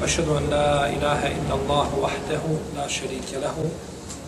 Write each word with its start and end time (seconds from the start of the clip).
وأشهد 0.00 0.28
أن 0.28 0.50
لا 0.50 0.88
إله 0.88 1.26
إلا 1.26 1.54
الله 1.54 1.88
وحده 2.02 2.42
لا 2.76 2.88
شريك 2.88 3.30
له 3.32 3.70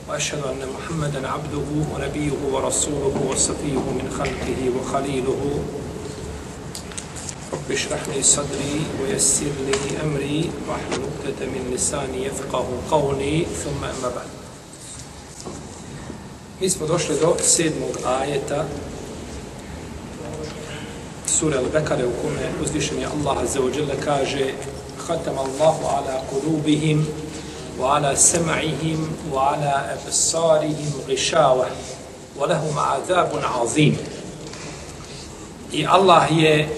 وأشهد 0.09 0.43
أن 0.45 0.63
محمدا 0.75 1.29
عبده 1.29 1.69
ونبيه 1.95 2.33
ورسوله 2.53 3.17
وصفيه 3.31 3.85
من 3.99 4.07
خلقه 4.19 4.61
وخليله. 4.77 5.43
رب 7.53 7.73
اشرح 7.73 8.09
لي 8.09 8.23
صدري 8.23 8.81
ويسر 9.03 9.55
لي 9.67 10.03
أمري 10.05 10.51
واحلل 10.69 11.03
عقدة 11.07 11.47
من 11.47 11.71
لساني 11.75 12.25
يفقه 12.27 12.67
قولي 12.91 13.47
ثم 13.65 13.85
أما 13.85 14.09
بعد. 14.17 14.31
Mi 16.61 16.71
smo 16.71 16.87
došli 16.87 17.15
do 17.21 17.37
sedmog 17.43 17.97
ajeta 18.05 18.65
sura 21.27 21.59
Al-Bekare 21.59 22.07
u 22.07 22.11
kome 22.23 22.49
Allah 23.15 23.43
Azza 23.43 23.61
wa 23.61 23.71
Jalla 23.77 23.95
kaže 24.05 24.53
ختم 25.09 25.39
الله 25.39 25.77
على 25.89 26.21
قلوبهم 26.33 27.07
وعلى 27.81 28.17
سمعهم 28.17 29.09
وعلى 29.33 29.97
أبصارهم 29.97 30.93
غشاوة 31.09 31.67
ولهم 32.37 32.79
عذاب 32.79 33.31
عظيم 33.43 33.97
I 35.73 35.87
Allah 35.87 36.27
je 36.31 36.69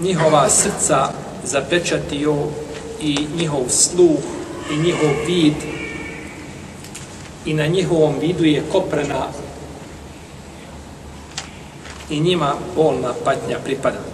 njihova 0.00 0.50
srca 0.50 1.08
zapečatio 1.44 2.36
i 3.00 3.26
njihov 3.36 3.68
sluh 3.68 4.20
i 4.70 4.76
njihov 4.76 5.10
vid 5.26 5.54
i 7.44 7.54
na 7.54 7.66
njihovom 7.66 8.18
vidu 8.20 8.44
je 8.44 8.62
koprena 8.72 9.28
i 12.10 12.20
njima 12.20 12.54
bolna 12.76 13.14
patnja 13.24 13.58
pripada. 13.64 14.13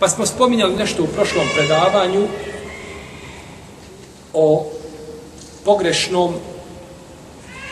Pa 0.00 0.08
smo 0.08 0.26
spominjali 0.26 0.76
nešto 0.76 1.02
u 1.02 1.06
prošlom 1.06 1.46
predavanju 1.56 2.28
o 4.32 4.66
pogrešnom, 5.64 6.34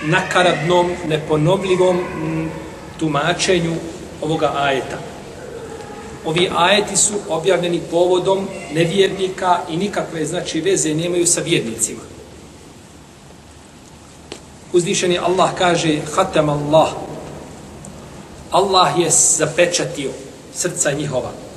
nakaradnom, 0.03 0.93
neponovljivom 1.07 2.01
tumačenju 2.99 3.75
ovoga 4.23 4.53
ajeta. 4.57 4.99
Ovi 6.25 6.51
ajeti 6.57 6.97
su 6.97 7.15
objavljeni 7.29 7.81
povodom 7.91 8.49
nevjernika 8.75 9.59
i 9.71 9.77
nikakve 9.77 10.25
znači 10.25 10.61
veze 10.61 10.95
nemaju 10.95 11.27
sa 11.27 11.41
vjernicima. 11.41 12.01
Uzvišeni 14.73 15.19
Allah 15.19 15.51
kaže 15.59 15.99
Hatem 16.15 16.49
Allah 16.49 16.89
Allah 18.51 18.99
je 18.99 19.11
zapečatio 19.11 20.11
srca 20.55 20.93
njihova. 20.93 21.48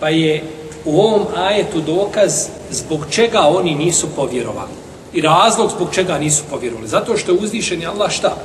Pa 0.00 0.08
je 0.08 0.42
u 0.84 1.00
ovom 1.00 1.26
ajetu 1.36 1.80
dokaz 1.80 2.46
zbog 2.70 3.06
čega 3.10 3.40
oni 3.40 3.74
nisu 3.74 4.08
povjerovali. 4.16 4.70
I 5.12 5.20
razlog 5.20 5.70
zbog 5.70 5.88
čega 5.94 6.18
nisu 6.18 6.42
povjerovali. 6.50 6.88
Zato 6.88 7.16
što 7.16 7.32
je 7.32 7.38
uzvišeni 7.38 7.86
Allah 7.86 8.10
šta? 8.10 8.36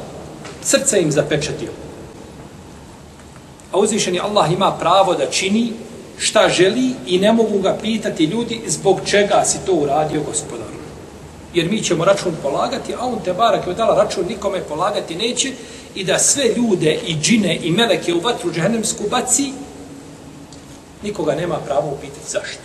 Srce 0.61 1.01
im 1.01 1.11
zapečatio. 1.11 1.69
A 3.71 3.77
uzvišeni 3.77 4.19
Allah 4.19 4.51
ima 4.51 4.71
pravo 4.71 5.13
da 5.13 5.25
čini 5.25 5.73
šta 6.17 6.49
želi 6.49 6.91
i 7.07 7.19
ne 7.19 7.31
mogu 7.31 7.59
ga 7.59 7.77
pitati 7.81 8.23
ljudi 8.23 8.61
zbog 8.67 8.99
čega 9.05 9.43
si 9.45 9.57
to 9.65 9.73
uradio 9.73 10.21
gospodaru. 10.23 10.75
Jer 11.53 11.69
mi 11.71 11.81
ćemo 11.81 12.05
račun 12.05 12.33
polagati, 12.43 12.93
a 12.93 13.05
on 13.05 13.19
te 13.25 13.33
barak 13.33 13.67
je 13.67 13.71
odala 13.71 14.03
račun 14.03 14.25
nikome 14.27 14.59
polagati 14.59 15.15
neće 15.15 15.51
i 15.95 16.03
da 16.03 16.19
sve 16.19 16.43
ljude 16.57 16.99
i 17.07 17.15
džine 17.21 17.59
i 17.63 17.71
meleke 17.71 18.13
u 18.13 18.19
vatru 18.19 18.51
džehennemsku 18.51 19.03
baci, 19.09 19.51
nikoga 21.05 21.35
nema 21.35 21.57
pravo 21.65 21.91
upitati 21.91 22.31
zašto. 22.31 22.61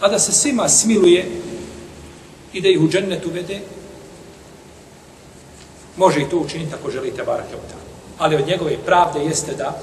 A 0.00 0.08
da 0.08 0.18
se 0.18 0.32
svima 0.32 0.68
smiluje 0.68 1.40
i 2.52 2.60
da 2.60 2.68
ih 2.68 2.80
u 2.80 2.88
džennet 2.88 3.26
uvede, 3.26 3.60
može 5.96 6.20
i 6.20 6.28
to 6.28 6.38
učiniti 6.38 6.74
ako 6.74 6.90
želite 6.90 7.22
barak 7.24 7.46
je 7.50 7.58
ali 8.18 8.36
od 8.36 8.46
njegove 8.46 8.76
pravde 8.86 9.24
jeste 9.24 9.54
da 9.54 9.78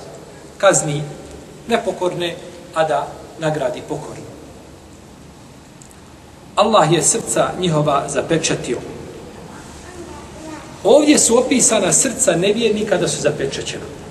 kazni 0.57 1.03
nepokorne, 1.67 2.35
a 2.73 2.83
da 2.83 3.07
nagradi 3.39 3.81
pokorne. 3.89 4.23
Allah 6.55 6.91
je 6.91 7.03
srca 7.03 7.49
njihova 7.59 8.09
zapečatio. 8.09 8.77
Ovdje 10.83 11.19
su 11.19 11.37
opisana 11.37 11.93
srca 11.93 12.35
nevjernika 12.35 12.97
da 12.97 13.07
su 13.07 13.21
zapečaćena. 13.21 14.02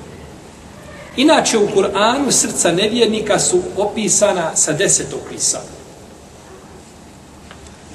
Inače 1.16 1.58
u 1.58 1.68
Kur'anu 1.74 2.30
srca 2.30 2.72
nevjernika 2.72 3.38
su 3.38 3.62
opisana 3.76 4.56
sa 4.56 4.72
deset 4.72 5.14
opisa. 5.14 5.60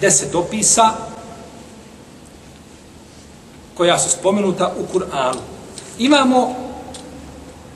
Deset 0.01 0.35
opisa 0.35 0.93
koja 3.73 3.99
su 3.99 4.09
spomenuta 4.09 4.73
u 4.79 4.97
Kur'anu. 4.97 5.39
Imamo 5.99 6.55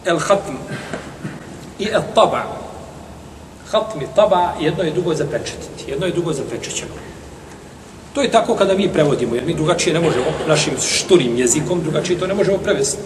el 0.05 0.19
hatm 0.19 0.55
i 1.79 1.87
el 1.91 2.01
taba. 2.15 2.43
Hatm 3.71 4.01
i 4.01 4.07
taba 4.15 4.53
jedno 4.59 4.83
je 4.83 4.91
drugo 4.91 5.15
zapečetiti. 5.15 5.91
Jedno 5.91 6.05
je 6.05 6.11
drugo 6.11 6.33
zapečećeno. 6.33 6.93
To 8.13 8.21
je 8.21 8.31
tako 8.31 8.55
kada 8.55 8.73
mi 8.73 8.93
prevodimo, 8.93 9.35
jer 9.35 9.45
mi 9.45 9.53
drugačije 9.53 9.93
ne 9.93 9.99
možemo 9.99 10.25
našim 10.47 10.73
šturim 10.81 11.37
jezikom, 11.37 11.81
drugačije 11.81 12.19
to 12.19 12.27
ne 12.27 12.33
možemo 12.33 12.57
prevesti. 12.57 13.01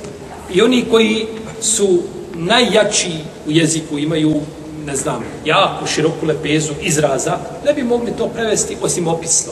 I 0.54 0.62
oni 0.62 0.86
koji 0.92 1.28
su 1.62 2.04
najjači 2.38 3.12
u 3.48 3.52
jeziku, 3.52 3.98
imaju, 4.00 4.42
ne 4.86 4.96
znam, 4.96 5.24
jako 5.46 5.88
široku 5.88 6.26
lepezu 6.26 6.74
izraza, 6.82 7.38
ne 7.66 7.74
bi 7.74 7.84
mogli 7.84 8.12
to 8.18 8.28
prevesti 8.28 8.78
osim 8.82 9.08
opisno. 9.08 9.52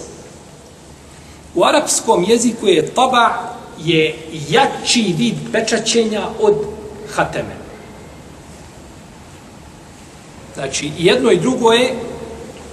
U 1.55 1.63
arapskom 1.63 2.25
jeziku 2.27 2.67
je 2.67 2.85
taba 2.85 3.29
je 3.83 4.16
jači 4.49 5.16
vid 5.17 5.35
pečaćenja 5.51 6.22
od 6.39 6.55
hateme. 7.13 7.55
Znači, 10.53 10.91
jedno 10.97 11.31
i 11.31 11.39
drugo 11.39 11.72
je 11.72 11.93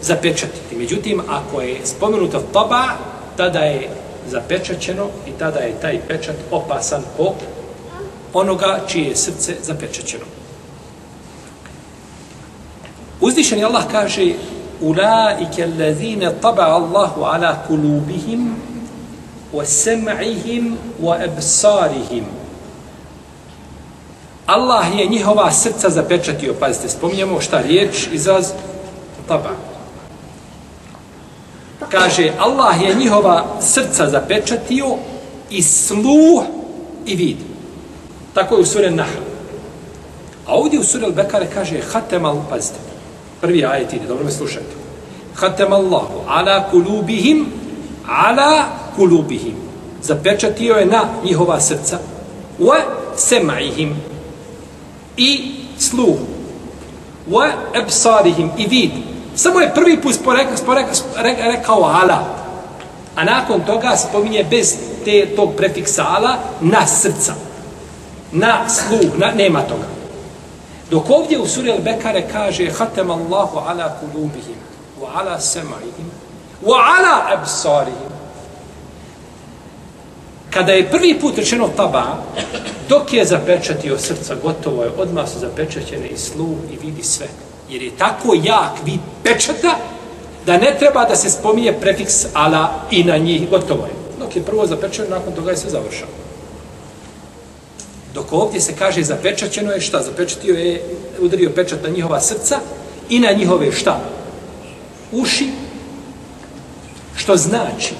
zapečatiti. 0.02 0.76
Međutim, 0.76 1.20
ako 1.28 1.60
je 1.60 1.80
spomenuta 1.84 2.40
taba, 2.52 2.84
tada 3.36 3.58
je 3.58 3.88
zapečaćeno 4.28 5.06
i 5.26 5.30
tada 5.38 5.58
je 5.58 5.80
taj 5.80 6.00
pečat 6.08 6.36
opasan 6.50 7.02
po 7.16 7.34
onoga 8.32 8.80
čije 8.88 9.08
je 9.08 9.16
srce 9.16 9.56
zapečećeno. 9.62 10.24
Uzdišeni 13.20 13.64
Allah 13.64 13.84
kaže 13.90 14.32
Ulaike 14.80 15.64
allazine 15.64 16.32
taba 16.40 16.62
Allahu 16.62 17.22
ala 17.22 17.64
kulubihim 17.68 18.54
wa 19.52 19.64
sem'ihim 19.64 20.76
wa 21.02 21.24
ebsarihim 21.24 22.24
Allah 24.50 24.98
je 24.98 25.06
njihova 25.06 25.52
srca 25.52 25.90
zapečatio. 25.90 26.54
Pazite, 26.60 26.88
spominjamo 26.88 27.40
šta 27.40 27.60
riječ 27.60 28.08
izraz 28.12 28.52
taba. 29.28 29.50
Kaže, 31.90 32.32
Allah 32.38 32.82
je 32.82 32.94
njihova 32.94 33.44
srca 33.60 34.10
zapečatio 34.10 34.96
i 35.50 35.62
sluh 35.62 36.44
i 37.06 37.16
vid. 37.16 37.36
Tako 38.34 38.54
je 38.54 38.60
u 38.60 38.66
suri 38.66 38.90
Nahl. 38.90 39.20
A 40.46 40.54
ovdje 40.54 40.80
u 40.80 40.84
suri 40.84 41.04
Al-Bekare 41.04 41.46
kaže 41.54 41.80
Hatemal, 41.92 42.36
pazite, 42.50 42.78
prvi 43.40 43.64
ajet 43.64 43.92
ide, 43.92 44.06
dobro 44.06 44.24
me 44.24 44.30
slušajte. 44.30 44.74
Hatemallahu 45.34 46.20
ala 46.28 46.70
kulubihim 46.70 47.46
ala 48.10 48.64
kulubihim. 48.96 49.54
Zapečatio 50.02 50.74
je 50.74 50.86
na 50.86 51.04
njihova 51.24 51.60
srca. 51.60 51.98
Wa 52.58 52.76
sema'ihim. 53.16 53.94
I 55.16 55.52
sluh. 55.78 56.16
Wa 57.30 57.50
ebsarihim. 57.74 58.50
I 58.58 58.66
vid. 58.66 58.90
Samo 59.34 59.60
je 59.60 59.74
prvi 59.74 60.00
put 60.00 60.14
sporeka, 60.14 60.56
sporeka, 60.56 60.94
sporeka, 60.94 61.42
rekao 61.42 61.84
ala. 61.84 62.36
A 63.16 63.24
nakon 63.24 63.60
toga 63.60 63.96
spominje 63.96 64.44
bez 64.50 64.74
te, 65.04 65.26
tog 65.36 65.54
prefiksa 65.56 66.04
ala 66.08 66.36
na 66.60 66.86
srca. 66.86 67.34
Na 68.32 68.68
sluh. 68.68 69.18
Na, 69.18 69.32
nema 69.32 69.60
toga. 69.62 69.86
Dok 70.90 71.10
ovdje 71.10 71.38
u 71.38 71.46
suri 71.46 71.70
Al-Bekare 71.70 72.22
kaže 72.32 72.70
Hatem 72.70 73.10
Allahu 73.10 73.58
ala 73.58 73.96
kulubihim 74.00 74.58
wa 75.00 75.20
ala 75.20 75.40
sema'ihim 75.40 76.10
wa 76.62 76.76
ala 76.76 77.38
absarihim 77.38 78.10
Kada 80.50 80.72
je 80.72 80.90
prvi 80.90 81.18
put 81.20 81.38
rečeno 81.38 81.68
taba, 81.76 82.18
dok 82.88 83.12
je 83.12 83.24
zapečatio 83.24 83.98
srca, 83.98 84.34
gotovo 84.42 84.82
je, 84.82 84.90
odmah 84.98 85.28
su 85.28 85.38
zapečaćene 85.38 86.08
i 86.08 86.18
sluh 86.18 86.58
i 86.72 86.86
vidi 86.86 87.02
sve. 87.02 87.26
Jer 87.68 87.82
je 87.82 87.90
tako 87.98 88.34
jak 88.34 88.72
vid 88.84 89.00
pečata, 89.22 89.76
da 90.46 90.56
ne 90.56 90.76
treba 90.78 91.04
da 91.04 91.16
se 91.16 91.30
spominje 91.30 91.72
prefiks 91.72 92.26
ala 92.34 92.70
i 92.90 93.04
na 93.04 93.16
njih, 93.16 93.50
gotovo 93.50 93.86
je. 93.86 93.92
Dok 94.18 94.36
je 94.36 94.42
prvo 94.42 94.66
zapečeno, 94.66 95.08
nakon 95.10 95.32
toga 95.32 95.50
je 95.50 95.56
sve 95.56 95.70
završao. 95.70 96.08
Dok 98.14 98.32
ovdje 98.32 98.60
se 98.60 98.76
kaže 98.78 99.02
zapečaćeno 99.02 99.72
je 99.72 99.80
šta? 99.80 100.02
Zapečatio 100.02 100.54
je, 100.54 100.82
udario 101.20 101.50
pečat 101.50 101.82
na 101.82 101.88
njihova 101.88 102.20
srca 102.20 102.58
i 103.08 103.18
na 103.18 103.32
njihove 103.32 103.72
šta? 103.72 104.00
Uši. 105.12 105.48
Što 107.16 107.36
znači 107.36 107.94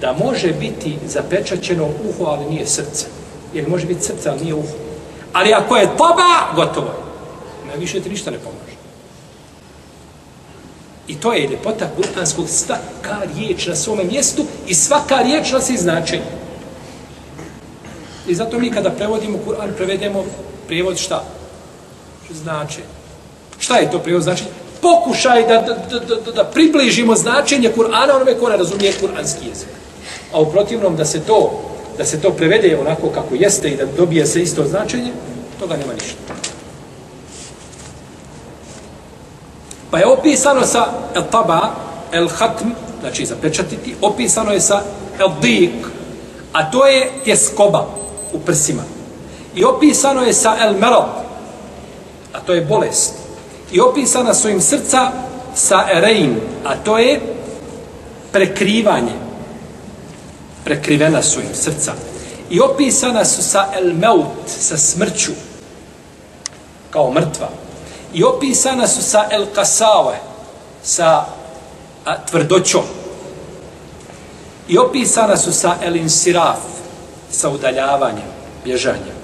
da 0.00 0.16
može 0.24 0.52
biti 0.52 0.98
zapečaćeno 1.06 1.88
uho, 2.08 2.24
ali 2.24 2.44
nije 2.50 2.66
srce. 2.66 3.06
Jer 3.54 3.68
može 3.68 3.86
biti 3.86 4.02
srce, 4.02 4.28
ali 4.28 4.40
nije 4.40 4.54
uho. 4.54 4.74
Ali 5.32 5.52
ako 5.52 5.76
je 5.76 5.96
toba, 5.96 6.54
gotovo 6.56 6.86
je. 6.86 7.02
Na 7.66 7.74
više 7.78 8.00
ti 8.00 8.10
ništa 8.10 8.30
ne 8.30 8.38
pomaže. 8.38 8.76
I 11.06 11.14
to 11.14 11.32
je 11.32 11.48
ljepota 11.48 11.90
kurtanskog, 11.96 12.48
svaka 12.48 13.22
riječ 13.36 13.66
na 13.66 13.76
svome 13.76 14.04
mjestu 14.04 14.44
i 14.66 14.74
svaka 14.74 15.22
riječ 15.22 15.52
nosi 15.52 15.76
značenje. 15.76 16.41
I 18.26 18.34
zato 18.34 18.58
mi 18.58 18.70
kada 18.70 18.90
prevodimo 18.90 19.38
Kur'an, 19.46 19.72
prevedemo 19.76 20.24
prijevod 20.66 20.98
šta? 20.98 21.24
Znači. 22.42 22.80
Šta 23.58 23.76
je 23.76 23.90
to 23.90 23.98
prijevod 23.98 24.22
znači? 24.22 24.44
Pokušaj 24.80 25.42
da, 25.42 25.60
da, 25.60 25.98
da, 25.98 26.14
da, 26.14 26.32
da 26.32 26.44
približimo 26.44 27.14
značenje 27.14 27.72
Kur'ana 27.76 28.14
onome 28.14 28.34
ko 28.34 28.48
ne 28.48 28.56
razumije 28.56 28.92
kur'anski 29.00 29.48
jezik. 29.48 29.68
A 30.32 30.40
u 30.40 30.50
protivnom 30.50 30.96
da 30.96 31.04
se 31.04 31.20
to 31.20 31.68
da 31.98 32.04
se 32.04 32.20
to 32.20 32.30
prevede 32.30 32.78
onako 32.80 33.08
kako 33.08 33.34
jeste 33.34 33.68
i 33.68 33.76
da 33.76 33.86
dobije 33.86 34.26
se 34.26 34.42
isto 34.42 34.64
značenje, 34.64 35.12
toga 35.60 35.76
nema 35.76 35.92
ništa. 35.92 36.18
Pa 39.90 39.98
je 39.98 40.06
opisano 40.06 40.66
sa 40.66 40.86
el 41.14 41.22
taba, 41.30 41.74
el 42.12 42.28
hatm, 42.28 42.68
znači 43.00 43.26
zapečatiti, 43.26 43.94
opisano 44.00 44.52
je 44.52 44.60
sa 44.60 44.82
el 45.20 45.28
dik, 45.42 45.86
a 46.52 46.70
to 46.70 46.86
je 46.86 47.10
tjeskoba 47.24 48.01
u 48.32 48.38
prsima. 48.38 48.82
I 49.54 49.64
opisano 49.64 50.22
je 50.22 50.32
sa 50.32 50.56
el 50.60 50.74
merod, 50.74 51.04
a 52.32 52.40
to 52.40 52.52
je 52.52 52.60
bolest. 52.60 53.12
I 53.72 53.80
opisana 53.80 54.34
su 54.34 54.48
im 54.48 54.60
srca 54.60 55.10
sa 55.54 55.88
erein, 55.92 56.40
a 56.64 56.76
to 56.76 56.98
je 56.98 57.20
prekrivanje. 58.32 59.12
Prekrivena 60.64 61.22
su 61.22 61.40
im 61.40 61.54
srca. 61.54 61.92
I 62.50 62.60
opisana 62.60 63.24
su 63.24 63.42
sa 63.42 63.68
el 63.76 63.94
meut, 63.94 64.48
sa 64.60 64.78
smrću, 64.78 65.32
kao 66.90 67.10
mrtva. 67.10 67.48
I 68.14 68.24
opisana 68.24 68.88
su 68.88 69.02
sa 69.02 69.28
el 69.30 69.46
kasave, 69.54 70.20
sa 70.82 71.24
a, 72.04 72.26
tvrdoćom. 72.26 72.84
I 74.68 74.78
opisana 74.78 75.36
su 75.36 75.52
sa 75.52 75.76
el 75.82 75.96
insiraf, 75.96 76.58
sa 77.32 77.50
udaljavanjem, 77.50 78.28
bježanjem. 78.64 79.16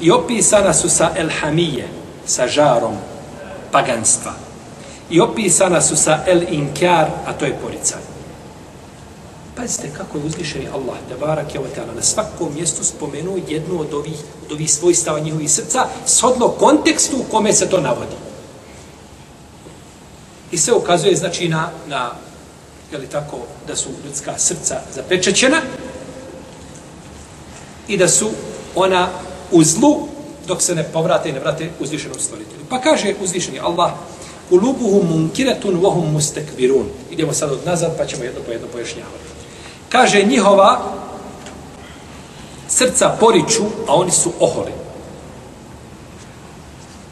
I 0.00 0.10
opisana 0.10 0.74
su 0.74 0.88
sa 0.88 1.10
elhamije, 1.16 1.88
sa 2.26 2.48
žarom 2.48 2.96
paganstva. 3.72 4.32
I 5.10 5.20
opisana 5.20 5.80
su 5.80 5.96
sa 5.96 6.24
el 6.26 6.42
inkjar, 6.50 7.10
a 7.26 7.32
to 7.32 7.44
je 7.44 7.58
poricanje. 7.62 8.18
Pazite 9.56 9.90
kako 9.96 10.18
je 10.18 10.24
uzvišeni 10.24 10.68
Allah, 10.68 10.98
da 11.08 11.26
barak 11.26 11.54
je 11.54 11.60
ta'ala, 11.60 11.94
na 11.96 12.02
svakom 12.02 12.54
mjestu 12.54 12.84
spomenuo 12.84 13.38
jednu 13.48 13.80
od 13.80 13.94
ovih, 13.94 14.18
od 14.46 14.52
ovih 14.52 14.70
svojstava 14.70 15.20
njihovih 15.20 15.50
srca, 15.50 15.86
shodno 16.06 16.48
kontekstu 16.48 17.16
u 17.16 17.30
kome 17.30 17.52
se 17.52 17.70
to 17.70 17.80
navodi. 17.80 18.16
I 20.50 20.58
sve 20.58 20.74
ukazuje, 20.74 21.16
znači, 21.16 21.48
na, 21.48 21.70
na 21.86 22.10
je 22.92 22.98
li 22.98 23.06
tako, 23.06 23.38
da 23.66 23.76
su 23.76 23.88
ljudska 24.04 24.38
srca 24.38 24.80
zapečećena 24.94 25.60
i 27.88 27.96
da 27.96 28.08
su 28.08 28.30
ona 28.74 29.08
u 29.52 29.64
zlu 29.64 30.08
dok 30.46 30.62
se 30.62 30.74
ne 30.74 30.84
povrate 30.92 31.28
i 31.28 31.32
ne 31.32 31.40
vrate 31.40 31.70
uzvišenom 31.80 32.18
stvoritelju. 32.18 32.60
Pa 32.68 32.80
kaže 32.80 33.14
uzvišeni 33.22 33.60
Allah, 33.60 33.92
Ulubuhum 34.50 35.08
munkiratun 35.08 35.76
vohum 35.76 36.12
mustekbirun. 36.12 36.86
Idemo 37.10 37.32
sad 37.32 37.52
od 37.52 37.66
nazad 37.66 37.96
pa 37.98 38.06
ćemo 38.06 38.24
jedno 38.24 38.40
po 38.46 38.52
jedno 38.52 38.66
pojašnjavati. 38.72 39.28
Kaže 39.88 40.22
njihova 40.22 40.80
srca 42.68 43.16
poriču, 43.20 43.64
a 43.88 43.94
oni 43.94 44.10
su 44.10 44.32
oholi. 44.40 44.72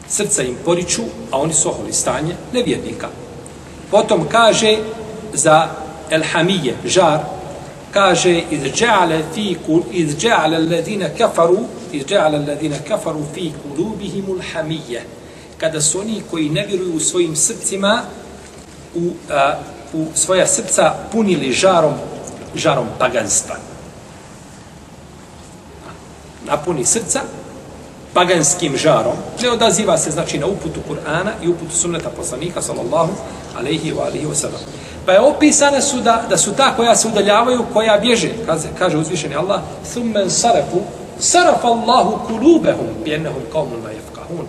Srca 0.09 0.43
im 0.43 0.55
poriču, 0.65 1.01
a 1.31 1.37
oni 1.37 1.53
su 1.53 1.69
oholi. 1.69 1.93
Stanje 1.93 2.35
nevjernika. 2.53 3.07
Potom 3.91 4.27
kaže 4.31 4.77
za 5.33 5.69
elhamije, 6.09 6.75
žar, 6.85 7.19
kaže 7.97 8.43
iz 8.51 8.61
dža'ale 8.61 9.23
fi 9.33 9.57
kul 9.65 9.81
iz 9.91 10.15
dža'ale 10.17 10.55
alladine 10.55 11.09
kafaru 11.17 11.59
iz 11.91 12.05
dža'ale 12.05 12.37
alladine 12.37 12.79
kafaru 12.87 13.23
fi 13.33 13.51
kulubihimul 13.61 14.41
hamije 14.53 15.01
kada 15.57 15.81
su 15.81 15.99
oni 15.99 16.21
koji 16.31 16.49
ne 16.49 16.65
vjeruju 16.65 16.95
u 16.95 16.99
svojim 16.99 17.35
srcima 17.35 18.01
u, 18.95 19.11
a, 19.29 19.53
u 19.93 20.05
svoja 20.15 20.47
srca 20.47 20.93
punili 21.11 21.51
žarom 21.51 21.93
žarom 22.55 22.87
paganstva. 22.99 23.55
Napuni 26.45 26.85
srca 26.85 27.21
paganskim 28.13 28.77
žarom, 28.77 29.17
ne 29.41 29.51
odaziva 29.51 29.97
se 29.97 30.11
znači 30.11 30.37
na 30.37 30.45
uputu 30.45 30.79
Kur'ana 30.89 31.31
i 31.43 31.47
uputu 31.47 31.71
sunneta 31.71 32.09
poslanika 32.09 32.61
sallallahu 32.61 33.11
alaihi 33.57 33.93
wa 33.93 34.05
alihi 34.05 34.25
wa 34.25 34.35
sallam. 34.35 34.61
Pa 35.07 35.13
je 35.13 35.19
opisane 35.19 35.81
su 35.81 36.01
da, 36.01 36.23
da 36.29 36.37
su 36.37 36.53
ta 36.55 36.75
koja 36.75 36.95
se 36.95 37.07
udaljavaju, 37.07 37.65
koja 37.73 37.97
bježe, 37.97 38.29
kaže, 38.45 38.67
kaže 38.79 38.97
uzvišeni 38.97 39.35
Allah, 39.35 39.61
thummen 39.91 40.29
sarafu, 40.29 40.81
saraf 41.19 41.65
Allahu 41.65 42.19
kulubehum, 42.27 42.87
bjennehum 43.03 43.41
kaumun 43.51 43.83
la 43.83 43.91
jefkahun. 43.91 44.45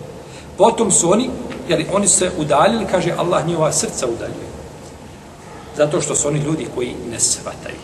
Potom 0.57 0.91
su 0.91 1.11
oni, 1.11 1.29
jer 1.69 1.85
oni 1.93 2.07
se 2.07 2.31
udaljili, 2.37 2.85
kaže 2.91 3.13
Allah 3.17 3.47
njihova 3.47 3.71
srca 3.71 4.07
udaljuje. 4.07 4.49
Zato 5.77 6.01
što 6.01 6.15
su 6.15 6.27
oni 6.27 6.39
ljudi 6.39 6.67
koji 6.75 6.95
ne 7.11 7.19
shvataju. 7.19 7.79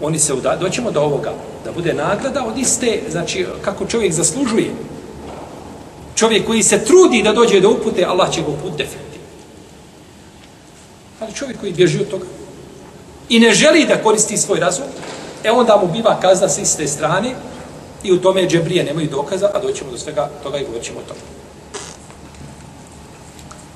oni 0.00 0.18
se 0.18 0.34
uda... 0.34 0.56
Doćemo 0.56 0.90
do 0.90 1.02
ovoga, 1.02 1.32
da 1.64 1.72
bude 1.72 1.92
nagrada 1.92 2.44
od 2.44 2.58
iste, 2.58 3.00
znači, 3.10 3.46
kako 3.62 3.86
čovjek 3.86 4.12
zaslužuje. 4.12 4.70
Čovjek 6.14 6.46
koji 6.46 6.62
se 6.62 6.84
trudi 6.84 7.22
da 7.22 7.32
dođe 7.32 7.60
do 7.60 7.70
upute, 7.70 8.04
Allah 8.04 8.30
će 8.30 8.40
ga 8.40 8.48
uput 8.48 8.70
definitivno. 8.70 9.03
Ali 11.24 11.34
čovjek 11.34 11.60
koji 11.60 11.72
bježi 11.72 12.00
od 12.00 12.08
toga 12.08 12.24
i 13.28 13.40
ne 13.40 13.52
želi 13.52 13.86
da 13.86 14.02
koristi 14.02 14.36
svoj 14.36 14.60
razum, 14.60 14.84
e 15.44 15.50
onda 15.50 15.76
mu 15.82 15.92
biva 15.92 16.20
kazna 16.20 16.48
s 16.48 16.58
iste 16.58 16.86
strane 16.86 17.34
i 18.02 18.12
u 18.12 18.20
tome 18.20 18.48
džebrije 18.48 18.84
nemaju 18.84 19.08
dokaza, 19.10 19.50
a 19.54 19.58
doćemo 19.58 19.90
do 19.90 19.98
svega 19.98 20.30
toga 20.42 20.58
i 20.58 20.64
govorit 20.64 20.84
ćemo 20.84 20.98
o 20.98 21.08
tome. 21.08 21.20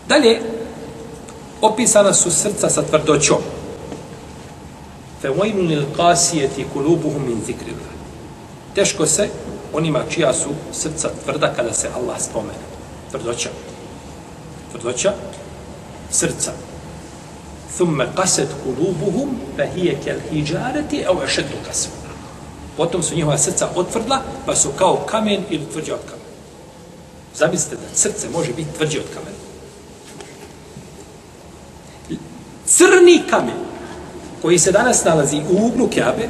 Dalje, 0.08 0.40
opisana 1.60 2.14
su 2.14 2.30
srca 2.30 2.68
sa 2.70 2.82
tvrdoćom. 2.82 3.38
Fe 5.22 5.28
vajnu 5.28 5.62
lil 5.62 5.84
kasijeti 5.96 6.66
kulubuhum 6.72 7.26
min 7.26 7.40
zikrillah. 7.46 7.92
Teško 8.74 9.06
se 9.06 9.28
onima 9.72 10.02
čija 10.10 10.34
su 10.34 10.48
srca 10.72 11.10
tvrda 11.24 11.52
kada 11.56 11.72
se 11.72 11.88
Allah 11.94 12.20
spomene. 12.20 12.64
Tvrdoća. 13.10 13.48
Tvrdoća 14.72 15.12
srca. 16.10 16.67
Thumme 17.76 18.06
kaset 18.16 18.48
kulubuhum 18.64 19.30
fe 19.56 19.68
hije 19.74 19.98
kel 20.04 20.16
hijareti 20.30 21.04
au 21.06 21.22
ešetu 21.24 21.56
kasu. 21.66 21.88
Potom 22.76 23.02
su 23.02 23.14
njihova 23.14 23.38
srca 23.38 23.68
otvrdla, 23.74 24.22
pa 24.46 24.56
su 24.56 24.68
kao 24.78 24.96
kamen 24.96 25.42
ili 25.50 25.66
tvrđe 25.72 25.92
od 25.92 26.00
kamena. 26.00 26.28
Zamislite 27.34 27.76
da 27.76 27.94
srce 27.94 28.28
može 28.28 28.52
biti 28.52 28.72
tvrđe 28.76 28.98
od 28.98 29.06
kamena. 29.14 29.38
Crni 32.66 33.22
kamen 33.30 33.54
koji 34.42 34.58
se 34.58 34.72
danas 34.72 35.04
nalazi 35.04 35.40
u 35.50 35.66
uglu 35.66 35.88
Kjabe, 35.88 36.28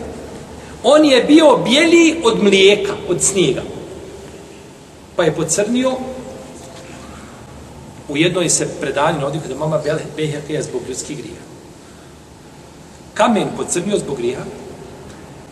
on 0.82 1.04
je 1.04 1.24
bio 1.24 1.56
bijeli 1.56 2.20
od 2.24 2.42
mlijeka, 2.42 2.92
od 3.08 3.22
snijega. 3.22 3.62
Pa 5.16 5.24
je 5.24 5.34
pocrnio 5.34 5.92
u 8.08 8.16
jednoj 8.16 8.48
se 8.48 8.68
predanju 8.80 9.20
nodi 9.20 9.40
kada 9.42 9.54
mama 9.54 9.80
Beheke 10.16 10.52
je 10.52 10.62
zbog 10.62 10.82
ljudskih 10.88 11.18
grija. 11.18 11.40
Kamen 13.14 13.48
pocrnio 13.56 13.98
zbog 13.98 14.16
grija, 14.16 14.40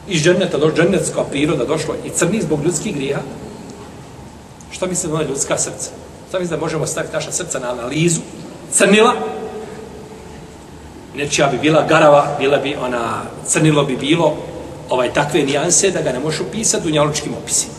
iz 0.08 0.22
dženneta, 0.22 0.58
do 0.58 0.72
džennetska 0.76 1.24
priroda 1.24 1.64
došla 1.64 1.94
i 2.04 2.10
crni 2.10 2.42
zbog 2.42 2.64
ljudskih 2.64 2.94
grija, 2.96 3.20
Šta 4.76 4.86
mislite 4.86 5.14
na 5.14 5.22
ljudska 5.22 5.58
srca? 5.58 5.90
Šta 6.28 6.38
mislite 6.38 6.56
da 6.56 6.60
možemo 6.60 6.86
staviti 6.86 7.14
naša 7.14 7.32
srca 7.32 7.58
na 7.58 7.70
analizu? 7.70 8.20
Crnila? 8.72 9.14
Nečija 11.14 11.48
bi 11.48 11.58
bila 11.58 11.86
garava, 11.88 12.36
bila 12.38 12.58
bi 12.58 12.76
ona, 12.76 13.22
crnilo 13.46 13.84
bi 13.84 13.96
bilo 13.96 14.36
ovaj 14.90 15.12
takve 15.12 15.42
nijanse 15.42 15.90
da 15.90 16.02
ga 16.02 16.12
ne 16.12 16.18
možeš 16.18 16.40
upisati 16.40 16.88
u 16.88 16.90
njalučkim 16.90 17.32
opisima. 17.42 17.74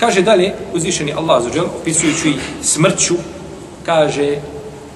Kaže 0.00 0.22
dalje, 0.22 0.54
uzvišeni 0.74 1.12
Allah 1.12 1.42
za 1.42 1.62
opisujući 1.80 2.34
smrću, 2.62 3.14
kaže, 3.86 4.36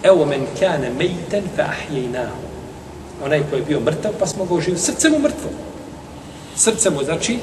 evo 0.02 0.26
men 0.26 0.46
kane 0.60 0.90
mejten 0.90 1.44
fa 1.56 1.62
ahjejnahu. 1.62 2.44
Onaj 3.24 3.42
koji 3.50 3.60
je 3.60 3.66
bio 3.66 3.80
mrtav, 3.80 4.12
pa 4.18 4.26
smo 4.26 4.44
ga 4.44 4.54
oživili. 4.54 4.78
Srce 4.78 5.10
mu 5.10 5.18
mrtvo. 5.18 5.50
Srce 6.56 6.90
mu, 6.90 7.04
znači, 7.04 7.38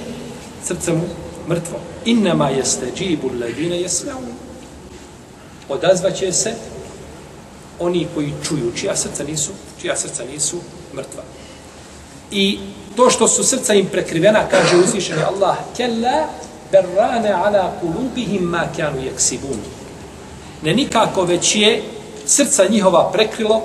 srce 0.63 0.93
mu 0.93 1.03
mrtvo. 1.49 1.79
Innama 2.05 2.49
jeste 2.49 2.85
džibu 2.95 3.29
ledine 3.39 3.81
jesmeun. 3.81 4.33
Odazvaće 5.69 6.31
se 6.31 6.53
oni 7.79 8.07
koji 8.15 8.33
čuju, 8.47 8.71
čija 8.75 8.95
srca 8.95 9.23
nisu, 9.23 9.51
čija 9.81 9.95
srca 9.97 10.23
nisu 10.33 10.57
mrtva. 10.93 11.23
I 12.31 12.59
to 12.95 13.09
što 13.09 13.27
su 13.27 13.43
srca 13.43 13.73
im 13.73 13.85
prekrivena, 13.85 14.47
kaže 14.51 14.77
uzvišeni 14.77 15.21
Allah, 15.23 15.57
kella 15.77 16.27
berrane 16.71 17.31
ala 17.31 17.73
kulubihim 17.81 18.43
ma 18.43 18.67
kanu 18.77 19.01
jeksibun. 19.01 19.57
Ne 20.61 20.73
nikako 20.73 21.23
već 21.23 21.55
je 21.55 21.83
srca 22.25 22.65
njihova 22.69 23.11
prekrilo 23.11 23.61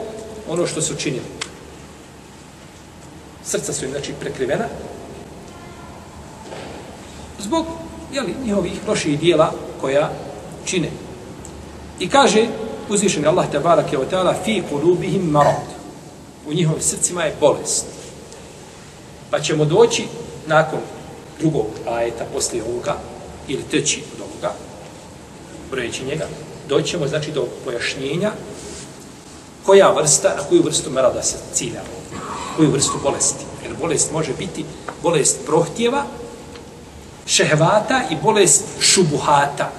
ono 0.49 0.67
što 0.67 0.83
su 0.83 0.95
činili. 0.95 1.37
Srca 3.45 3.73
su 3.73 3.85
im, 3.85 3.91
znači, 3.91 4.13
prekrivena 4.21 4.65
zbog 7.39 7.67
jeli, 8.13 8.35
njihovih 8.45 8.73
loših 8.89 9.21
dijela 9.21 9.53
koja 9.81 10.11
čine. 10.65 10.91
I 12.01 12.09
kaže 12.09 12.47
uzvišeni 12.89 13.27
Allah 13.27 13.51
te 13.51 13.59
barake 13.59 13.97
ta'ala 13.97 14.35
fi 14.45 14.63
kulubihim 14.71 15.23
marad. 15.23 15.67
U 16.49 16.53
njihovim 16.53 16.83
srcima 16.83 17.23
je 17.23 17.37
bolest. 17.41 17.87
Pa 19.31 19.41
ćemo 19.41 19.65
doći 19.65 20.05
nakon 20.47 20.79
drugog 21.39 21.67
ajeta 21.89 22.25
poslije 22.33 22.65
ovoga, 22.65 22.97
ili 23.49 23.63
treći 23.71 24.03
od 24.15 24.21
ovoga, 24.21 24.55
brojeći 25.71 26.05
njega, 26.05 26.27
doćemo 26.69 27.09
znači 27.09 27.33
do 27.33 27.47
pojašnjenja 27.65 28.33
koja 29.67 29.93
vrsta, 29.93 30.35
na 30.37 30.43
koju 30.49 30.63
vrstu 30.63 30.91
merada 30.91 31.23
se 31.23 31.37
cilja, 31.53 31.83
koju 32.57 32.71
vrstu 32.71 32.99
bolesti. 33.03 33.45
Jer 33.63 33.77
bolest 33.81 34.13
može 34.13 34.33
biti 34.39 34.65
bolest 35.03 35.37
prohtjeva, 35.47 36.05
šehvata 37.27 38.03
i 38.11 38.17
bolest 38.23 38.65
šubuhata. 38.81 39.71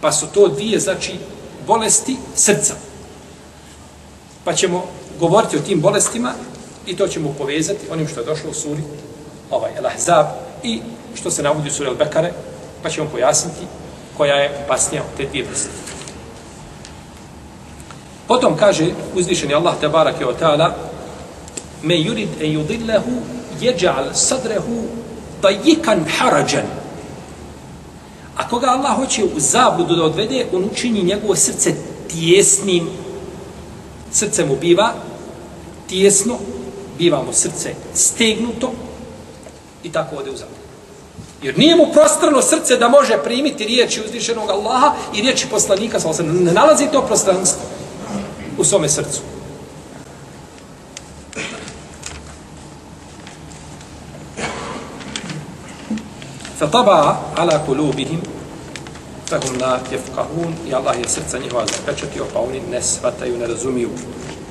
Pa 0.00 0.12
su 0.12 0.26
to 0.26 0.48
dvije, 0.48 0.80
znači, 0.80 1.12
bolesti 1.66 2.16
srca. 2.34 2.74
Pa 4.44 4.54
ćemo 4.54 4.84
govoriti 5.18 5.56
o 5.56 5.60
tim 5.60 5.80
bolestima 5.80 6.32
i 6.86 6.96
to 6.96 7.08
ćemo 7.08 7.34
povezati 7.38 7.86
onim 7.90 8.08
što 8.08 8.20
je 8.20 8.26
došlo 8.26 8.50
u 8.50 8.54
suri 8.54 8.82
ovaj 9.50 9.70
El-Ahzab 9.78 10.26
i 10.62 10.80
što 11.14 11.30
se 11.30 11.42
navodi 11.42 11.68
u 11.68 11.72
suri 11.72 11.90
El-Bekare, 11.90 12.30
pa 12.82 12.90
ćemo 12.90 13.10
pojasniti 13.12 13.66
koja 14.16 14.34
je 14.34 14.58
opasnija 14.64 15.02
od 15.02 15.16
te 15.16 15.26
dvije 15.26 15.44
vrste. 15.44 15.68
Potom 18.28 18.56
kaže 18.56 18.86
uzvišeni 19.14 19.54
Allah 19.54 19.74
tabarake 19.80 20.24
wa 20.24 20.34
ta'ala 20.40 20.70
me 21.82 21.94
yurid 21.94 22.28
en 22.40 22.52
yudillahu 22.52 23.22
jeđal 23.60 24.14
sadrehu 24.14 24.84
tajikan 25.40 26.04
harađan. 26.18 26.66
A 28.36 28.48
koga 28.48 28.66
Allah 28.66 28.96
hoće 28.96 29.24
u 29.24 29.40
zabludu 29.40 29.96
da 29.96 30.04
odvede, 30.04 30.46
on 30.52 30.64
učini 30.64 31.02
njegovo 31.02 31.36
srce 31.36 31.74
tjesnim. 32.08 32.88
Srce 34.12 34.44
mu 34.44 34.56
biva 34.56 34.94
tjesno, 35.88 36.38
bivamo 36.98 37.32
srce 37.32 37.74
stegnuto 37.94 38.72
i 39.82 39.92
tako 39.92 40.16
ode 40.16 40.30
u 40.30 40.36
zabranu. 40.36 40.66
Jer 41.42 41.58
nije 41.58 41.76
mu 41.76 41.86
prostrano 41.92 42.42
srce 42.42 42.76
da 42.76 42.88
može 42.88 43.18
primiti 43.24 43.64
riječi 43.64 44.02
uzvišenog 44.04 44.50
Allaha 44.50 44.94
i 45.14 45.20
riječi 45.20 45.46
poslanika, 45.50 46.00
sa 46.00 46.12
se 46.12 46.22
ne 46.22 46.52
nalazi 46.52 46.88
to 46.92 47.02
prostranstvo 47.06 47.62
u 48.58 48.64
svome 48.64 48.88
srcu. 48.88 49.20
Fataba 56.58 57.16
ala 57.36 57.64
kulubihim 57.66 58.20
fahum 59.28 59.60
la 59.60 59.78
jefkahun 59.92 60.54
i 60.68 60.74
Allah 60.74 60.98
je 60.98 61.08
srca 61.08 61.38
njihova 61.38 61.66
zapečetio 61.66 62.24
pa 62.32 62.40
oni 62.40 62.60
ne 62.70 62.82
shvataju, 62.82 63.38
ne 63.38 63.46
razumiju. 63.46 63.90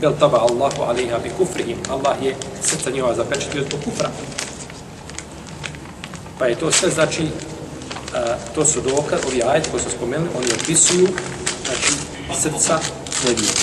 Bel 0.01 0.13
taba 0.19 0.37
Allahu 0.37 0.81
alaiha 0.81 1.17
bi 1.17 1.29
kufrihim. 1.37 1.77
Allah 1.89 2.15
je 2.23 2.35
srca 2.61 2.89
njihova 2.89 3.15
zapečetio 3.15 3.63
zbog 3.63 3.79
kufra. 3.83 4.09
Pa 6.39 6.45
je 6.45 6.55
to 6.55 6.71
sve 6.71 6.89
znači, 6.89 7.27
a, 8.13 8.35
to 8.55 8.65
su 8.65 8.81
dokaz, 8.81 9.19
ovi 9.27 9.43
ajeti 9.43 9.69
koji 9.71 9.83
su 9.83 9.89
spomenuli, 9.89 10.29
oni 10.37 10.47
opisuju 10.61 11.07
znači, 11.65 11.93
srca 12.41 12.79
nevjernika. 13.23 13.61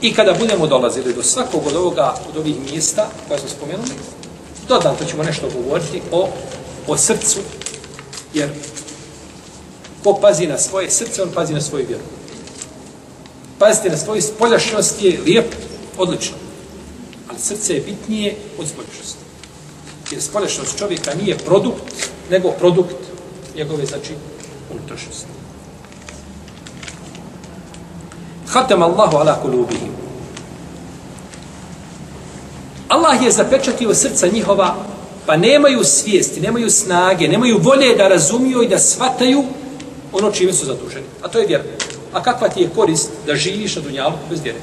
I 0.00 0.14
kada 0.14 0.34
budemo 0.34 0.66
dolazili 0.66 1.14
do 1.14 1.22
svakog 1.22 1.66
od 1.66 1.76
ovoga, 1.76 2.14
od 2.28 2.36
ovih 2.36 2.56
mjesta 2.70 3.08
koje 3.28 3.40
smo 3.40 3.48
spomenuli, 3.48 3.90
dodatno 4.68 5.06
ćemo 5.06 5.22
nešto 5.22 5.48
govoriti 5.54 6.02
o 6.12 6.28
o 6.88 6.96
srcu, 6.96 7.38
jer 8.34 8.50
ko 10.04 10.14
pazi 10.20 10.46
na 10.46 10.58
svoje 10.58 10.90
srce, 10.90 11.22
on 11.22 11.30
pazi 11.34 11.54
na 11.54 11.60
svoju 11.60 11.86
vjeru. 11.86 12.02
Pazite 13.58 13.90
na 13.90 13.96
svoju 13.96 14.22
spoljašnost 14.22 15.02
je 15.02 15.20
lijep, 15.24 15.54
odlično. 15.98 16.36
Ali 17.28 17.38
srce 17.38 17.74
je 17.74 17.80
bitnije 17.80 18.36
od 18.58 18.68
spoljašnosti. 18.68 19.18
Jer 20.10 20.22
spoljašnost 20.22 20.78
čovjeka 20.78 21.14
nije 21.14 21.38
produkt, 21.38 22.10
nego 22.30 22.50
produkt 22.50 22.96
njegove, 23.56 23.86
znači, 23.86 24.12
unutrašnosti. 24.70 25.26
Hatem 28.46 28.82
Allahu 28.82 29.16
ala 29.16 29.40
kulubihim. 29.42 29.92
Allah 32.88 33.22
je 33.22 33.30
zapečatio 33.30 33.94
srca 33.94 34.26
njihova 34.26 34.76
pa 35.26 35.36
nemaju 35.36 35.84
svijesti, 35.84 36.40
nemaju 36.40 36.70
snage, 36.70 37.28
nemaju 37.28 37.58
volje 37.62 37.96
da 37.96 38.08
razumiju 38.08 38.62
i 38.62 38.68
da 38.68 38.78
svataju 38.78 39.44
ono 40.12 40.30
čime 40.30 40.52
su 40.52 40.66
zaduženi. 40.66 41.06
A 41.22 41.28
to 41.28 41.38
je 41.38 41.46
vjerno. 41.46 41.70
A 42.12 42.22
kakva 42.22 42.48
ti 42.48 42.60
je 42.60 42.70
korist 42.74 43.10
da 43.26 43.36
živiš 43.36 43.76
na 43.76 43.82
dunjalu 43.82 44.14
bez 44.30 44.40
vjere? 44.42 44.58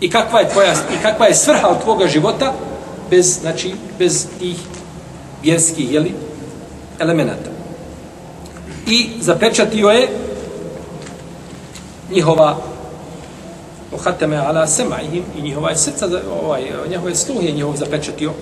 I 0.00 0.10
kakva 0.10 0.40
je 0.40 0.48
tvoja 0.48 0.72
i 0.72 1.02
kakva 1.02 1.26
je 1.26 1.34
svrha 1.34 1.68
od 1.68 1.82
tvoga 1.82 2.06
života 2.06 2.52
bez 3.10 3.40
znači 3.40 3.74
bez 3.98 4.26
tih 4.38 4.56
vjerskih 5.42 5.92
jeli, 5.92 6.14
elemenata. 6.98 7.50
I 8.86 9.10
zapečatio 9.20 9.88
je 9.88 10.08
njihova 12.10 12.56
Ohateme 13.92 14.36
ala 14.36 14.66
semaihim 14.66 15.24
i 15.38 15.42
njihova 15.42 15.70
je 15.70 15.76
srca, 15.76 16.08
ovaj, 16.42 16.62
njihove 16.90 17.14
sluhe 17.14 17.52
njihov 17.52 17.76
zapečatio 17.76 18.32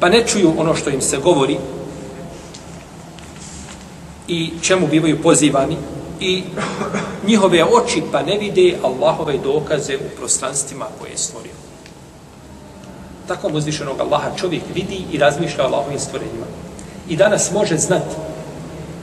pa 0.00 0.08
ne 0.08 0.26
čuju 0.26 0.52
ono 0.58 0.74
što 0.74 0.90
im 0.90 1.00
se 1.00 1.16
govori 1.16 1.58
i 4.28 4.50
čemu 4.62 4.86
bivaju 4.86 5.22
pozivani 5.22 5.76
i 6.20 6.42
njihove 7.26 7.64
oči 7.64 8.02
pa 8.12 8.22
ne 8.22 8.38
vide 8.38 8.76
Allahove 8.82 9.38
dokaze 9.38 9.96
u 9.96 10.16
prostranstvima 10.16 10.86
koje 11.00 11.10
je 11.10 11.18
stvorio. 11.18 11.52
Tako 13.28 13.48
uzvišenog 13.48 14.00
Allaha 14.00 14.36
čovjek 14.36 14.62
vidi 14.74 15.04
i 15.12 15.18
razmišlja 15.18 15.64
o 15.64 15.66
Allahovim 15.66 15.98
stvorenjima. 15.98 16.46
I 17.08 17.16
danas 17.16 17.52
može 17.52 17.76
znati 17.78 18.16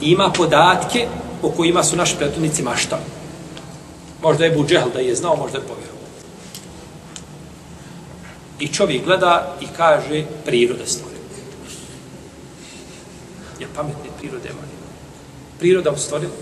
ima 0.00 0.32
podatke 0.36 1.06
o 1.42 1.50
kojima 1.50 1.84
su 1.84 1.96
naši 1.96 2.16
pretunici 2.16 2.62
maštali. 2.62 3.02
Možda 4.22 4.44
je 4.44 4.56
Buđehl 4.56 4.90
da 4.94 5.00
je 5.00 5.14
znao, 5.14 5.36
možda 5.36 5.58
je 5.58 5.64
povjerovao. 5.64 5.94
I 8.58 8.68
čovjek 8.68 9.04
gleda 9.04 9.56
i 9.60 9.66
kaže 9.76 10.24
priroda 10.44 10.86
stvore. 10.86 11.14
Ja 13.60 13.66
pametne 13.76 14.10
prirode 14.18 14.48
ima. 14.48 14.62
Priroda 15.58 15.90
u 15.90 15.96
stvorila. 15.96 16.32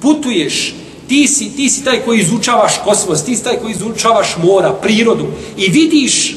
Putuješ, 0.00 0.74
ti 1.08 1.28
si, 1.28 1.56
ti 1.56 1.70
si 1.70 1.84
taj 1.84 2.00
koji 2.04 2.20
izučavaš 2.20 2.80
kosmos, 2.84 3.24
ti 3.24 3.36
si 3.36 3.44
taj 3.44 3.56
koji 3.56 3.72
izučavaš 3.72 4.36
mora, 4.42 4.72
prirodu 4.72 5.26
i 5.56 5.70
vidiš 5.70 6.36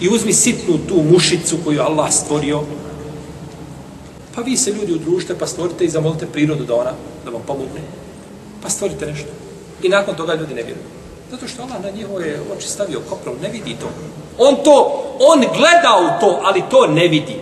i 0.00 0.08
uzmi 0.08 0.32
sitnu 0.32 0.78
tu 0.88 1.02
mušicu 1.12 1.56
koju 1.64 1.80
Allah 1.80 2.12
stvorio. 2.12 2.62
Pa 4.34 4.42
vi 4.42 4.56
se 4.56 4.72
ljudi 4.72 4.92
udružite 4.92 5.38
pa 5.38 5.46
stvorite 5.46 5.84
i 5.84 5.90
zamolite 5.90 6.26
prirodu 6.26 6.64
da 6.64 6.74
ona, 6.74 6.92
da 7.24 7.30
vam 7.30 7.42
pomogne. 7.46 7.80
Pa 8.62 8.70
stvorite 8.70 9.06
nešto. 9.06 9.28
I 9.82 9.88
nakon 9.88 10.14
toga 10.14 10.34
ljudi 10.34 10.54
ne 10.54 10.62
vjeruju. 10.62 10.84
Zato 11.30 11.48
što 11.48 11.62
Allah 11.62 11.82
na 11.82 11.90
njihove 11.90 12.38
oči 12.56 12.68
stavio 12.68 13.00
koprom 13.08 13.34
ne 13.42 13.48
vidi 13.48 13.76
to. 13.80 13.90
On 14.38 14.56
to, 14.64 15.04
on 15.18 15.40
gleda 15.40 15.92
u 16.00 16.20
to, 16.20 16.40
ali 16.42 16.62
to 16.70 16.86
ne 16.86 17.08
vidi. 17.08 17.36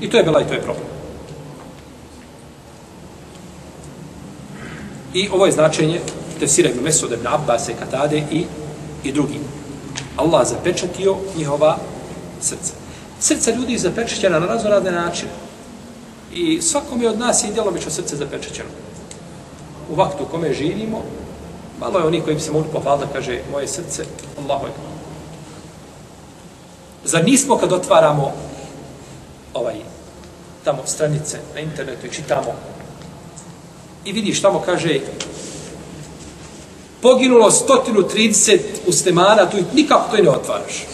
I 0.00 0.10
to 0.10 0.16
je 0.16 0.24
bila 0.24 0.40
i 0.40 0.46
to 0.46 0.54
je 0.54 0.62
problem. 0.62 0.95
I 5.16 5.28
ovo 5.32 5.46
je 5.46 5.52
značenje 5.52 6.00
tefsira 6.40 6.68
ibn 6.68 6.84
Mesud 6.84 7.12
ibn 7.12 7.26
Abbas, 7.26 7.70
Katade 7.78 8.22
i, 8.30 8.44
i 9.04 9.12
drugi. 9.12 9.40
Allah 10.16 10.48
zapečatio 10.48 11.16
njihova 11.36 11.78
srca. 12.40 12.72
Srca 13.20 13.50
ljudi 13.50 13.72
je 13.72 13.78
zapečaćena 13.78 14.38
na 14.38 14.46
razno 14.46 14.70
razne 14.70 14.90
načine. 14.90 15.30
I 16.34 16.62
svakom 16.62 17.02
je 17.02 17.08
od 17.08 17.18
nas 17.18 17.44
i 17.44 17.52
djelomično 17.52 17.90
srce 17.90 18.16
zapečaćeno. 18.16 18.68
U 19.90 19.94
vaktu 19.94 20.22
u 20.22 20.26
kome 20.26 20.52
živimo, 20.52 21.02
malo 21.80 21.98
je 21.98 22.06
oni 22.06 22.20
koji 22.20 22.36
bi 22.36 22.42
se 22.42 22.52
mogli 22.52 22.72
pohvaliti 22.72 23.06
da 23.06 23.12
kaže 23.12 23.40
moje 23.52 23.68
srce, 23.68 24.04
Allahu 24.38 24.66
ekber. 24.66 24.84
Zar 27.04 27.24
nismo 27.24 27.56
kad 27.56 27.72
otvaramo 27.72 28.32
ovaj 29.54 29.76
tamo 30.64 30.82
stranice 30.86 31.38
na 31.54 31.60
internetu 31.60 32.06
i 32.06 32.12
čitamo 32.12 32.75
i 34.06 34.12
vidiš 34.12 34.42
tamo 34.42 34.62
kaže 34.66 35.00
poginulo 37.02 37.50
130 37.50 38.58
muslimana, 38.86 39.50
tu 39.50 39.56
nikako 39.74 40.10
to 40.10 40.16
i 40.16 40.22
ne 40.22 40.30
otvaraš. 40.30 40.86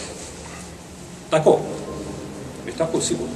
Tako? 1.29 1.59
Je 2.67 2.73
tako 2.77 3.01
sigurno. 3.01 3.33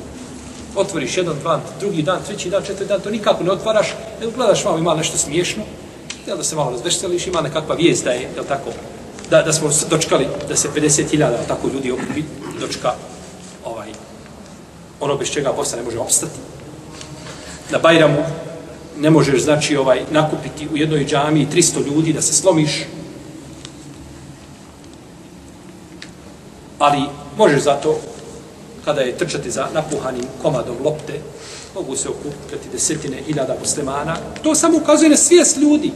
Otvoriš 0.75 1.17
jedan, 1.17 1.35
dva, 1.41 1.61
drugi 1.79 2.01
dan, 2.01 2.19
treći 2.27 2.49
dan, 2.49 2.63
četiri 2.63 2.85
dan, 2.85 3.01
to 3.01 3.09
nikako 3.09 3.43
ne 3.43 3.51
otvaraš, 3.51 3.95
nego 4.19 4.31
gledaš 4.31 4.65
malo 4.65 4.77
ima 4.77 4.95
nešto 4.95 5.17
smiješno, 5.17 5.63
jel 6.27 6.37
da 6.37 6.43
se 6.43 6.55
malo 6.55 6.71
razveseliš, 6.71 7.27
ima 7.27 7.41
nekakva 7.41 7.75
vijest 7.75 8.03
da 8.03 8.11
je, 8.11 8.29
jel 8.35 8.45
tako, 8.47 8.69
da, 9.29 9.41
da 9.41 9.53
smo 9.53 9.69
dočkali 9.89 10.27
da 10.49 10.55
se 10.55 10.69
50.000 10.75 11.31
tako 11.47 11.67
ljudi 11.67 11.91
okupi, 11.91 12.23
dočka 12.59 12.93
ovaj, 13.65 13.87
ono 14.99 15.17
bez 15.17 15.31
čega 15.31 15.53
Bosna 15.55 15.77
ne 15.77 15.83
može 15.83 15.99
opstati. 15.99 16.39
Na 17.71 17.77
Bajramu 17.77 18.23
ne 18.99 19.09
možeš, 19.09 19.43
znači, 19.43 19.77
ovaj, 19.77 20.01
nakupiti 20.11 20.67
u 20.73 20.77
jednoj 20.77 21.05
džamiji 21.05 21.47
300 21.53 21.85
ljudi 21.85 22.13
da 22.13 22.21
se 22.21 22.33
slomiš, 22.33 22.85
ali 26.79 27.01
možeš 27.37 27.63
zato, 27.63 27.99
kada 28.85 29.01
je 29.01 29.17
trčati 29.17 29.51
za 29.51 29.67
napuhanim 29.73 30.25
komadom 30.41 30.75
lopte, 30.83 31.21
mogu 31.75 31.95
se 31.95 32.09
okupiti 32.09 32.69
desetine 32.71 33.17
hiljada 33.27 33.55
muslimana, 33.59 34.17
to 34.43 34.55
samo 34.55 34.77
ukazuje 34.77 35.09
na 35.09 35.17
svijest 35.17 35.57
ljudi. 35.57 35.91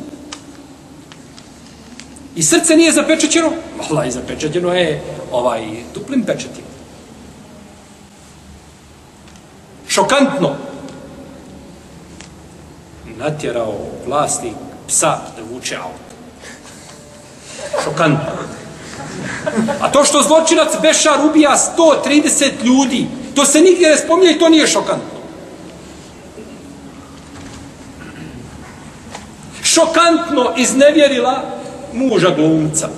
I 2.36 2.44
srce 2.44 2.76
nije 2.76 2.92
zapečećeno, 2.92 3.52
Allah 3.90 4.06
je 4.06 4.12
zapečećeno 4.12 4.74
je 4.74 5.02
ovaj, 5.32 5.62
duplim 5.94 6.24
pečetima. 6.24 6.68
Šokantno, 9.88 10.56
natjerao 13.22 13.74
vlasnik 14.08 14.54
psa 14.88 15.20
da 15.38 15.44
vuče 15.54 15.76
auto. 15.76 16.12
Šokantno. 17.84 18.32
A 19.82 19.92
to 19.92 20.04
što 20.04 20.22
zločinac 20.22 20.70
Bešar 20.82 21.26
ubija 21.30 21.58
130 21.78 22.52
ljudi, 22.64 23.08
to 23.36 23.46
se 23.46 23.62
nigdje 23.62 23.90
ne 23.90 23.98
spominje 23.98 24.32
i 24.32 24.40
to 24.40 24.50
nije 24.50 24.68
šokantno. 24.68 25.22
Šokantno 29.64 30.54
iznevjerila 30.58 31.44
muža 31.94 32.30
glumca. 32.30 32.90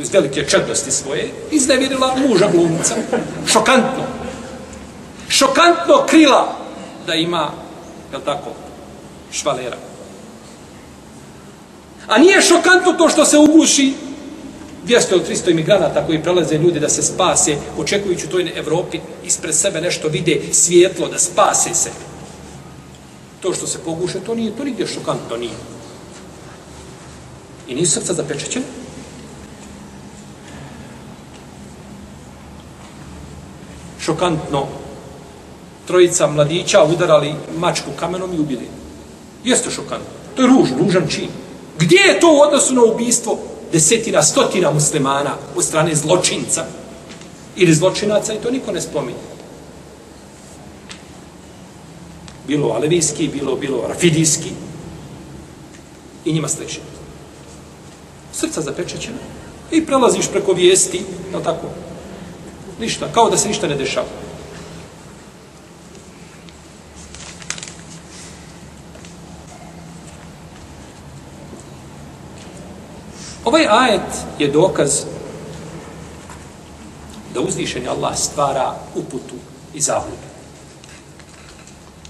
Iz 0.00 0.12
velike 0.12 0.44
četnosti 0.44 0.90
svoje, 0.90 1.32
iznevjerila 1.50 2.16
muža 2.16 2.48
glumca. 2.52 2.94
Šokantno. 3.46 4.04
Šokantno 5.28 6.06
krila 6.06 6.56
da 7.06 7.14
ima 7.14 7.50
jel 8.12 8.20
tako, 8.24 8.50
švalera. 9.32 9.76
A 12.06 12.18
nije 12.18 12.42
šokantno 12.42 12.92
to 12.92 13.08
što 13.08 13.24
se 13.24 13.38
uguši 13.38 13.94
200 14.86 15.12
ili 15.12 15.24
300 15.24 15.50
imigranata 15.50 16.06
koji 16.06 16.22
prelaze 16.22 16.58
ljudi 16.58 16.80
da 16.80 16.88
se 16.88 17.02
spase, 17.02 17.56
očekujući 17.78 18.26
u 18.26 18.28
toj 18.28 18.52
Evropi 18.56 19.00
ispred 19.24 19.54
sebe 19.54 19.80
nešto 19.80 20.08
vide 20.08 20.40
svijetlo, 20.52 21.08
da 21.08 21.18
spase 21.18 21.74
se. 21.74 21.90
To 23.40 23.54
što 23.54 23.66
se 23.66 23.78
poguše, 23.78 24.20
to 24.20 24.34
nije, 24.34 24.56
to 24.56 24.64
nigdje 24.64 24.86
šokantno 24.86 25.36
nije. 25.36 25.54
I 27.68 27.74
nisu 27.74 27.92
srca 27.92 28.14
zapečećene. 28.14 28.64
Šokantno 34.00 34.66
trojica 35.88 36.26
mladića 36.26 36.84
udarali 36.84 37.34
mačku 37.58 37.90
kamenom 37.96 38.34
i 38.34 38.38
ubili. 38.38 38.68
Jeste 39.44 39.70
šokantno. 39.70 40.06
To 40.36 40.42
je 40.42 40.48
ružno, 40.48 40.76
ružan 40.78 41.08
čin. 41.08 41.28
Gdje 41.78 41.96
je 41.96 42.20
to 42.20 42.28
u 42.32 42.40
odnosu 42.40 42.74
na 42.74 42.82
ubistvo 42.84 43.38
desetina, 43.72 44.22
stotina 44.22 44.70
muslimana 44.70 45.34
od 45.56 45.64
strane 45.64 45.94
zločinca 45.94 46.66
ili 47.56 47.74
zločinaca 47.74 48.34
i 48.34 48.38
to 48.38 48.50
niko 48.50 48.72
ne 48.72 48.80
spominje. 48.80 49.18
Bilo 52.46 52.68
alevijski, 52.68 53.28
bilo, 53.28 53.56
bilo 53.56 53.84
rafidijski 53.88 54.50
i 56.24 56.32
njima 56.32 56.48
sliči. 56.48 56.80
Srca 58.32 58.60
zapečećena 58.60 59.18
i 59.70 59.86
prelaziš 59.86 60.28
preko 60.32 60.52
vijesti, 60.52 61.02
no 61.32 61.40
tako, 61.40 61.66
ništa, 62.80 63.08
kao 63.12 63.30
da 63.30 63.36
se 63.36 63.48
ništa 63.48 63.66
ne 63.66 63.74
dešava. 63.74 64.27
Ovaj 73.48 73.66
ajet 73.70 74.10
je 74.38 74.48
dokaz 74.48 75.04
da 77.34 77.40
uzvišeni 77.40 77.88
Allah 77.88 78.16
stvara 78.16 78.74
uputu 78.94 79.34
i 79.74 79.80
zavludu. 79.80 80.28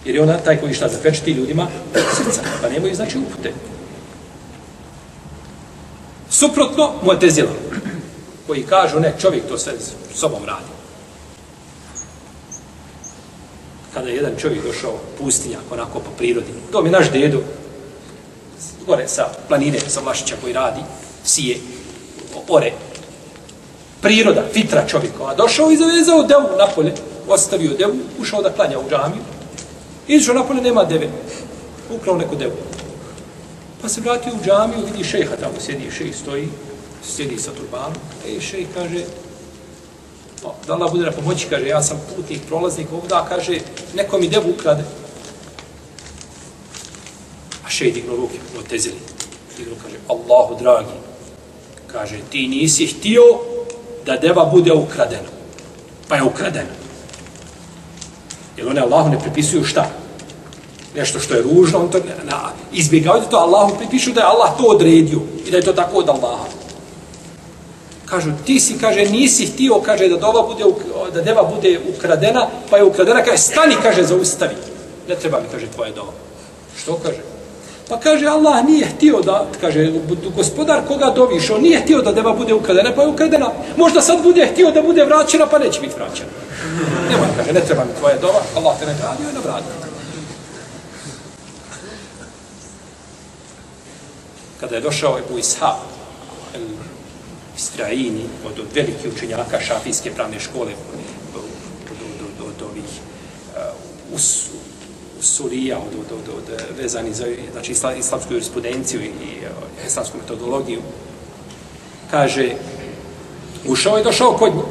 Jer 0.05 0.14
je 0.14 0.22
ona 0.22 0.38
taj 0.38 0.61
koji 0.61 0.74
šta 0.74 0.88
zapečeti 0.88 1.31
ljudima 1.31 1.66
srca, 2.16 2.40
pa 2.62 2.68
nemaju 2.68 2.94
znači 2.94 3.18
upute. 3.18 3.53
Suprotno, 6.31 6.92
Mu'tezila, 7.03 7.55
koji 8.46 8.62
kažu, 8.62 9.01
ne, 9.01 9.14
čovjek 9.20 9.48
to 9.48 9.59
sve 9.59 9.72
sobom 10.14 10.44
radi. 10.44 10.72
Kada 13.94 14.09
je 14.09 14.16
jedan 14.16 14.33
čovjek 14.38 14.64
došao 14.64 14.98
pustinjak, 15.18 15.62
onako 15.70 15.98
po 15.98 16.11
prirodi, 16.18 16.53
to 16.72 16.83
mi 16.83 16.90
naš 16.90 17.11
dedo, 17.11 17.38
gore 18.87 19.09
sa 19.09 19.29
planine, 19.48 19.81
sa 19.81 20.01
Vlašića 20.01 20.37
koji 20.42 20.53
radi, 20.53 20.81
sije, 21.29 21.59
ore. 22.49 22.73
Priroda, 24.01 24.45
fitra 24.53 24.87
čovjekova. 24.87 25.35
Došao 25.35 25.71
i 25.71 25.77
zavezao 25.77 26.23
devu 26.23 26.49
napolje, 26.59 26.95
ostavio 27.29 27.77
devu, 27.79 27.97
ušao 28.21 28.43
da 28.43 28.53
klanja 28.53 28.79
u 28.79 28.91
džamiju. 28.91 29.23
Izišao 30.09 30.35
napolje, 30.35 30.62
nema 30.62 30.85
deve. 30.85 31.09
Ukrao 31.91 32.17
neku 32.17 32.37
devu. 32.37 32.57
Pa 33.83 33.88
se 33.88 34.01
vratio 34.01 34.33
u 34.33 34.45
džamiju, 34.45 34.87
vidi 34.87 35.05
šeha 35.05 35.37
tamo, 35.37 35.55
sjedi, 35.61 35.91
šej 35.99 36.12
stoji, 36.12 36.49
sjedi 37.05 37.38
sa 37.38 37.51
turbanom. 37.53 37.99
E, 38.27 38.41
šej 38.41 38.67
kaže, 38.75 39.05
pa, 40.43 40.55
da 40.67 40.73
Allah 40.73 40.93
bude 40.93 41.05
na 41.05 41.12
pomoći, 41.12 41.47
kaže, 41.51 41.67
ja 41.67 41.83
sam 41.83 42.01
putnik, 42.17 42.41
prolaznik 42.49 42.93
ovdje, 42.93 43.17
kaže, 43.29 43.59
neko 43.95 44.19
mi 44.19 44.29
devu 44.29 44.51
ukrade. 44.51 44.85
A 47.67 47.71
šej 47.71 47.93
dignu 47.93 48.17
ruke, 48.17 48.38
otezili. 48.59 48.99
Dignu, 49.59 49.75
kaže, 49.83 49.97
Allahu 50.09 50.57
dragi, 50.62 51.08
Kaže, 51.92 52.16
ti 52.31 52.48
nisi 52.48 52.87
htio 52.87 53.22
da 54.07 54.16
deva 54.16 54.44
bude 54.44 54.72
ukradena. 54.72 55.29
Pa 56.09 56.16
je 56.16 56.22
ukradena. 56.22 56.74
Jer 58.57 58.68
one 58.68 58.81
Allahu 58.81 59.11
ne 59.11 59.20
pripisuju 59.20 59.64
šta? 59.64 59.90
Nešto 60.94 61.20
što 61.20 61.35
je 61.35 61.42
ružno, 61.42 61.79
on 61.79 61.90
to 61.90 61.98
ne, 61.98 62.24
na, 62.24 62.53
izbjegavaju 62.72 63.24
to, 63.31 63.37
Allahu 63.37 63.77
pripišu 63.77 64.12
da 64.12 64.20
je 64.20 64.27
Allah 64.27 64.57
to 64.59 64.64
odredio 64.64 65.20
i 65.46 65.51
da 65.51 65.57
je 65.57 65.62
to 65.62 65.72
tako 65.72 65.96
od 65.96 66.09
Allaha. 66.09 66.44
Kažu, 68.07 68.31
ti 68.46 68.61
si, 68.61 68.79
kaže, 68.79 69.05
nisi 69.05 69.46
htio, 69.46 69.81
kaže, 69.81 70.09
da 70.09 70.16
dova 70.16 70.42
bude, 70.42 70.64
da 71.14 71.20
deva 71.20 71.42
bude 71.55 71.81
ukradena, 71.96 72.46
pa 72.70 72.77
je 72.77 72.85
ukradena, 72.85 73.24
kaže, 73.24 73.38
stani, 73.38 73.77
kaže, 73.83 74.05
zaustavi. 74.05 74.55
Ne 75.09 75.16
treba 75.16 75.40
mi, 75.40 75.46
kaže, 75.53 75.66
tvoje 75.66 75.92
dova. 75.92 76.12
Što 76.83 76.94
kaže? 76.94 77.38
Pa 77.88 78.01
kaže, 78.01 78.27
Allah 78.27 78.64
nije 78.64 78.87
htio 78.87 79.20
da, 79.20 79.46
kaže, 79.61 79.92
gospodar 80.37 80.81
koga 80.88 81.12
doviš, 81.16 81.51
on 81.51 81.62
nije 81.62 81.81
htio 81.81 82.03
da 82.03 82.12
deva 82.12 82.33
bude 82.33 82.55
ukradena, 82.55 82.92
pa 82.96 83.03
je 83.03 83.09
ukradena. 83.09 83.51
Možda 83.77 84.01
sad 84.01 84.22
bude 84.22 84.48
htio 84.53 84.70
da 84.70 84.83
bude 84.83 85.05
vraćena, 85.05 85.46
pa 85.46 85.59
neće 85.59 85.81
biti 85.81 85.94
vraćena. 85.96 86.31
Nema, 87.11 87.27
kaže, 87.37 87.53
ne 87.53 87.61
treba 87.61 87.85
mi 87.85 88.01
tvoje 88.01 88.18
dova, 88.18 88.40
Allah 88.57 88.79
te 88.79 88.87
nagradio 88.87 89.31
i 89.31 89.35
nagradio. 89.35 89.88
kada 94.61 94.74
je 94.74 94.81
došao 94.81 95.18
Ebu 95.18 95.38
Ishaq, 95.38 95.77
Istraini, 97.57 98.24
od, 98.46 98.59
od 98.59 98.66
velikih 98.74 99.12
učenjaka 99.16 99.61
šafijske 99.61 100.11
pravne 100.14 100.40
škole, 100.40 100.72
od, 101.35 101.42
od, 101.90 101.98
od, 102.01 102.27
od, 102.27 102.48
od 102.48 102.62
ovih 102.70 102.85
uh, 102.85 104.14
us, 104.14 104.46
surija 105.21 105.79
od, 105.79 105.95
od, 106.01 106.19
od, 106.19 106.35
od, 106.37 106.61
vezani 106.81 107.15
za 107.15 107.25
znači, 107.53 107.73
isla, 107.73 107.95
islamsku 107.95 108.33
jurisprudenciju 108.33 109.01
i, 109.01 109.05
i 109.05 109.45
e, 109.45 109.87
islamsku 109.87 110.19
metodologiju, 110.19 110.81
kaže, 112.11 112.51
ušao 113.67 113.99
i 113.99 114.05
došao 114.05 114.33
kod 114.33 114.55
njih. 114.55 114.65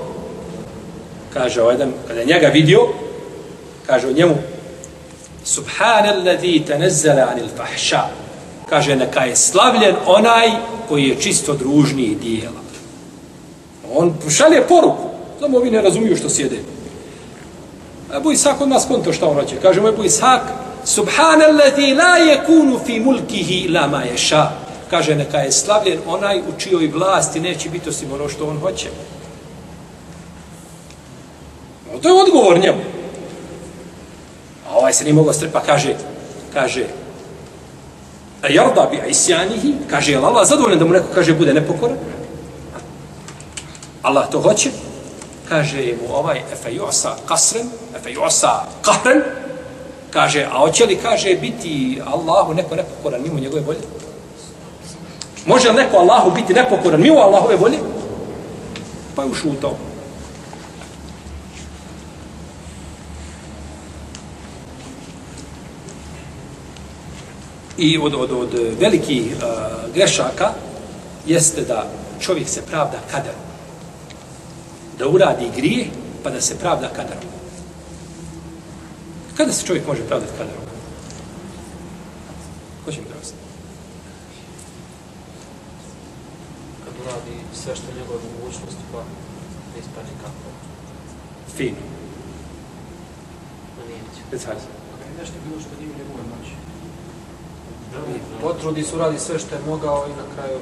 Kaže, 1.34 1.62
ovaj 1.62 1.74
jedan, 1.74 1.94
kada 2.08 2.20
je 2.20 2.26
njega 2.26 2.48
vidio, 2.48 2.80
kaže 3.86 4.08
o 4.08 4.12
njemu, 4.12 4.36
Subhanalladhi 5.48 6.64
tanazzala 6.68 7.30
anil 7.32 7.48
fahša. 7.58 8.02
Kaže, 8.70 8.96
neka 8.96 9.24
je 9.24 9.36
slavljen 9.36 9.96
onaj 10.06 10.52
koji 10.90 11.04
je 11.04 11.22
čisto 11.22 11.54
družni 11.54 12.16
dijela. 12.16 12.62
On 13.94 14.14
šalje 14.30 14.68
poruku. 14.68 15.10
Samo 15.40 15.58
ovi 15.58 15.72
ne 15.72 15.82
razumiju 15.82 16.18
što 16.18 16.30
sjede. 16.30 16.60
Ebu 18.18 18.32
Isak 18.32 18.62
od 18.62 18.70
nas 18.70 18.86
konto 18.88 19.14
šta 19.14 19.28
on 19.28 19.36
hoće. 19.36 19.56
Kaže 19.62 19.82
mu 19.82 19.88
Ebu 19.88 20.04
Isak, 20.04 20.42
Subhanalladhi 20.86 21.94
la 21.94 22.18
yakunu 22.18 22.80
fi 22.86 23.00
mulkihi 23.00 23.68
la 23.68 23.88
ma 23.88 24.04
yasha. 24.04 24.48
Kaže, 24.90 25.16
neka 25.16 25.38
je 25.38 25.52
slavljen 25.52 26.00
onaj 26.08 26.40
u 26.40 26.60
čijoj 26.60 26.88
vlasti 26.88 27.40
neće 27.40 27.70
biti 27.70 27.90
osim 27.90 28.14
ono 28.14 28.30
što 28.30 28.48
on 28.48 28.60
hoće. 28.60 28.88
No, 31.94 32.00
to 32.00 32.10
je 32.10 32.24
odgovor 32.24 32.60
njemu. 32.60 32.82
A 34.70 34.78
ovaj 34.78 34.94
se 34.94 35.04
nije 35.04 35.14
mogao 35.14 35.34
strpa, 35.34 35.60
pa 35.60 35.66
kaže, 35.66 35.96
kaže, 36.54 36.86
a 38.42 38.48
jarda 38.50 38.90
bi 38.92 39.10
isjanihi, 39.10 39.74
kaže, 39.90 40.12
je 40.12 40.18
Allah 40.18 40.48
zadovoljan 40.48 40.80
da 40.80 40.86
mu 40.86 40.94
neko 40.94 41.08
kaže 41.16 41.34
bude 41.34 41.54
nepokoran? 41.54 41.98
Allah 44.02 44.30
to 44.32 44.42
hoće? 44.42 44.70
Kaže 45.50 45.94
mu 46.02 46.16
ovaj, 46.16 46.42
efe 46.54 46.76
josa 46.76 47.16
kasren, 47.28 47.70
efe 47.96 48.12
josa 48.12 48.66
kahren, 48.82 49.22
kaže, 50.12 50.44
a 50.44 50.58
hoće 50.58 50.86
li, 50.86 50.96
kaže, 50.96 51.36
biti 51.42 52.02
Allahu 52.06 52.54
neko 52.54 52.76
nepokoran 52.76 53.22
mimo 53.22 53.40
njegove 53.40 53.62
volje? 53.62 53.80
Može 55.46 55.70
li 55.70 55.76
neko 55.76 55.98
Allahu 55.98 56.32
biti 56.32 56.54
nepokoran 56.54 57.02
mimo 57.02 57.20
Allahove 57.20 57.56
volje? 57.56 57.78
Pa 59.16 59.24
je 59.24 59.30
ušutao. 59.30 59.76
I 67.78 67.98
od, 67.98 68.14
od, 68.14 68.32
od 68.32 68.60
velikih 68.80 69.36
uh, 69.36 69.94
grešaka 69.94 70.52
jeste 71.26 71.62
da 71.62 71.88
čovjek 72.20 72.50
se 72.50 72.62
pravda 72.62 73.00
kaderom. 73.12 73.47
Da 74.98 75.08
uradi 75.08 75.52
grije, 75.56 75.88
pa 76.24 76.30
da 76.30 76.42
se 76.42 76.60
pravda 76.60 76.88
kaderom. 76.88 77.32
Kada 79.38 79.54
se 79.54 79.66
čovjek 79.66 79.88
može 79.88 80.08
pravdati 80.08 80.32
kaderom? 80.38 80.64
Ko 82.86 82.92
će 82.92 83.02
mi 83.02 83.08
pravdati? 83.08 83.34
Kad 86.86 86.94
uradi 87.02 87.36
sve 87.54 87.76
što 87.76 87.86
je 87.90 88.00
njegove 88.00 88.20
mogućnosti, 88.34 88.84
pa 88.92 89.00
ne 89.74 89.80
ispani 89.80 90.14
kako. 90.22 90.48
Fino. 91.58 91.84
Ma 93.78 93.84
nije 93.88 94.00
će. 94.16 94.22
Recajte. 94.32 94.66
Nešto 95.20 95.36
bilo 95.48 95.62
što 95.62 95.74
nije 95.80 95.92
u 95.92 95.98
njegove 96.00 96.24
moći. 96.34 96.54
Potrudi 98.42 98.84
se 98.84 98.96
uradi 98.96 99.20
sve 99.20 99.40
što 99.40 99.56
je 99.56 99.62
mogao 99.68 100.06
i 100.08 100.18
na 100.22 100.26
kraju 100.36 100.60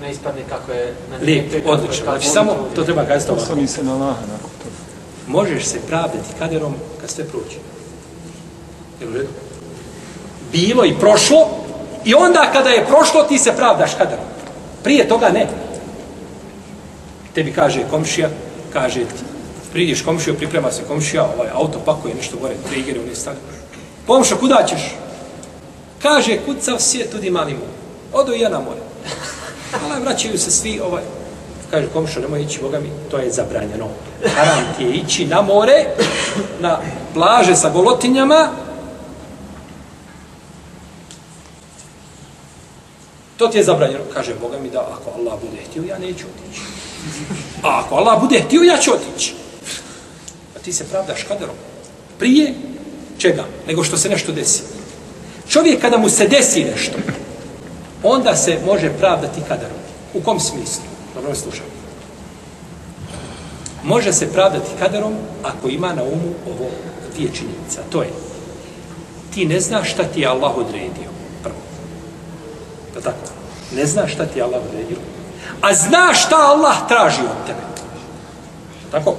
ne, 0.00 0.10
ispadne 0.10 0.42
kako 0.48 0.72
je... 0.72 0.94
Na 1.10 1.16
Lijep, 1.16 1.66
odlično. 1.66 2.04
Znači, 2.04 2.28
samo 2.28 2.68
to 2.74 2.84
treba 2.84 3.04
kazati 3.04 3.30
ovako. 3.32 3.44
Osloni 3.44 3.66
se 3.66 3.84
na 3.84 3.92
Allaha 3.92 4.20
nakon 4.20 4.50
toga. 4.62 4.76
Možeš 5.26 5.64
se 5.64 5.80
pravdati 5.88 6.34
kaderom 6.38 6.74
kad 7.00 7.10
sve 7.10 7.24
prođe. 7.24 7.56
Jel 9.00 9.10
u 9.10 9.12
redu? 9.12 9.28
Bilo 10.52 10.84
i 10.84 10.94
prošlo, 11.00 11.48
i 12.04 12.14
onda 12.14 12.50
kada 12.52 12.68
je 12.68 12.86
prošlo, 12.86 13.22
ti 13.22 13.38
se 13.38 13.52
pravdaš 13.56 13.94
kaderom. 13.94 14.24
Prije 14.82 15.08
toga 15.08 15.28
ne. 15.28 15.46
Tebi 17.34 17.52
kaže 17.52 17.84
komšija, 17.90 18.28
kaže 18.72 19.00
ti, 19.00 19.24
pridiš 19.72 20.02
komšiju, 20.02 20.36
priprema 20.36 20.72
se 20.72 20.82
komšija, 20.88 21.24
ovaj 21.36 21.48
auto 21.52 21.78
pakuje 21.84 22.14
nešto 22.14 22.36
gore, 22.36 22.54
trigere, 22.68 23.00
on 23.00 23.08
je 23.08 23.16
stavio. 23.16 23.40
Komšo, 24.06 24.36
kuda 24.36 24.64
ćeš? 24.68 24.94
Kaže, 26.02 26.38
kucav 26.46 26.78
svijet, 26.78 27.10
tudi 27.10 27.30
mali 27.30 27.52
mu. 27.52 27.66
Odo 28.12 28.32
i 28.32 28.40
ja 28.40 28.48
na 28.48 28.58
more. 28.58 28.80
Ali 29.72 30.02
vraćaju 30.02 30.38
se 30.38 30.50
svi, 30.50 30.80
ovaj, 30.80 31.02
kaže 31.70 31.86
komšo, 31.92 32.20
nemoj 32.20 32.42
ići, 32.42 32.60
Boga 32.62 32.80
mi, 32.80 32.90
to 33.10 33.18
je 33.18 33.32
zabranjeno. 33.32 33.88
Haram 34.36 34.64
ti 34.78 34.84
je 34.84 34.94
ići 34.94 35.26
na 35.26 35.42
more, 35.42 35.86
na 36.60 36.78
plaže 37.14 37.56
sa 37.56 37.70
golotinjama, 37.70 38.48
To 43.42 43.48
ti 43.48 43.58
je 43.58 43.64
zabranjeno. 43.64 44.04
Kaže, 44.14 44.34
Boga 44.40 44.58
mi 44.58 44.70
da 44.70 44.80
ako 44.80 45.18
Allah 45.18 45.40
bude 45.40 45.62
htio, 45.70 45.82
ja 45.82 45.98
neću 45.98 46.26
otići. 46.26 46.62
A 47.62 47.82
ako 47.84 47.94
Allah 47.94 48.20
bude 48.20 48.40
htio, 48.40 48.62
ja 48.62 48.78
ću 48.78 48.90
otići. 48.92 49.34
A 50.56 50.58
ti 50.58 50.72
se 50.72 50.84
pravdaš 50.84 51.22
kaderom. 51.22 51.54
Prije 52.18 52.54
čega? 53.18 53.44
Nego 53.66 53.84
što 53.84 53.96
se 53.96 54.08
nešto 54.08 54.32
desi. 54.32 54.62
Čovjek 55.48 55.80
kada 55.80 55.98
mu 55.98 56.08
se 56.08 56.28
desi 56.28 56.64
nešto, 56.64 56.98
onda 58.02 58.36
se 58.36 58.58
može 58.66 58.92
pravdati 58.98 59.40
kadarom. 59.48 59.76
U 60.14 60.20
kom 60.20 60.40
smislu? 60.40 60.82
Dobro 61.14 61.30
me 61.30 61.36
slušam. 61.36 61.66
Može 63.84 64.12
se 64.12 64.32
pravdati 64.32 64.70
kadarom 64.78 65.14
ako 65.42 65.68
ima 65.68 65.92
na 65.92 66.02
umu 66.02 66.34
ovo 66.46 66.70
dvije 67.14 67.30
činjenica. 67.34 67.80
To 67.92 68.02
je, 68.02 68.10
ti 69.34 69.46
ne 69.46 69.60
znaš 69.60 69.90
šta 69.90 70.04
ti 70.04 70.20
je 70.20 70.26
Allah 70.26 70.56
odredio. 70.56 71.10
Prvo. 71.42 71.56
Da 72.94 73.00
tako? 73.00 73.26
Ne 73.76 73.86
znaš 73.86 74.12
šta 74.12 74.26
ti 74.26 74.38
je 74.38 74.42
Allah 74.42 74.60
odredio. 74.68 74.96
A 75.60 75.74
znaš 75.74 76.26
šta 76.26 76.36
Allah 76.36 76.76
traži 76.88 77.22
od 77.22 77.46
tebe. 77.46 77.60
Tako? 78.90 79.14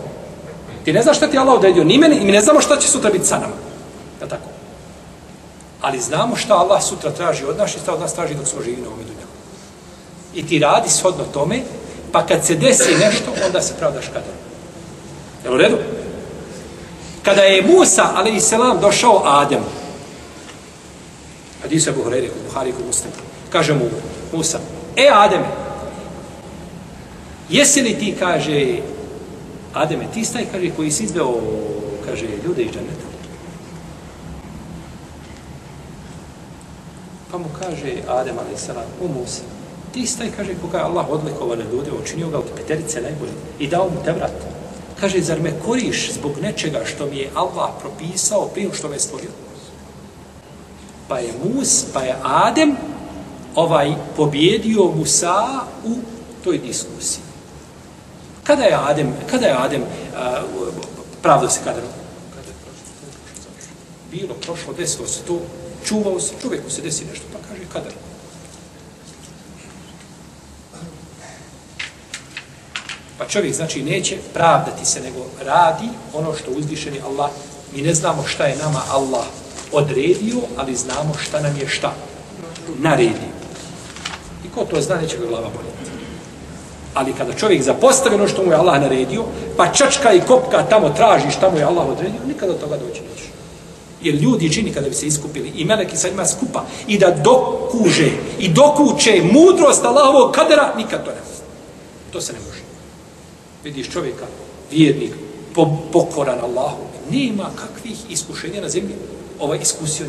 Ti 0.85 0.93
ne 0.93 1.01
znaš 1.01 1.17
šta 1.17 1.27
ti 1.27 1.35
je 1.35 1.39
Allah 1.39 1.55
odredio 1.55 1.83
ni 1.83 1.97
meni 1.97 2.19
mi 2.25 2.31
ne 2.31 2.41
znamo 2.41 2.61
šta 2.61 2.77
će 2.77 2.87
sutra 2.87 3.09
biti 3.09 3.25
sa 3.25 3.39
nama. 3.39 3.53
Da 4.19 4.27
tako? 4.27 4.52
Ali 5.83 5.99
znamo 5.99 6.35
šta 6.35 6.53
Allah 6.53 6.83
sutra 6.83 7.11
traži 7.11 7.45
od 7.45 7.57
nas 7.57 7.75
i 7.75 7.79
šta 7.79 7.93
od 7.93 7.99
nas 7.99 8.13
traži 8.13 8.35
dok 8.35 8.47
smo 8.47 8.61
živi 8.61 8.81
na 8.81 8.87
ovom 8.87 8.99
dunjaku. 8.99 9.33
I 10.33 10.47
ti 10.47 10.59
radi 10.59 10.89
shodno 10.89 11.23
tome, 11.33 11.61
pa 12.11 12.25
kad 12.25 12.45
se 12.45 12.55
desi 12.55 12.95
nešto, 12.99 13.33
onda 13.45 13.61
se 13.61 13.73
pravdaš 13.79 14.05
kaderom. 14.05 14.39
Je 15.43 15.51
u 15.51 15.57
redu? 15.57 15.77
Kada 17.23 17.41
je 17.41 17.61
Musa, 17.61 18.09
ali 18.15 18.35
i 18.35 18.41
selam, 18.41 18.79
došao 18.79 19.21
Ademu, 19.25 19.65
Hadisa 21.61 21.89
Abu 21.89 22.03
Hurajre, 22.03 22.27
kod 22.27 22.43
Buhari 22.47 22.69
i 22.69 22.73
kod 22.73 22.85
Muslima. 22.85 23.15
Kaže 23.49 23.73
mu 23.73 23.89
Musa, 24.33 24.59
e 24.95 25.09
Ademe, 25.13 25.47
jesi 27.49 27.81
li 27.81 27.99
ti, 27.99 28.15
kaže, 28.19 28.77
Ademe, 29.73 30.07
ti 30.13 30.25
staj, 30.25 30.45
kaže, 30.51 30.69
koji 30.75 30.91
si 30.91 31.03
izveo, 31.03 31.35
kaže, 32.05 32.25
ljude 32.45 32.63
iz 32.63 32.71
džaneta? 32.71 33.12
Pa 37.33 37.41
mu 37.41 37.49
kaže 37.57 38.05
Adem, 38.05 38.37
a.s. 38.37 38.69
O 38.69 39.05
u 39.05 39.07
Musa, 39.09 39.41
ti 39.89 40.05
staj, 40.05 40.29
kaže, 40.37 40.53
koga 40.61 40.77
je 40.77 40.83
Allah 40.83 41.09
odlikovane 41.09 41.65
ljude, 41.71 41.89
učinio 41.91 42.29
ga 42.29 42.37
od 42.37 42.51
peterice 42.55 43.01
najbolje 43.01 43.33
i 43.59 43.67
dao 43.67 43.89
mu 43.89 44.03
te 44.05 44.13
vrat. 44.13 44.37
Kaže, 44.99 45.21
zar 45.21 45.41
me 45.41 45.53
koriš 45.65 46.13
zbog 46.13 46.37
nečega 46.41 46.85
što 46.85 47.05
mi 47.05 47.17
je 47.17 47.31
Allah 47.33 47.69
propisao 47.81 48.47
prije 48.53 48.69
što 48.73 48.89
me 48.89 48.99
stvorio? 48.99 49.29
pa 51.07 51.19
je 51.19 51.33
Mus, 51.43 51.85
pa 51.93 52.01
je 52.01 52.15
Adem 52.23 52.75
ovaj 53.55 53.95
pobjedio 54.15 54.91
Musa 54.95 55.65
u 55.85 55.95
toj 56.43 56.57
diskusiji. 56.57 57.23
Kada 58.43 58.63
je 58.63 58.77
Adem, 58.89 59.13
kada 59.29 59.45
je 59.45 59.57
Adem 59.57 59.81
uh, 59.81 59.87
pravdo 61.21 61.49
se 61.49 61.59
kada 61.63 61.81
kada 62.35 62.47
je 62.47 62.55
prošlo, 62.63 62.93
bilo, 64.11 64.33
prošlo, 64.33 64.73
desilo 64.73 65.07
se 65.07 65.21
to, 65.27 65.39
čuvao 65.85 66.19
se, 66.19 66.33
čovjeku 66.41 66.69
se 66.69 66.81
desi 66.81 67.05
nešto, 67.05 67.25
pa 67.33 67.39
kaže 67.47 67.61
kadar. 67.73 67.91
Pa 73.17 73.25
čovjek 73.25 73.55
znači 73.55 73.83
neće 73.83 74.17
pravdati 74.33 74.85
se, 74.85 75.01
nego 75.01 75.25
radi 75.45 75.89
ono 76.13 76.33
što 76.33 76.51
uzvišeni 76.51 77.01
Allah. 77.01 77.29
Mi 77.75 77.81
ne 77.81 77.93
znamo 77.93 78.23
šta 78.27 78.45
je 78.45 78.57
nama 78.57 78.81
Allah 78.89 79.25
odredio, 79.71 80.37
ali 80.57 80.75
znamo 80.75 81.13
šta 81.21 81.41
nam 81.41 81.57
je 81.57 81.67
šta 81.67 81.93
naredio. 82.79 83.33
I 84.45 84.49
ko 84.55 84.65
to 84.65 84.81
zna, 84.81 84.95
neće 84.95 85.17
ga 85.17 85.25
glava 85.25 85.49
boljeti. 85.49 85.91
Ali 86.93 87.13
kada 87.13 87.33
čovjek 87.33 87.61
zapostavi 87.61 88.15
ono 88.15 88.27
što 88.27 88.43
mu 88.43 88.51
je 88.51 88.57
Allah 88.57 88.81
naredio, 88.81 89.23
pa 89.57 89.67
čačka 89.67 90.13
i 90.13 90.21
kopka 90.21 90.63
tamo 90.69 90.89
traži 90.89 91.31
šta 91.31 91.49
mu 91.49 91.57
je 91.57 91.63
Allah 91.63 91.87
odredio, 91.89 92.21
nikada 92.27 92.51
od 92.51 92.59
toga 92.59 92.77
doći 92.77 93.01
neće. 93.01 93.32
Jer 94.03 94.15
ljudi 94.15 94.39
čini 94.39 94.53
džini 94.53 94.73
kada 94.73 94.89
bi 94.89 94.95
se 94.95 95.07
iskupili 95.07 95.51
i 95.55 95.65
meleki 95.65 95.97
sa 95.97 96.09
njima 96.09 96.25
skupa 96.25 96.65
i 96.87 96.97
da 96.97 97.11
dokuže 97.23 98.11
i 98.39 98.49
dokuće 98.49 99.21
mudrost 99.31 99.85
Allahovog 99.85 100.31
kadera, 100.31 100.73
nikad 100.77 101.05
to 101.05 101.11
ne 101.11 101.21
može. 101.21 101.43
To 102.11 102.21
se 102.21 102.33
ne 102.33 102.39
može. 102.39 102.61
Vidiš 103.63 103.89
čovjeka, 103.89 104.25
vjernik, 104.71 105.11
po, 105.55 105.77
pokoran 105.91 106.39
Allahu, 106.39 106.83
nema 107.11 107.49
kakvih 107.55 107.97
iskušenja 108.09 108.61
na 108.61 108.69
zemlji. 108.69 108.95
Ovaj 109.39 109.59
iskusio 109.61 110.05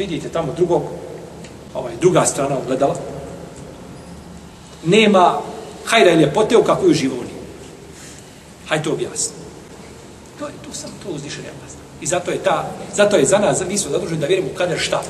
Vidite 0.00 0.28
tamo 0.28 0.52
drugog, 0.56 0.82
ovaj, 1.74 1.92
druga 2.00 2.24
strana 2.26 2.58
ogledala. 2.58 2.96
Nema 4.84 5.40
hajra 5.84 6.10
i 6.10 6.20
ljepote 6.20 6.56
u 6.56 6.64
kakvoj 6.64 6.94
živoni. 6.94 7.30
Hajde 8.68 8.84
to 8.84 8.92
objasni. 8.92 9.39
To 10.40 10.46
je 10.46 10.52
tu 10.64 10.72
sam 10.72 10.90
to 11.02 11.08
uzdišenje 11.08 11.48
Allah. 11.48 11.70
I 12.00 12.06
zato 12.06 12.30
je 12.30 12.42
ta, 12.42 12.70
zato 12.94 13.16
je 13.16 13.26
za 13.26 13.38
nas, 13.38 13.62
mi 13.68 13.78
smo 13.78 13.90
zadruženi 13.90 14.20
da 14.20 14.26
vjerimo 14.26 14.48
u 14.52 14.56
kader 14.56 14.78
šta? 14.78 15.02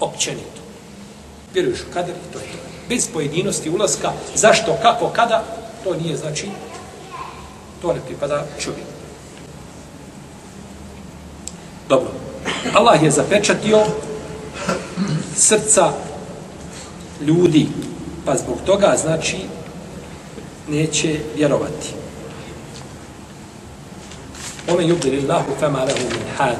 Općenito. 0.00 0.60
Vjeruješ 1.54 1.80
u 1.80 1.92
kader 1.92 2.14
i 2.14 2.32
to 2.32 2.38
je 2.38 2.44
to. 2.44 2.58
Bez 2.88 3.08
pojedinosti 3.12 3.70
ulaska, 3.70 4.12
zašto, 4.34 4.76
kako, 4.82 5.08
kada, 5.08 5.44
to 5.84 5.94
nije 5.94 6.16
znači, 6.16 6.48
to 7.82 7.92
ne 7.92 8.00
pripada 8.06 8.46
čovjeku. 8.60 8.90
Dobro. 11.88 12.10
Allah 12.74 13.02
je 13.02 13.10
zapečatio 13.10 13.78
srca 15.36 15.92
ljudi, 17.20 17.68
pa 18.24 18.36
zbog 18.36 18.56
toga, 18.66 18.96
znači, 18.96 19.36
neće 20.68 21.20
vjerovati. 21.36 21.97
Ome 24.68 24.84
yudri 24.84 25.20
Allahu 25.22 25.52
fema 25.60 25.84
lehu 25.84 26.08
min 26.10 26.28
had. 26.36 26.56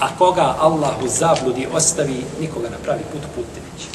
A 0.00 0.16
koga 0.18 0.56
Allah 0.58 1.02
u 1.04 1.08
zabludi 1.08 1.66
ostavi, 1.72 2.24
nikoga 2.40 2.70
na 2.70 2.76
pravi 2.84 3.02
put 3.12 3.22
put 3.34 3.44
neće. 3.54 3.88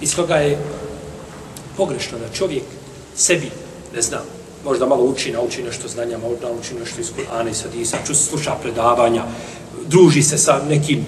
Iz 0.00 0.16
toga 0.16 0.36
je 0.36 0.58
pogrešno 1.76 2.18
da 2.18 2.34
čovjek 2.34 2.62
sebi, 3.16 3.50
ne 3.94 4.02
znam, 4.02 4.22
možda 4.64 4.86
malo 4.86 5.04
uči, 5.04 5.32
nauči 5.32 5.62
nešto 5.62 5.88
znanja, 5.88 6.18
možda 6.18 6.48
nauči 6.48 6.74
nešto 6.74 7.00
iz 7.00 7.10
Kur'ana 7.16 7.50
i 7.50 7.54
Sadisa, 7.54 7.96
ču 8.06 8.14
sluša 8.14 8.54
predavanja, 8.62 9.24
druži 9.86 10.22
se 10.22 10.38
sa 10.38 10.60
nekim 10.68 11.06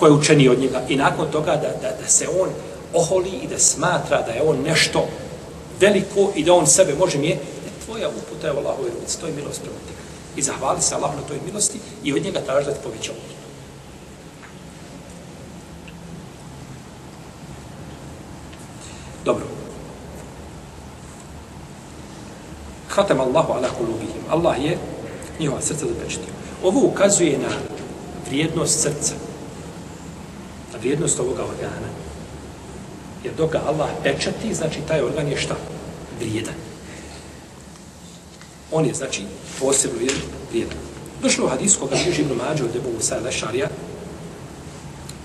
ko 0.00 0.06
je 0.06 0.12
učeni 0.12 0.48
od 0.48 0.58
njega 0.58 0.82
i 0.88 0.96
nakon 0.96 1.30
toga 1.32 1.56
da, 1.56 1.68
da, 1.82 1.96
da 2.02 2.08
se 2.08 2.28
on 2.40 2.48
oholi 2.94 3.30
i 3.30 3.46
da 3.46 3.58
smatra 3.58 4.22
da 4.22 4.32
je 4.32 4.42
on 4.42 4.56
nešto 4.66 5.08
veliko 5.80 6.32
i 6.36 6.44
da 6.44 6.54
on 6.54 6.66
sebe 6.66 6.94
može 6.94 7.18
mijeniti, 7.18 7.46
tvoja 7.90 8.08
uputa 8.08 8.46
je 8.46 8.52
Allahove 8.52 8.90
ruci, 9.00 9.20
to 9.20 9.26
je 9.26 9.32
milost 9.32 9.62
prema 9.62 9.78
tebi. 9.78 9.98
I 10.36 10.42
zahvali 10.42 10.82
se 10.82 10.94
Allahu 10.94 11.16
na 11.16 11.22
toj 11.22 11.40
milosti 11.46 11.80
i 12.04 12.12
od 12.12 12.22
njega 12.22 12.40
traži 12.40 12.66
da 12.66 12.72
ti 12.72 12.80
poveća 12.84 13.12
uputu. 13.12 13.34
Dobro. 19.24 19.44
Hatem 22.88 23.20
Allahu 23.20 23.52
ala 23.52 23.68
kulubihim. 23.78 24.22
Allah 24.28 24.64
je 24.64 24.78
njihova 25.40 25.60
srca 25.60 25.86
zapečetio. 25.86 26.34
Ovo 26.62 26.86
ukazuje 26.86 27.38
na 27.38 27.54
vrijednost 28.28 28.80
srca. 28.80 29.14
Na 30.72 30.78
vrijednost 30.78 31.20
ovoga 31.20 31.42
organa. 31.42 31.90
Jer 33.24 33.34
dok 33.34 33.52
ga 33.52 33.60
Allah 33.66 33.88
pečati, 34.02 34.54
znači 34.54 34.80
taj 34.88 35.02
organ 35.02 35.28
je 35.28 35.36
šta? 35.36 35.54
Vrijedan. 36.20 36.69
On 38.72 38.84
je, 38.84 38.94
znači, 38.94 39.22
posebno 39.60 39.98
vrijedan. 40.50 40.78
Došlo 41.22 41.46
u 41.46 41.48
hadisu 41.48 41.80
koga 41.80 41.96
je 41.96 42.14
Ibn 42.18 42.34
Mađu 42.34 42.64
od 42.64 42.76
Ebu 42.76 42.88
Musa 42.94 43.16
Lešarija, 43.24 43.68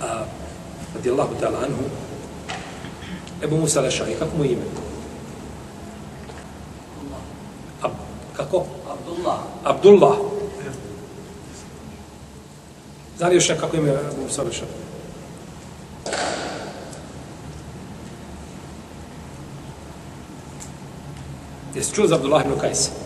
a, 0.02 0.26
radijallahu 0.96 1.36
ta'ala 1.42 1.66
anhu, 1.66 1.84
Ebu 3.44 3.58
Musa 3.58 3.82
Lešarija, 3.82 4.20
kako 4.20 4.38
mu 4.38 4.46
ime? 4.46 4.62
Ab, 7.82 7.92
kako? 8.38 8.66
Abdullah. 8.92 9.40
Abdullah. 9.64 10.18
Zna 13.18 13.28
li 13.28 13.36
još 13.36 13.48
kako 13.48 13.78
ime 13.78 13.90
Ebu 13.90 14.22
Musa 14.24 14.44
Lešarija? 14.44 14.86
Jesi 21.76 21.96
čuo 21.96 22.08
za 22.08 22.16
Abdullah 22.16 22.46
ibn 22.46 22.60
Kajsa? 22.60 23.05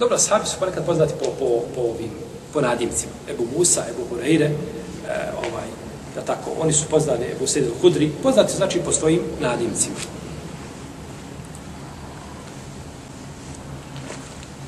Dobro, 0.00 0.18
sahabi 0.18 0.46
su 0.46 0.56
ponekad 0.58 0.86
poznati 0.86 1.12
po, 1.18 1.24
po, 1.24 1.62
po 1.74 1.80
ovim 1.80 2.10
po 2.52 2.60
nadimcima. 2.60 3.12
Ebu 3.30 3.46
Musa, 3.58 3.84
Ebu 3.90 4.02
Hureyre, 4.10 4.44
e, 4.44 4.52
ovaj, 5.36 5.68
da 6.14 6.20
tako, 6.20 6.50
oni 6.60 6.72
su 6.72 6.86
poznani, 6.90 7.24
Ebu 7.36 7.46
Sejid 7.46 7.68
Hudri, 7.82 8.10
poznati 8.22 8.56
znači 8.56 8.80
po 8.84 8.92
svojim 8.92 9.20
nadimcima. 9.40 9.96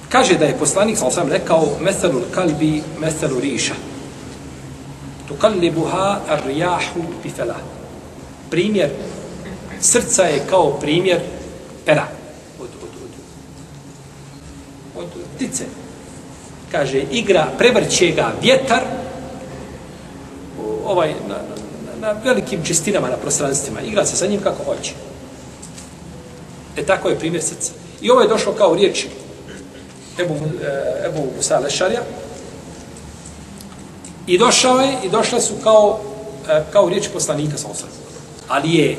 Kaže 0.08 0.38
da 0.38 0.44
je 0.44 0.58
poslanik, 0.58 0.98
sam 0.98 1.10
sam 1.10 1.28
rekao, 1.28 1.68
meselu 1.80 2.20
kalbi, 2.34 2.82
meselu 3.00 3.40
riša. 3.40 3.74
Tu 5.28 5.34
kallibuha 5.34 6.20
ar-rijahu 6.28 7.02
bifela. 7.22 7.56
Primjer 8.50 8.90
srca 9.80 10.22
je 10.22 10.46
kao 10.50 10.70
primjer 10.80 11.20
pera 11.86 12.06
od, 12.60 12.68
od, 12.82 12.90
od, 14.96 15.04
od 15.04 15.31
ptice. 15.42 15.64
Kaže, 16.72 17.02
igra, 17.10 17.46
prevrće 17.58 18.10
ga 18.10 18.32
vjetar 18.42 18.82
ovaj, 20.84 21.14
na, 21.28 21.34
na, 21.34 22.12
na 22.12 22.20
velikim 22.24 22.64
čistinama, 22.64 23.08
na 23.08 23.16
prostranstvima. 23.16 23.80
Igra 23.80 24.06
se 24.06 24.16
sa 24.16 24.26
njim 24.26 24.40
kako 24.40 24.64
hoće. 24.64 24.92
E 26.76 26.82
tako 26.86 27.08
je 27.08 27.18
primjer 27.18 27.42
srca. 27.42 27.72
I 28.00 28.10
ovo 28.10 28.20
je 28.20 28.28
došlo 28.28 28.52
kao 28.52 28.74
riječ 28.74 29.06
Ebu, 30.18 30.34
e, 30.34 31.06
Ebu 31.06 31.26
Musa 31.36 31.58
Lešarja. 31.58 32.00
I 34.26 34.38
došao 34.38 34.80
je, 34.80 34.96
i 35.04 35.08
došle 35.08 35.40
su 35.40 35.54
kao, 35.62 36.00
e, 36.48 36.62
kao 36.72 36.88
riječ 36.88 37.08
poslanika 37.12 37.58
sa 37.58 37.68
osam. 37.68 37.88
Ali 38.48 38.74
je 38.74 38.96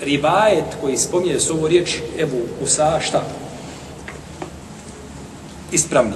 rivajet 0.00 0.64
koji 0.80 0.96
spominje 0.96 1.40
su 1.40 1.54
ovo 1.54 1.68
riječ 1.68 1.96
Ebu 2.18 2.38
Musa, 2.60 3.00
šta? 3.00 3.39
Ispravni. 5.72 6.14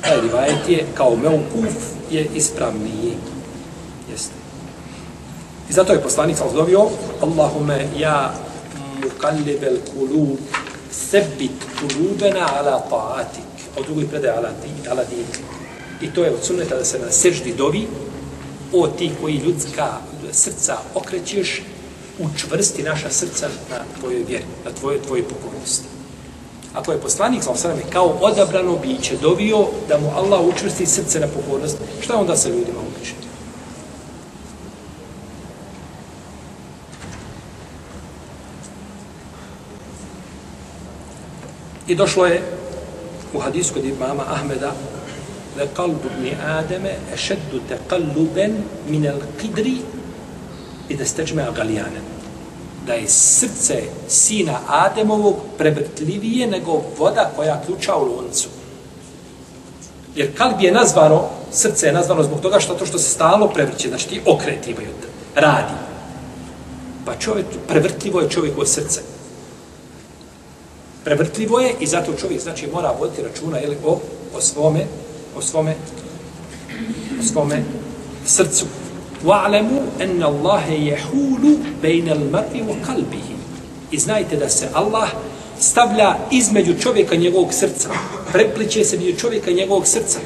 Taj 0.00 0.20
rivajet 0.20 0.68
je 0.68 0.86
kao 0.94 1.16
meukuf 1.16 1.74
je 2.10 2.26
ispravni. 2.34 3.16
Jeste. 4.10 4.34
I 5.70 5.72
zato 5.72 5.92
je 5.92 6.02
poslanik 6.02 6.36
sa 6.36 6.44
ozdovio 6.44 6.88
Allahume 7.20 7.86
ja 7.98 8.34
mukallibel 9.02 9.76
kulub 9.94 10.38
sebit 10.90 11.50
kulubena 11.80 12.46
ala 12.58 12.82
ta'atik. 12.90 13.50
A 13.76 13.80
u 13.80 13.82
drugoj 13.82 14.08
predaje 14.08 14.36
ala, 14.36 14.48
di, 14.48 14.88
ala 14.88 15.04
dinik. 15.04 15.38
I 16.00 16.10
to 16.14 16.24
je 16.24 16.30
od 16.30 16.44
sunneta 16.44 16.76
da 16.76 16.84
se 16.84 16.98
na 16.98 17.10
seždi 17.10 17.54
dovi 17.54 17.86
o 18.72 18.86
ti 18.86 19.10
koji 19.20 19.34
ljudska 19.34 19.98
srca 20.32 20.76
okrećeš 20.94 21.62
učvrsti 22.18 22.82
naša 22.82 23.10
srca 23.10 23.48
na 23.70 23.76
tvojoj 24.00 24.24
vjeri, 24.28 24.44
na 24.64 24.70
tvojoj, 24.70 25.02
tvojoj 25.02 25.24
pokornosti. 25.28 25.89
Ako 26.74 26.92
je 26.92 27.00
poslanik, 27.00 27.42
sa 27.42 27.50
osrame, 27.50 27.82
kao 27.92 28.18
odabrano 28.20 28.76
biće 28.76 29.16
dovio 29.22 29.66
da 29.88 29.98
mu 29.98 30.10
Allah 30.16 30.40
učvrsti 30.40 30.86
srce 30.86 31.20
na 31.20 31.26
pokornost, 31.26 31.78
šta 32.00 32.16
onda 32.16 32.36
sa 32.36 32.48
ljudima 32.48 32.78
uči? 33.00 33.14
I 41.86 41.94
došlo 41.94 42.26
je 42.26 42.42
u 43.34 43.38
hadisku 43.38 43.74
kod 43.74 43.84
imama 43.84 44.22
Ahmeda 44.28 44.72
da 45.56 45.66
kalbu 45.66 46.08
ibn 46.18 46.40
Ademe 46.40 46.94
ešeddu 47.14 47.60
te 47.68 47.78
kalluben 47.88 48.62
min 48.88 49.12
qidri 49.42 49.76
i 50.88 50.96
da 50.96 51.04
stečme 51.04 51.42
agalijanem. 51.42 52.09
Da 52.86 52.94
je 52.94 53.08
srce 53.08 53.82
sina 54.08 54.58
Ademovog 54.66 55.36
prevrtljivije 55.58 56.46
nego 56.46 56.82
voda 56.98 57.30
koja 57.36 57.62
ključa 57.66 57.96
u 57.96 58.04
loncu. 58.04 58.48
Jer 60.16 60.36
kalb 60.36 60.60
je 60.60 60.72
nazvano, 60.72 61.28
srce 61.52 61.86
je 61.86 61.92
nazvano 61.92 62.22
zbog 62.22 62.40
toga 62.40 62.60
što 62.60 62.74
to 62.74 62.86
što 62.86 62.98
se 62.98 63.10
stalo 63.10 63.48
prevrće, 63.48 63.88
znači 63.88 64.08
ti 64.08 64.20
okreti 64.26 64.70
imaju, 64.70 64.88
radi. 65.34 65.74
Pa 67.04 67.16
čovjek, 67.16 67.46
prevrtljivo 67.68 68.20
je 68.20 68.30
čovjekovo 68.30 68.66
srce. 68.66 69.00
Prevrtljivo 71.04 71.60
je 71.60 71.74
i 71.80 71.86
zato 71.86 72.12
čovjek 72.12 72.42
znači 72.42 72.68
mora 72.72 72.94
voditi 73.00 73.22
računa 73.22 73.60
ili 73.60 73.76
o, 73.84 73.98
o 74.36 74.40
svome, 74.40 74.86
o 75.36 75.42
svome, 75.42 75.74
o 77.20 77.22
svome 77.22 77.62
srcu. 78.26 78.66
وَعْلَمُوا 79.25 79.81
أَنَّ 80.01 80.23
اللَّهَ 80.23 80.65
يَحُولُ 80.69 81.57
بَيْنَ 81.81 82.09
الْمَرْءِ 82.09 82.63
وَقَلْبِهِ 82.67 83.27
I 83.91 83.99
znajte 83.99 84.35
da 84.35 84.49
se 84.49 84.67
Allah 84.73 85.09
stavlja 85.59 86.15
između 86.31 86.73
čovjeka 86.81 87.15
i 87.15 87.17
njegovog 87.17 87.53
srca. 87.53 87.89
Prepliče 88.31 88.83
se 88.83 88.97
među 88.97 89.17
čovjeka 89.19 89.51
i 89.51 89.53
njegovog 89.53 89.87
srca. 89.87 90.19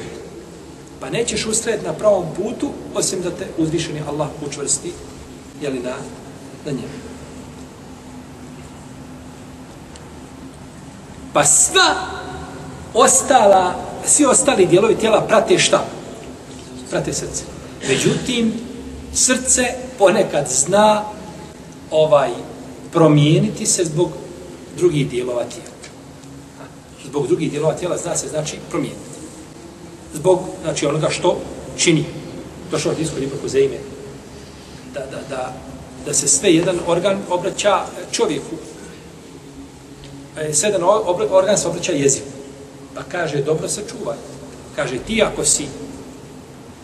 Pa 1.00 1.10
nećeš 1.10 1.46
ustrajati 1.46 1.86
na 1.86 1.92
pravom 1.92 2.24
putu, 2.36 2.70
osim 2.94 3.22
da 3.22 3.30
te 3.30 3.46
uzvišeni 3.58 4.00
Allah 4.08 4.28
učvrsti, 4.46 4.92
jeli 5.62 5.78
na, 5.78 5.94
na 6.64 6.70
njemu. 6.72 7.10
Pa 11.32 11.44
sva 11.44 11.94
ostala, 12.94 13.74
svi 14.06 14.24
ostali 14.24 14.66
dijelovi 14.66 14.96
tijela 14.96 15.20
prate 15.20 15.58
šta? 15.58 15.84
Prate 16.90 17.12
srce. 17.12 17.44
Međutim, 17.88 18.52
srce 19.15 19.63
ponekad 19.97 20.47
zna 20.49 21.03
ovaj 21.91 22.29
promijeniti 22.91 23.65
se 23.65 23.85
zbog 23.85 24.09
drugih 24.77 25.09
dijelova 25.09 25.43
tijela. 25.43 25.75
Zbog 27.05 27.27
drugih 27.27 27.51
dijelova 27.51 27.73
tijela 27.73 27.97
zna 27.97 28.15
se 28.15 28.27
znači 28.27 28.57
promijeniti. 28.69 29.01
Zbog 30.13 30.39
znači 30.63 30.85
onoga 30.85 31.09
što 31.09 31.39
čini. 31.77 32.05
Došao 32.71 32.91
od 32.91 32.99
iskod 32.99 33.23
Ibn 33.23 33.37
Huzeime. 33.41 33.77
Da, 34.93 34.99
da, 34.99 35.21
da, 35.29 35.53
da 36.05 36.13
se 36.13 36.27
sve 36.27 36.53
jedan 36.53 36.79
organ 36.87 37.17
obraća 37.29 37.85
čovjeku. 38.11 38.55
E, 40.37 40.53
sve 40.53 40.69
jedan 40.69 40.83
organ 41.31 41.57
se 41.57 41.67
obraća 41.67 41.91
jeziku. 41.91 42.27
Pa 42.95 43.03
kaže, 43.03 43.43
dobro 43.43 43.67
se 43.69 43.81
čuvaj. 43.91 44.17
Kaže, 44.75 44.97
ti 45.07 45.23
ako 45.23 45.45
si 45.45 45.65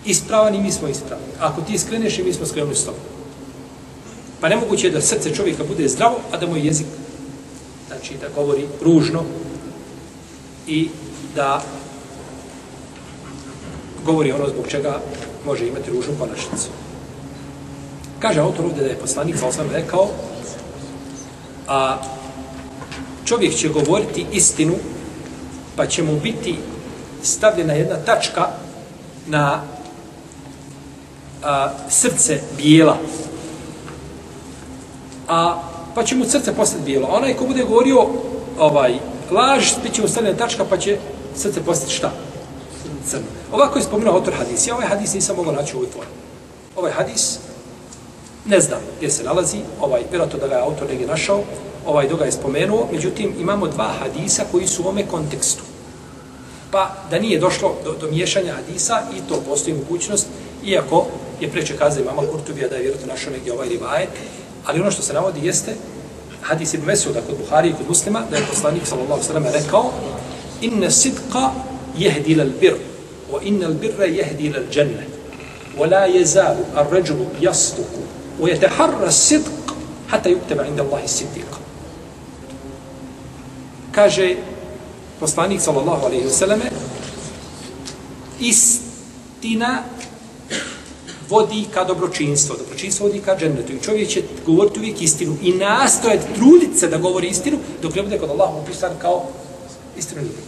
ispravan 0.05 0.55
i 0.55 0.61
mi 0.61 0.71
smo 0.71 0.87
ispravni. 0.87 1.25
Ako 1.39 1.61
ti 1.61 1.77
skreneš 1.77 2.19
i 2.19 2.23
mi 2.23 2.33
smo 2.33 2.45
skrenuli 2.45 2.75
s 2.75 2.85
tobom. 2.85 3.01
Pa 4.41 4.49
nemoguće 4.49 4.87
je 4.87 4.91
da 4.91 5.01
srce 5.01 5.35
čovjeka 5.35 5.63
bude 5.63 5.87
zdravo, 5.87 6.19
a 6.31 6.37
da 6.37 6.47
moj 6.47 6.65
jezik 6.65 6.87
znači 7.87 8.13
da 8.21 8.27
govori 8.35 8.65
ružno 8.81 9.23
i 10.67 10.89
da 11.35 11.63
govori 14.05 14.31
ono 14.31 14.49
zbog 14.49 14.67
čega 14.67 15.01
može 15.45 15.67
imati 15.67 15.91
ružnu 15.91 16.13
ponašnicu. 16.19 16.69
Kaže 18.19 18.39
autor 18.39 18.65
ovdje 18.65 18.83
da 18.83 18.89
je 18.89 18.99
poslanik 18.99 19.37
sa 19.37 19.47
osam 19.47 19.67
rekao 19.71 20.09
a 21.67 21.97
čovjek 23.25 23.55
će 23.55 23.69
govoriti 23.69 24.25
istinu 24.31 24.75
pa 25.75 25.87
će 25.87 26.03
mu 26.03 26.19
biti 26.19 26.55
stavljena 27.23 27.73
jedna 27.73 27.95
tačka 27.95 28.47
na 29.27 29.61
a, 31.43 31.71
srce 31.89 32.41
bijela 32.57 32.97
a 35.31 35.61
pa 35.95 36.03
će 36.03 36.15
mu 36.15 36.25
srce 36.25 36.55
postati 36.55 36.83
bijelo. 36.83 37.07
A 37.07 37.15
onaj 37.15 37.33
ko 37.33 37.45
bude 37.45 37.63
govorio 37.63 38.05
ovaj, 38.59 38.93
laž, 39.31 39.71
bit 39.83 39.93
će 39.93 40.01
mu 40.01 40.07
stavljena 40.07 40.37
tačka, 40.37 40.65
pa 40.69 40.77
će 40.77 40.97
srce 41.35 41.63
postati 41.63 41.93
šta? 41.93 42.11
Crno. 43.07 43.25
Ovako 43.51 43.79
je 43.79 43.83
spomenuo 43.83 44.13
autor 44.13 44.33
hadis. 44.33 44.67
Ja 44.67 44.75
ovaj 44.75 44.87
hadis 44.87 45.13
nisam 45.13 45.35
mogao 45.35 45.53
naći 45.53 45.75
u 45.75 45.79
ovoj. 45.79 46.07
Ovaj 46.75 46.91
hadis, 46.91 47.39
ne 48.45 48.59
znam 48.59 48.79
gdje 48.97 49.09
se 49.09 49.23
nalazi, 49.23 49.57
ovaj, 49.81 50.01
vjerojatno 50.09 50.39
da 50.39 50.47
ga 50.47 50.55
je 50.55 50.61
autor 50.61 50.87
negdje 50.87 51.07
našao, 51.07 51.43
ovaj 51.85 52.07
doga 52.07 52.25
je 52.25 52.31
spomenuo, 52.31 52.87
međutim 52.91 53.33
imamo 53.39 53.67
dva 53.67 53.87
hadisa 53.99 54.43
koji 54.51 54.67
su 54.67 54.83
u 54.83 54.87
ome 54.87 55.07
kontekstu. 55.07 55.63
Pa 56.71 56.95
da 57.09 57.19
nije 57.19 57.39
došlo 57.39 57.75
do, 57.83 57.95
do 58.01 58.11
miješanja 58.11 58.53
hadisa 58.53 59.01
i 59.17 59.29
to 59.29 59.41
postoji 59.49 59.75
mogućnost, 59.75 60.27
iako 60.65 61.05
je 61.41 61.49
preče 61.51 61.77
kaza 61.77 62.01
imama 62.01 62.21
Kurtubija 62.31 62.67
da 62.67 62.75
je 62.75 62.81
vjerojatno 62.81 63.13
našao 63.13 63.33
negdje 63.33 63.53
ovaj 63.53 63.69
rivajet, 63.69 64.09
Ali 64.65 64.81
ono 64.81 64.91
što 64.91 65.01
se 65.01 65.13
navodi 65.13 65.45
jeste 65.45 65.75
hadis 66.41 66.73
ibn 66.73 66.85
Mesuda 66.85 67.21
kod 67.21 67.37
Buhari 67.37 67.69
i 67.69 67.73
kod 67.73 67.87
muslima, 67.87 68.21
da 68.31 68.37
je 68.37 68.45
poslanik 68.49 68.85
sallallahu 68.85 69.23
sallam 69.23 69.45
rekao 69.53 69.91
inne 70.61 70.91
sidqa 70.91 71.51
jehdi 71.97 72.35
lal 72.35 72.49
bir, 72.61 72.75
wa 73.31 73.39
inne 73.43 73.65
al 73.65 73.73
birra 73.73 74.05
jehdi 74.05 74.49
lal 74.49 74.63
dženne, 74.71 75.05
wa 75.77 75.91
la 75.91 76.05
jezalu 76.05 76.65
ar 76.75 76.85
ređulu 76.91 77.25
jastuku, 77.41 78.01
wa 78.41 78.49
jeteharra 78.49 79.11
sidq, 79.11 79.73
hata 80.07 80.29
yukteba 80.29 80.67
inda 80.67 80.83
Allahi 80.83 81.07
siddiqa. 81.07 81.57
Kaže 83.91 84.35
poslanik 85.19 85.61
sallallahu 85.61 86.05
alaihi 86.05 86.29
sallam 86.29 86.61
istina 88.39 89.83
vodi 91.31 91.65
ka 91.73 91.83
dobročinstvu. 91.83 92.55
Dobročinstvo 92.59 93.07
vodi 93.07 93.19
ka 93.19 93.35
džennetu. 93.39 93.73
I 93.73 93.83
čovjek 93.83 94.09
će 94.09 94.23
govoriti 94.45 94.79
uvijek 94.79 95.01
istinu 95.01 95.37
i 95.41 95.53
nastojati 95.53 96.33
truditi 96.35 96.77
se 96.77 96.87
da 96.87 96.97
govori 96.97 97.27
istinu 97.27 97.57
dok 97.81 97.95
ne 97.95 98.03
bude 98.03 98.19
kod 98.19 98.29
Allaha 98.29 98.57
upisan 98.57 98.91
kao 99.01 99.23
istinu 99.97 100.21
ljudi. 100.21 100.41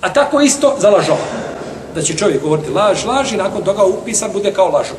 A 0.00 0.12
tako 0.12 0.40
isto 0.40 0.76
za 0.78 0.90
lažova. 0.90 1.26
Da 1.94 2.02
će 2.02 2.16
čovjek 2.16 2.42
govoriti 2.42 2.70
laž, 2.70 3.04
laž 3.04 3.32
i 3.32 3.36
nakon 3.36 3.64
toga 3.64 3.84
upisan 3.84 4.32
bude 4.32 4.52
kao 4.52 4.68
lažo. 4.68 4.94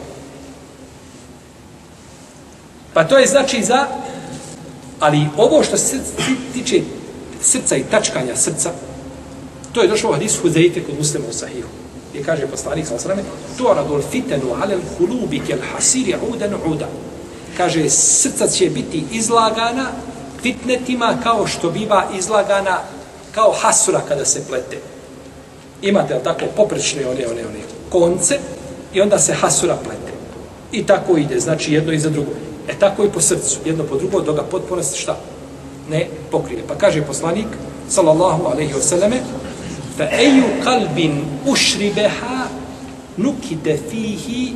Pa 2.94 3.04
to 3.04 3.18
je 3.18 3.28
znači 3.28 3.64
za... 3.64 3.88
Ali 5.00 5.28
ovo 5.38 5.64
što 5.64 5.78
se 5.78 6.00
tiče 6.54 6.82
srca 7.42 7.76
i 7.76 7.84
tačkanja 7.84 8.36
srca, 8.36 8.72
to 9.72 9.82
je 9.82 9.88
došlo 9.88 10.10
u 10.10 10.14
hadisu 10.14 10.42
Huzeite 10.42 10.84
kod 10.84 10.98
muslima 10.98 11.26
u 11.30 11.34
sahihu. 11.34 11.68
I 12.18 12.24
kaže 12.24 12.48
poslanik 12.48 12.88
sa 12.88 12.96
osrame, 12.96 13.22
tu'radul 13.58 14.02
fitenu 14.12 14.58
alel 14.62 14.82
hulubi 14.98 15.40
kel 15.40 15.60
hasiri 15.74 16.16
udan 16.34 16.54
uda. 16.66 16.88
Kaže, 17.58 17.90
srca 17.90 18.48
će 18.48 18.70
biti 18.70 19.04
izlagana 19.12 19.86
fitnetima 20.42 21.18
kao 21.24 21.48
što 21.48 21.72
biva 21.72 22.04
izlagana 22.18 22.80
kao 23.32 23.54
hasura 23.62 24.02
kada 24.08 24.26
se 24.26 24.48
plete. 24.48 24.78
Imate, 25.82 26.16
li 26.16 26.24
tako, 26.24 26.46
poprečne 26.56 27.08
one, 27.08 27.28
one, 27.28 27.46
one 27.46 27.60
konce 27.90 28.40
i 28.94 29.02
onda 29.02 29.20
se 29.20 29.34
hasura 29.34 29.76
plete. 29.76 30.12
I 30.72 30.86
tako 30.86 31.18
ide, 31.18 31.40
znači 31.40 31.74
jedno 31.74 31.94
iza 31.94 32.10
drugo. 32.10 32.32
E 32.68 32.74
tako 32.80 33.04
i 33.04 33.10
po 33.10 33.22
srcu, 33.22 33.60
jedno 33.66 33.84
po 33.84 33.96
drugo, 33.96 34.22
dok 34.22 34.36
ga 34.36 34.44
potpuno 34.44 34.84
šta? 34.84 35.18
Ne 35.90 36.08
pokrije. 36.32 36.64
Pa 36.68 36.76
kaže 36.76 37.02
poslanik, 37.02 37.48
sallallahu 37.90 38.46
alaihi 38.46 38.74
wa 38.74 38.82
sallame, 38.82 39.22
fa 39.98 40.08
eju 40.12 40.44
kalbin 40.64 41.26
ušribeha 41.46 42.48
nukide 43.18 43.78
fihi 43.90 44.54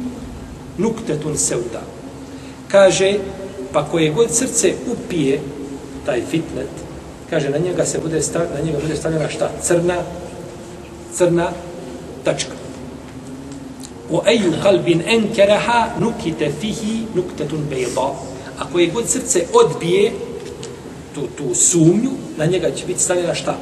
nuktetun 0.77 1.37
seuda. 1.37 1.81
Kaže, 2.67 3.13
pa 3.73 3.85
koje 3.85 4.09
god 4.09 4.31
srce 4.31 4.73
upije 4.91 5.39
taj 6.05 6.21
fitnet, 6.21 6.69
kaže, 7.29 7.49
na 7.49 7.57
njega 7.57 7.85
se 7.85 7.99
bude 7.99 8.21
stav, 8.21 8.41
na 8.55 8.61
njega 8.65 8.77
bude 8.81 8.95
stavljena 8.95 9.29
šta? 9.29 9.51
Crna, 9.63 9.97
crna 11.13 11.51
tačka. 12.23 12.55
U 14.09 14.21
eju 14.27 14.53
kalbin 14.63 15.03
ankaraha 15.07 15.87
nukite 15.99 16.51
fihi 16.61 17.05
nuktetun 17.15 17.65
bejda. 17.69 18.13
A 18.59 18.65
koje 18.71 18.87
god 18.87 19.09
srce 19.09 19.45
odbije 19.53 20.11
tu, 21.15 21.21
tu 21.37 21.55
sumnju, 21.55 22.11
na 22.37 22.45
njega 22.45 22.71
će 22.71 22.85
biti 22.85 23.01
stavljena 23.01 23.35
šta? 23.35 23.57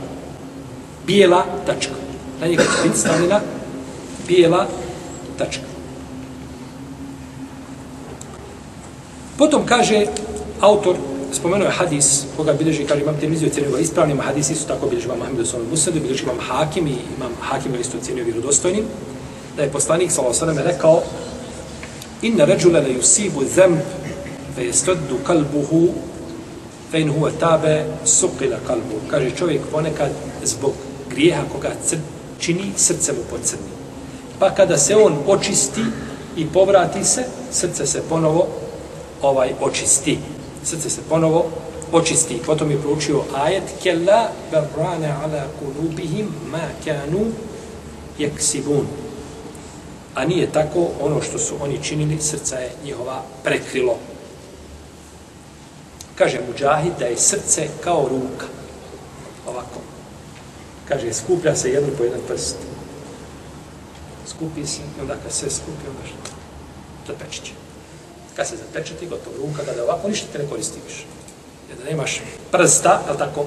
Bijela 1.10 1.45
tačka. 1.65 1.93
Na 2.41 2.48
njega 2.48 2.63
će 2.63 2.88
biti 2.88 3.00
stavljena 3.00 3.41
bijela 4.28 4.67
tačka. 5.38 5.63
Potom 9.38 9.65
kaže 9.65 10.06
autor, 10.60 10.95
spomenuo 11.34 11.65
je 11.65 11.72
hadis, 11.72 12.24
koga 12.38 12.54
bilježi, 12.54 12.86
kaže, 12.86 13.02
imam 13.02 13.15
te 13.19 13.28
ocjenio 13.48 13.72
ga 13.72 13.80
ispravnim, 13.80 14.19
hadis 14.19 14.50
isto 14.50 14.74
tako 14.74 14.88
bilježi 14.88 15.06
imam 15.06 15.22
Ahmedu 15.22 15.45
Sonu 15.45 15.63
Musadu, 15.69 16.00
bilježi 16.00 16.24
imam 16.24 16.39
Hakim 16.39 16.88
i 16.88 16.95
imam 17.17 17.32
Hakim 17.41 17.76
isto 17.82 17.98
ocjenio 17.98 18.24
vjerodostojnim, 18.24 18.86
da 19.58 19.63
je 19.63 19.72
poslanik, 19.72 20.12
sallahu 20.12 20.36
sallam, 20.36 20.58
rekao, 20.58 21.02
inna 22.22 22.45
ređule 22.45 22.82
le 22.82 22.89
yusibu 22.89 23.45
zemb, 23.56 23.78
fe 24.56 24.65
jestoddu 24.65 25.17
kalbuhu, 25.28 25.88
fe 26.91 27.02
in 27.02 27.12
huve 27.13 27.32
tabe, 27.39 27.86
suqila 28.06 28.58
kalbu. 28.67 29.00
Kaže, 29.08 29.32
čovjek 29.32 29.62
ponekad 29.72 30.12
zbog 30.44 30.88
grijeha 31.10 31.44
koga 31.52 31.72
cr 31.88 31.98
čini, 32.40 32.72
srce 32.78 33.14
mu 33.14 33.24
pocrni. 33.30 33.72
Pa 34.40 34.56
kada 34.56 34.78
se 34.78 34.96
on 34.96 35.18
očisti 35.28 35.82
i 36.38 36.48
povrati 36.48 37.04
se, 37.04 37.26
srce 37.52 37.86
se 37.86 38.02
ponovo 38.10 38.48
ovaj 39.22 39.54
očisti. 39.62 40.20
Srce 40.64 40.90
se 40.90 41.02
ponovo 41.10 41.46
očisti. 41.92 42.42
Potom 42.46 42.72
je 42.72 42.82
proučio 42.82 43.24
ajet 43.36 43.64
kella 43.84 44.30
berrane 44.52 45.12
ala 45.24 45.44
kulubihim 45.60 46.28
ma 46.52 46.68
kanu 46.86 47.26
jeksibun. 48.18 48.88
A 50.16 50.26
nije 50.26 50.52
tako 50.52 50.88
ono 51.02 51.22
što 51.22 51.40
su 51.40 51.56
oni 51.62 51.84
činili, 51.84 52.22
srca 52.22 52.56
je 52.56 52.72
njihova 52.86 53.22
prekrilo. 53.44 53.98
Kaže 56.16 56.40
Mujahid 56.48 56.94
da 57.00 57.06
je 57.06 57.18
srce 57.18 57.68
kao 57.84 58.08
ruka. 58.10 58.46
Ovako 59.48 59.79
kaže, 60.90 61.13
skuplja 61.13 61.56
se 61.56 61.69
jedan 61.69 61.90
po 61.98 62.04
jedan 62.04 62.19
prst. 62.27 62.56
Skupi 64.27 64.65
se, 64.65 64.81
i 64.81 65.02
onda 65.02 65.15
kad 65.23 65.31
se 65.31 65.50
skupi, 65.50 65.87
onda 65.87 66.08
što? 66.08 66.33
Zapečit 67.08 67.44
će. 67.44 67.52
Kad 68.35 68.48
se 68.48 68.56
zapečeti, 68.58 69.08
gotovo 69.08 69.35
ruka, 69.37 69.63
kada 69.65 69.83
ovako 69.83 70.08
ništa 70.08 70.27
te 70.31 70.40
ne 70.40 70.50
koristi 70.50 70.79
više. 70.87 71.06
Jer 71.69 71.77
da 71.77 71.90
nemaš 71.90 72.21
prsta, 72.52 73.02
je 73.12 73.17
tako? 73.17 73.46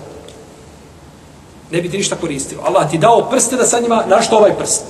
Ne 1.71 1.83
bi 1.83 1.91
ti 1.91 1.97
ništa 1.97 2.17
koristilo. 2.17 2.63
Allah 2.65 2.91
ti 2.91 2.99
dao 2.99 3.31
prste 3.31 3.57
da 3.57 3.67
sa 3.67 3.81
njima, 3.81 4.05
na 4.09 4.23
što 4.23 4.37
ovaj 4.37 4.59
prst? 4.59 4.85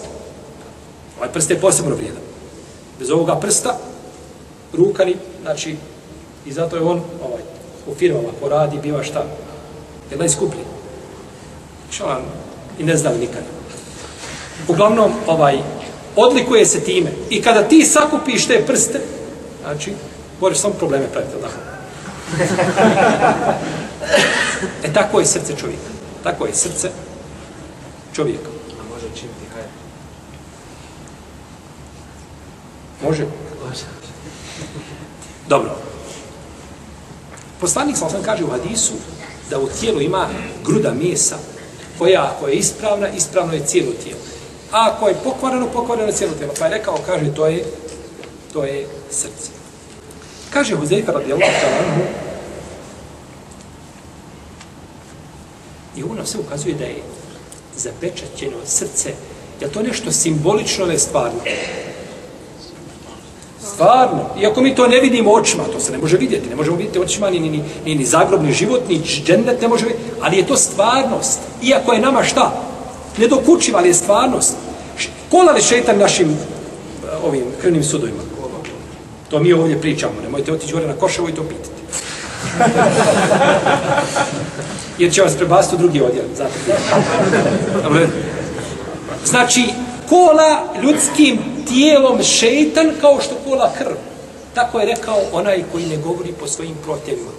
Ovaj 1.18 1.32
prst 1.32 1.50
je 1.50 1.60
posebno 1.60 1.94
vrijedan. 1.94 2.22
Bez 2.98 3.10
ovoga 3.10 3.36
prsta, 3.36 3.78
ruka 4.72 5.04
ni, 5.04 5.16
znači, 5.42 5.76
i 6.46 6.52
zato 6.52 6.76
je 6.76 6.82
on, 6.82 7.00
ovaj, 7.24 7.42
u 7.86 7.94
firmama 7.94 8.28
ko 8.40 8.48
radi, 8.48 8.78
biva 8.82 9.02
šta? 9.02 9.24
Je 10.10 10.16
najskuplji. 10.16 10.60
Što 11.90 12.04
i 12.78 12.84
ne 12.84 12.96
znam 12.96 13.18
nikada. 13.18 13.46
Uglavnom, 14.68 15.12
ovaj, 15.26 15.58
odlikuje 16.16 16.66
se 16.66 16.80
time. 16.80 17.10
I 17.30 17.42
kada 17.42 17.68
ti 17.68 17.84
sakupiš 17.84 18.46
te 18.46 18.64
prste, 18.66 19.00
znači, 19.62 19.92
možeš 20.40 20.58
samo 20.58 20.74
probleme 20.74 21.06
praviti, 21.12 21.34
da. 21.40 21.48
e 24.88 24.92
tako 24.92 25.20
je 25.20 25.26
srce 25.26 25.56
čovjeka. 25.56 25.90
Tako 26.22 26.46
je 26.46 26.54
srce 26.54 26.90
čovjeka. 28.14 28.48
A 28.80 28.94
može 28.94 29.06
činiti 29.06 29.46
hajr. 29.54 29.66
Može? 33.02 33.26
Može. 33.68 33.84
Dobro. 35.48 35.70
Poslanik 37.60 37.96
sam 37.96 38.10
sam 38.10 38.22
kaže 38.22 38.44
u 38.44 38.50
hadisu 38.50 38.92
da 39.50 39.58
u 39.58 39.68
tijelu 39.80 40.00
ima 40.00 40.28
gruda 40.64 40.94
mesa 40.94 41.38
koja 42.02 42.32
ako 42.36 42.48
je 42.48 42.54
ispravna, 42.54 43.08
ispravno 43.08 43.52
je 43.52 43.66
cijelo 43.66 43.92
tijelo. 44.04 44.20
A 44.72 44.90
ako 44.90 45.08
je 45.08 45.14
pokvareno, 45.24 45.66
pokvareno 45.72 46.08
je 46.08 46.14
cijelo 46.14 46.34
tijelo. 46.34 46.52
Pa 46.58 46.64
je 46.64 46.70
rekao, 46.70 46.98
kaže, 47.06 47.34
to 47.34 47.46
je, 47.46 47.64
to 48.52 48.64
je 48.64 48.86
srce. 49.10 49.50
Kaže 50.50 50.74
Huzeyfa 50.74 51.12
radijallahu 51.12 51.52
ta'ala 51.52 52.06
I 55.96 56.02
ono 56.02 56.26
se 56.26 56.38
ukazuje 56.38 56.74
da 56.74 56.84
je 56.84 57.02
zapečaćeno 57.76 58.56
srce. 58.66 59.12
Je 59.60 59.72
to 59.72 59.82
nešto 59.82 60.12
simbolično 60.12 60.84
ili 60.84 60.98
stvarno? 60.98 61.40
Stvarno. 63.66 64.24
Iako 64.40 64.60
mi 64.60 64.74
to 64.74 64.86
ne 64.86 65.00
vidimo 65.00 65.32
očima, 65.32 65.64
to 65.72 65.80
se 65.80 65.92
ne 65.92 65.98
može 65.98 66.16
vidjeti. 66.16 66.48
Ne 66.48 66.56
možemo 66.56 66.76
vidjeti 66.76 66.98
očima 66.98 67.30
ni, 67.30 67.40
ni, 67.40 67.50
ni, 67.50 67.62
ni, 67.84 67.94
ni 67.94 68.04
zagrobni 68.04 68.52
život, 68.52 68.88
ni 68.88 69.02
džennet 69.24 69.62
ne 69.62 69.68
može 69.68 69.84
vidjeti. 69.84 70.04
Ali 70.20 70.36
je 70.36 70.46
to 70.46 70.56
stvarnost. 70.56 71.40
Iako 71.62 71.92
je 71.92 72.00
nama 72.00 72.24
šta? 72.24 72.52
Ne 73.18 73.28
dokučiva, 73.28 73.78
ali 73.78 73.88
je 73.88 73.94
stvarnost. 73.94 74.56
Kola 75.30 75.52
li 75.52 75.62
šeitan 75.62 75.98
našim 75.98 76.30
eh, 76.30 76.36
ovim 77.26 77.44
krvnim 77.60 77.84
sudovima? 77.84 78.22
To 79.30 79.40
mi 79.40 79.52
ovdje 79.52 79.80
pričamo. 79.80 80.12
Nemojte 80.22 80.52
otići 80.52 80.72
gore 80.72 80.86
na 80.86 80.92
Koševo 80.92 81.28
i 81.28 81.34
to 81.34 81.42
pitati. 81.42 81.82
Jer 84.98 85.12
će 85.12 85.22
vas 85.22 85.36
prebaciti 85.36 85.74
u 85.74 85.78
drugi 85.78 86.00
odjel. 86.00 86.24
Zato. 86.36 86.52
Znači, 89.24 89.64
kola 90.08 90.64
ljudskim 90.82 91.38
tijelom 91.68 92.22
šeitan 92.22 92.92
kao 93.00 93.20
što 93.20 93.34
kola 93.44 93.72
krv. 93.78 93.94
Tako 94.54 94.80
je 94.80 94.86
rekao 94.86 95.18
onaj 95.32 95.64
koji 95.72 95.86
ne 95.86 95.96
govori 95.96 96.32
po 96.32 96.46
svojim 96.46 96.74
protjevima. 96.84 97.30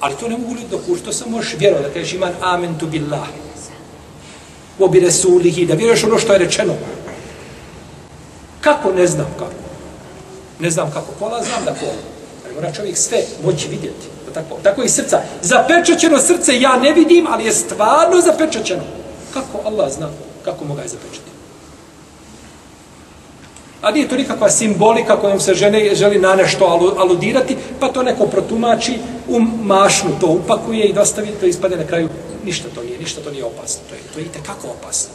Ali 0.00 0.14
to 0.20 0.28
ne 0.28 0.38
mogu 0.38 0.54
ljudi 0.54 0.66
dokući, 0.70 1.04
to 1.04 1.12
samo 1.12 1.36
možeš 1.36 1.54
vjerovati, 1.58 1.88
da 1.88 1.94
kažeš 1.94 2.12
iman 2.12 2.32
amen 2.40 2.78
tu 2.78 2.86
billah. 2.86 3.28
U 4.78 4.84
obi 4.84 5.00
resulihi, 5.00 5.66
da 5.66 5.74
vjeruješ 5.74 6.04
ono 6.04 6.18
što 6.18 6.32
je 6.32 6.38
rečeno. 6.38 6.74
Kako? 8.60 8.92
Ne 8.92 9.06
znam 9.06 9.26
kako. 9.38 9.52
Ne 10.58 10.70
znam 10.70 10.90
kako 10.90 11.12
kola, 11.18 11.42
znam 11.44 11.64
da 11.64 11.74
kola. 11.74 11.92
Ali 12.44 12.54
mora 12.54 12.72
čovjek 12.72 12.96
sve 12.96 13.22
moći 13.44 13.68
vidjeti. 13.68 14.06
Pa 14.26 14.32
tako, 14.32 14.60
tako 14.62 14.82
i 14.82 14.88
srca. 14.88 15.20
Zapečaćeno 15.42 16.18
srce 16.18 16.60
ja 16.60 16.76
ne 16.76 16.92
vidim, 16.92 17.26
ali 17.30 17.44
je 17.44 17.52
stvarno 17.52 18.20
zapečaćeno. 18.20 18.82
Kako 19.34 19.68
Allah 19.68 19.92
zna 19.92 20.08
kako 20.44 20.64
moga 20.64 20.82
je 20.82 20.88
zapečati. 20.88 21.29
A 23.82 23.90
nije 23.90 24.08
to 24.08 24.16
nikakva 24.16 24.50
simbolika 24.50 25.16
kojom 25.16 25.40
se 25.40 25.54
žene, 25.54 25.94
želi 25.94 26.18
na 26.18 26.34
nešto 26.34 26.94
aludirati, 26.98 27.56
pa 27.80 27.88
to 27.88 28.02
neko 28.02 28.26
protumači, 28.26 28.98
u 29.28 29.40
mašnu 29.62 30.10
to 30.20 30.26
upakuje 30.26 30.84
i 30.84 30.92
dostavi, 30.92 31.28
to 31.40 31.46
ispade 31.46 31.76
na 31.76 31.86
kraju. 31.86 32.08
Ništa 32.44 32.68
to 32.74 32.82
nije, 32.82 32.98
ništa 32.98 33.20
to 33.20 33.30
nije 33.30 33.44
opasno. 33.44 33.80
To 33.88 33.94
je, 33.94 34.00
to 34.14 34.18
je 34.18 34.24
i 34.24 34.70
opasno. 34.78 35.10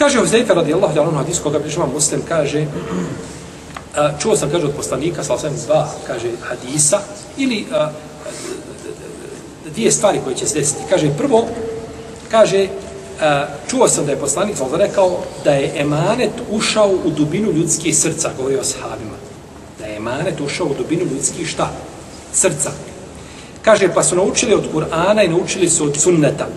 Kaže 0.00 0.18
Huzeyfe 0.18 0.54
radijallahu 0.54 0.94
ta'ala 0.94 1.12
hadis 1.12 1.38
koga 1.38 1.58
bližava 1.58 1.86
muslim, 1.86 2.22
kaže 2.28 2.66
a, 3.96 4.10
čuo 4.18 4.36
sam, 4.36 4.50
kaže, 4.50 4.66
od 4.66 4.72
poslanika, 4.76 5.24
sa 5.24 5.34
osvijem 5.34 5.56
dva, 5.66 5.88
kaže, 6.06 6.30
hadisa, 6.40 7.00
ili 7.36 7.66
a, 7.72 7.90
dvije 9.74 9.92
stvari 9.92 10.20
koje 10.24 10.36
će 10.36 10.46
se 10.46 10.58
desiti. 10.58 10.88
Kaže, 10.90 11.10
prvo, 11.18 11.44
kaže, 12.30 12.68
a, 13.20 13.46
čuo 13.70 13.88
sam 13.88 14.06
da 14.06 14.12
je 14.12 14.18
poslanik 14.18 14.56
sa 14.56 14.76
rekao 14.76 15.18
da 15.44 15.50
je 15.50 15.72
emanet 15.80 16.32
ušao 16.50 16.90
u 17.04 17.10
dubinu 17.10 17.52
ljudskih 17.52 17.96
srca, 17.96 18.30
govori 18.36 18.56
o 18.56 18.64
sahabima. 18.64 19.16
Da 19.78 19.86
je 19.86 19.96
emanet 19.96 20.40
ušao 20.40 20.66
u 20.66 20.74
dubinu 20.74 21.04
ljudskih 21.12 21.48
šta? 21.48 21.70
Srca. 22.32 22.70
Kaže, 23.62 23.88
pa 23.94 24.02
su 24.02 24.16
naučili 24.16 24.54
od 24.54 24.64
Kur'ana 24.74 25.24
i 25.24 25.28
naučili 25.28 25.70
su 25.70 25.84
od 25.84 25.96
sunneta. 25.96 26.48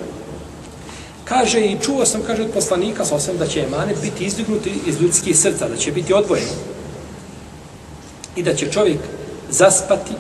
Kaže, 1.23 1.59
i 1.65 1.77
čuo 1.81 2.05
sam, 2.05 2.21
kaže, 2.27 2.41
od 2.41 2.51
poslanika 2.53 3.05
sa 3.05 3.33
da 3.39 3.47
će 3.47 3.63
emanet 3.63 3.97
biti 4.01 4.25
izdignuti 4.25 4.73
iz 4.85 5.01
ljudskih 5.01 5.37
srca, 5.37 5.67
da 5.69 5.77
će 5.77 5.91
biti 5.91 6.13
odvojen 6.13 6.49
i 8.35 8.43
da 8.43 8.55
će 8.55 8.71
čovjek 8.71 8.99
zaspati 9.49 10.13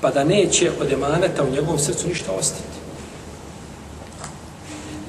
pa 0.00 0.10
da 0.10 0.24
neće 0.24 0.70
od 0.80 0.92
emaneta 0.92 1.44
u 1.44 1.50
njegovom 1.50 1.78
srcu 1.78 2.08
ništa 2.08 2.32
ostati. 2.32 2.79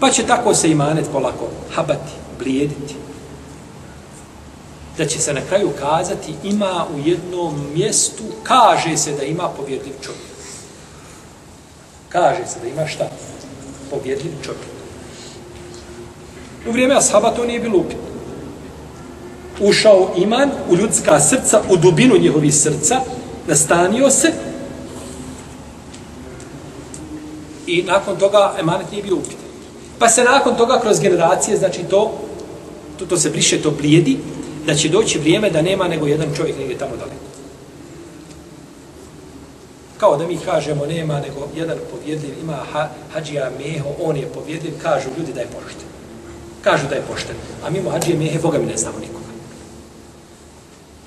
Pa 0.02 0.10
će 0.10 0.26
tako 0.28 0.54
se 0.54 0.72
imanet 0.72 1.06
polako 1.12 1.48
habati, 1.76 2.12
blijediti. 2.40 2.96
Da 4.98 5.06
će 5.06 5.20
se 5.20 5.34
na 5.34 5.42
kraju 5.50 5.70
kazati 5.80 6.34
ima 6.44 6.86
u 6.96 7.00
jednom 7.08 7.72
mjestu, 7.74 8.24
kaže 8.44 8.98
se 8.98 9.12
da 9.12 9.24
ima 9.24 9.50
povjedljiv 9.50 9.94
čovjek. 10.02 10.32
Kaže 12.10 12.48
se 12.48 12.60
da 12.60 12.68
ima 12.68 12.88
šta? 12.88 13.10
Povjedljiv 13.90 14.32
čovjek. 14.44 14.72
U 16.68 16.72
vrijeme 16.72 16.96
ashaba 16.96 17.32
to 17.32 17.46
nije 17.46 17.60
bilo 17.60 17.78
upitno 17.78 18.12
ušao 19.62 20.14
iman 20.18 20.50
u 20.70 20.76
ljudska 20.76 21.20
srca, 21.20 21.62
u 21.70 21.78
dubinu 21.78 22.18
njihovih 22.18 22.56
srca, 22.56 23.02
nastanio 23.48 24.10
se 24.10 24.34
i 27.68 27.84
nakon 27.84 28.18
toga 28.18 28.54
emanet 28.60 28.92
nije 28.92 29.04
bio 29.04 29.16
upitan. 29.16 29.51
Pa 30.02 30.10
se 30.10 30.24
nakon 30.24 30.56
toga 30.58 30.80
kroz 30.80 31.00
generacije, 31.00 31.58
znači 31.58 31.84
to, 31.84 32.12
to, 33.00 33.06
to 33.06 33.18
se 33.18 33.30
briše, 33.30 33.62
to 33.62 33.72
blijedi, 33.72 34.18
da 34.66 34.76
će 34.76 34.90
doći 34.90 35.20
vrijeme 35.20 35.50
da 35.50 35.62
nema 35.62 35.88
nego 35.88 36.08
jedan 36.08 36.36
čovjek 36.36 36.58
negdje 36.58 36.78
tamo 36.78 36.96
daleko. 36.96 37.26
Kao 39.98 40.18
da 40.18 40.28
mi 40.28 40.38
kažemo 40.38 40.86
nema 40.86 41.20
nego 41.20 41.48
jedan 41.56 41.78
povjedljiv, 41.92 42.34
ima 42.42 42.58
ha, 42.74 42.90
Hadžija 43.14 43.52
meho, 43.60 43.90
on 44.02 44.18
je 44.18 44.28
povjedljiv, 44.28 44.74
kažu 44.82 45.10
ljudi 45.18 45.34
da 45.34 45.42
je 45.42 45.48
pošten. 45.48 45.88
Kažu 46.62 46.88
da 46.90 46.96
je 46.96 47.02
pošten. 47.02 47.36
A 47.66 47.70
mimo 47.70 47.90
Hadžije 47.90 48.18
mehe, 48.18 48.40
Boga 48.40 48.58
mi 48.58 48.66
ne 48.66 48.78
znamo 48.78 49.00
nikoga. 49.00 49.26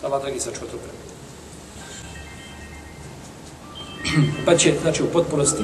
Allah 0.03 0.22
dragi 0.22 0.40
sačuva 0.40 0.70
to 0.70 0.76
vreme. 0.76 1.05
Pa 4.47 4.57
će, 4.57 4.74
znači, 4.82 5.03
u 5.03 5.07
potpunosti, 5.12 5.62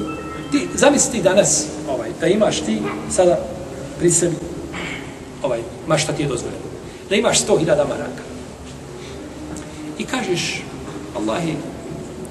ti, 0.51 0.67
zamisli 0.75 1.11
ti 1.11 1.21
danas, 1.21 1.65
ovaj, 1.89 2.09
da 2.19 2.27
imaš 2.27 2.59
ti 2.59 2.81
sada 3.11 3.39
pri 3.99 4.11
sebi, 4.11 4.35
ovaj, 5.43 5.59
ma 5.87 5.97
šta 5.97 6.13
ti 6.13 6.23
je 6.23 6.27
dozvoljeno, 6.27 6.63
da 7.09 7.15
imaš 7.15 7.45
100.000 7.45 7.65
maraka. 7.67 8.23
I 9.97 10.05
kažeš, 10.05 10.63
Allahi, 11.15 11.55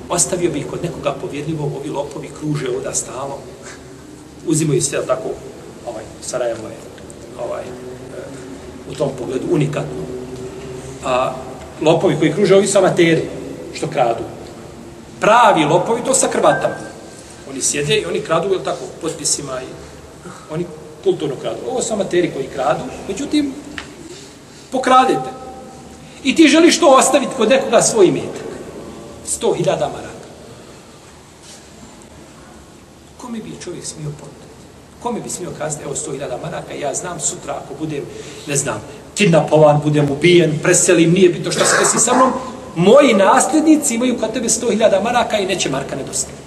ostavio 0.08 0.50
bih 0.50 0.66
kod 0.70 0.82
nekoga 0.82 1.14
povjedljivog, 1.20 1.72
ovi 1.76 1.90
lopovi 1.90 2.30
kruže 2.40 2.66
ovda 2.76 2.94
stalo, 2.94 3.38
uzimaju 4.46 4.82
sve 4.82 5.06
tako, 5.06 5.28
ovaj, 5.86 6.04
Sarajevo 6.22 6.68
je, 6.68 6.76
ovaj, 7.44 7.62
eh, 7.62 7.70
u 8.90 8.94
tom 8.94 9.10
pogledu 9.18 9.46
unikatno. 9.50 10.02
A 11.04 11.32
lopovi 11.80 12.16
koji 12.18 12.32
kruže, 12.32 12.56
ovi 12.56 12.66
su 12.66 12.78
amateri, 12.78 13.28
što 13.74 13.86
kradu. 13.86 14.24
Pravi 15.20 15.64
lopovi, 15.64 16.04
to 16.04 16.14
sa 16.14 16.28
krvatama. 16.28 16.89
Oni 17.50 17.62
sjede 17.62 17.96
i 17.96 18.06
oni 18.06 18.20
kradu, 18.20 18.48
jel 18.52 18.64
tako, 18.64 18.84
potpisima 19.00 19.60
i 19.62 19.66
oni 20.50 20.66
kulturno 21.04 21.36
kradu. 21.36 21.58
Ovo 21.70 21.82
su 21.82 21.92
amateri 21.92 22.32
koji 22.32 22.46
kradu, 22.46 22.84
međutim, 23.08 23.54
pokradete. 24.72 25.30
I 26.24 26.34
ti 26.34 26.48
želiš 26.48 26.80
to 26.80 26.86
ostaviti 26.86 27.32
kod 27.36 27.48
nekoga 27.48 27.82
svoj 27.82 28.06
imetak. 28.06 28.46
Sto 29.26 29.52
hiljada 29.52 29.88
maraka. 29.88 30.10
Kome 33.18 33.38
bi 33.38 33.52
čovjek 33.64 33.84
smio 33.84 34.10
podati? 34.20 34.50
Kome 35.02 35.20
bi 35.20 35.30
smio 35.30 35.50
kazati, 35.58 35.84
evo 35.84 35.94
sto 35.94 36.12
hiljada 36.12 36.38
maraka, 36.42 36.74
ja 36.74 36.94
znam 36.94 37.20
sutra 37.20 37.60
ako 37.64 37.74
budem, 37.78 38.04
ne 38.46 38.56
znam, 38.56 38.82
kidnapovan, 39.14 39.80
budem 39.84 40.10
ubijen, 40.10 40.58
preselim, 40.62 41.12
nije 41.12 41.28
bito 41.28 41.52
što 41.52 41.64
se 41.64 41.76
desi 41.80 41.98
sa 41.98 42.14
mnom, 42.14 42.32
moji 42.76 43.14
nasljednici 43.14 43.94
imaju 43.94 44.18
kod 44.18 44.32
tebe 44.32 44.48
sto 44.48 44.70
hiljada 44.70 45.00
maraka 45.00 45.38
i 45.38 45.46
neće 45.46 45.70
marka 45.70 45.96
nedostati. 45.96 46.39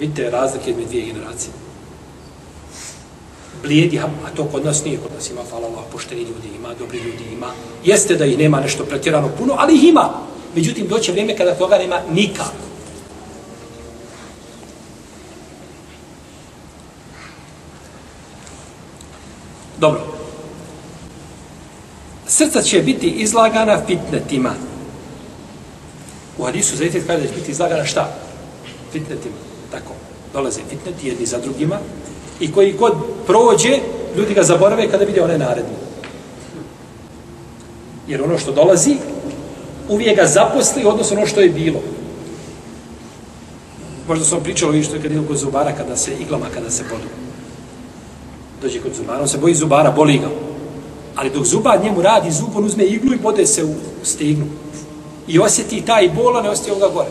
Vidite 0.00 0.30
razlike 0.30 0.70
između 0.70 0.88
dvije 0.88 1.06
generacije. 1.06 1.52
Blijedi, 3.62 3.98
a 3.98 4.30
to 4.36 4.44
kod 4.44 4.64
nas 4.64 4.84
nije, 4.84 4.98
kod 4.98 5.12
nas 5.14 5.30
ima, 5.30 5.40
hvala 5.50 5.66
Allah, 5.66 5.84
pošteni 5.92 6.20
ljudi, 6.20 6.48
ima 6.56 6.74
dobri 6.78 6.98
ljudi, 6.98 7.24
ima. 7.32 7.52
Jeste 7.84 8.16
da 8.16 8.24
ih 8.24 8.38
nema 8.38 8.60
nešto 8.60 8.84
pretjerano 8.84 9.28
puno, 9.38 9.54
ali 9.58 9.74
ih 9.74 9.84
ima. 9.84 10.10
Međutim, 10.54 10.88
doće 10.88 11.12
vrijeme 11.12 11.36
kada 11.36 11.54
toga 11.54 11.78
nema 11.78 12.00
nikako. 12.12 12.52
Dobro. 19.78 20.00
Srca 22.26 22.62
će 22.62 22.82
biti 22.82 23.10
izlagana 23.10 23.80
fitnetima. 23.86 24.54
U 26.38 26.44
hadisu 26.44 26.76
za 26.76 26.84
kaže 27.06 27.22
da 27.22 27.28
će 27.28 27.34
biti 27.34 27.50
izlagana 27.50 27.84
šta? 27.84 28.16
Fitnetima. 28.92 29.49
Tako. 29.70 29.92
Dolaze 30.32 30.60
fitneti 30.70 31.08
jedni 31.08 31.26
za 31.26 31.38
drugima 31.38 31.78
i 32.40 32.52
koji 32.52 32.72
god 32.72 32.92
prođe, 33.26 33.78
ljudi 34.16 34.34
ga 34.34 34.42
zaborave 34.42 34.90
kada 34.90 35.04
vide 35.04 35.22
one 35.22 35.38
naredne. 35.38 35.74
Jer 38.08 38.22
ono 38.22 38.38
što 38.38 38.52
dolazi, 38.52 38.96
uvijek 39.88 40.16
ga 40.16 40.26
zaposli 40.26 40.84
odnosno 40.84 41.16
ono 41.16 41.26
što 41.26 41.40
je 41.40 41.48
bilo. 41.48 41.80
Možda 44.08 44.24
sam 44.24 44.42
pričao 44.42 44.74
i 44.74 44.82
što 44.82 44.94
je 44.94 45.02
kad 45.02 45.12
idu 45.12 45.26
kod 45.28 45.36
zubara 45.36 45.72
kada 45.72 45.96
se 45.96 46.12
iglama, 46.20 46.46
kada 46.54 46.70
se 46.70 46.84
bodu. 46.90 47.08
Dođe 48.62 48.80
kod 48.80 48.94
zubara, 48.94 49.20
on 49.20 49.28
se 49.28 49.38
boji 49.38 49.54
zubara, 49.54 49.90
boli 49.90 50.18
ga. 50.18 50.28
Ali 51.16 51.30
dok 51.30 51.44
zubar 51.44 51.84
njemu 51.84 52.02
radi, 52.02 52.30
zub 52.30 52.56
on 52.56 52.64
uzme 52.64 52.84
iglu 52.84 53.14
i 53.14 53.18
bode 53.18 53.46
se 53.46 53.64
u 53.64 53.74
stignu. 54.02 54.46
I 55.28 55.38
osjeti 55.38 55.80
taj 55.80 56.08
bol, 56.08 56.38
a 56.38 56.42
ne 56.42 56.50
osjeti 56.50 56.80
ga 56.80 56.88
gore. 56.88 57.08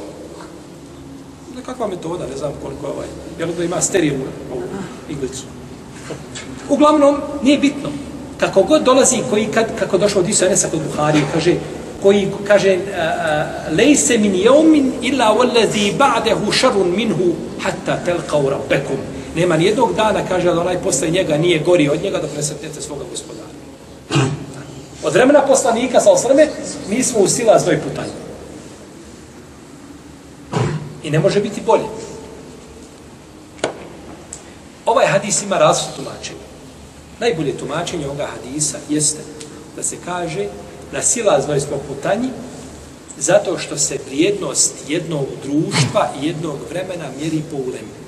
Nekakva 1.59 1.87
metoda, 1.87 2.25
ne 2.31 2.37
znam 2.37 2.51
koliko 2.63 2.87
je 2.87 2.93
ovaj. 2.93 3.07
Jel 3.39 3.49
da 3.57 3.63
ima 3.63 3.81
sterilnu 3.81 4.25
ovu 4.51 4.63
iglicu. 5.09 5.43
Uglavnom, 6.69 7.15
nije 7.43 7.57
bitno. 7.57 7.89
Kako 8.37 8.63
god 8.63 8.83
dolazi, 8.83 9.17
koji 9.29 9.45
kad, 9.45 9.65
kako 9.79 9.97
došlo 9.97 10.21
od 10.21 10.29
Isu 10.29 10.45
Enesa 10.45 10.69
kod 10.69 10.79
Buharije, 10.87 11.23
kaže, 11.33 11.55
koji 12.03 12.27
kaže 12.47 12.77
lejse 13.77 14.17
min 14.17 14.35
jeumin 14.35 14.91
illa 15.01 15.35
wallazi 15.35 15.91
ba'dahu 15.97 16.51
sharrun 16.51 16.95
minhu 16.95 17.35
hatta 17.59 17.99
telqaw 18.05 18.49
rabbakum 18.49 18.97
nema 19.35 19.57
ni 19.57 19.65
jednog 19.65 19.95
dana 19.95 20.19
kaže 20.27 20.53
da 20.53 20.61
onaj 20.61 20.77
posle 20.77 21.09
njega 21.09 21.37
nije 21.37 21.59
gori 21.59 21.89
od 21.89 22.03
njega 22.03 22.17
dok 22.17 22.29
ne 22.35 22.43
sretnete 22.43 22.81
svoga 22.81 23.03
gospodara 23.11 23.47
od 25.03 25.13
vremena 25.13 25.41
poslanika 25.41 25.99
sa 25.99 26.11
osrme 26.11 26.47
mi 26.89 27.03
smo 27.03 27.19
u 27.19 27.27
sila 27.27 27.59
zdoj 27.59 27.79
i 31.09 31.11
ne 31.11 31.19
može 31.19 31.41
biti 31.41 31.61
bolje 31.65 31.85
ovaj 34.85 35.07
hadis 35.07 35.41
ima 35.41 35.57
različit 35.57 35.95
tumačenje 35.95 36.45
najbolje 37.19 37.57
tumačenje 37.57 38.05
ovoga 38.05 38.27
hadisa 38.27 38.77
jeste 38.89 39.19
da 39.75 39.83
se 39.83 39.97
kaže 40.05 40.47
na 40.91 41.01
silazno 41.01 41.59
smo 41.59 41.77
putanji 41.87 42.29
zato 43.17 43.57
što 43.57 43.77
se 43.77 43.99
vrijednost 44.07 44.73
jednog 44.87 45.25
društva 45.43 46.09
i 46.21 46.27
jednog 46.27 46.57
vremena 46.69 47.05
mjeri 47.19 47.43
po 47.51 47.57
ulemi. 47.57 47.99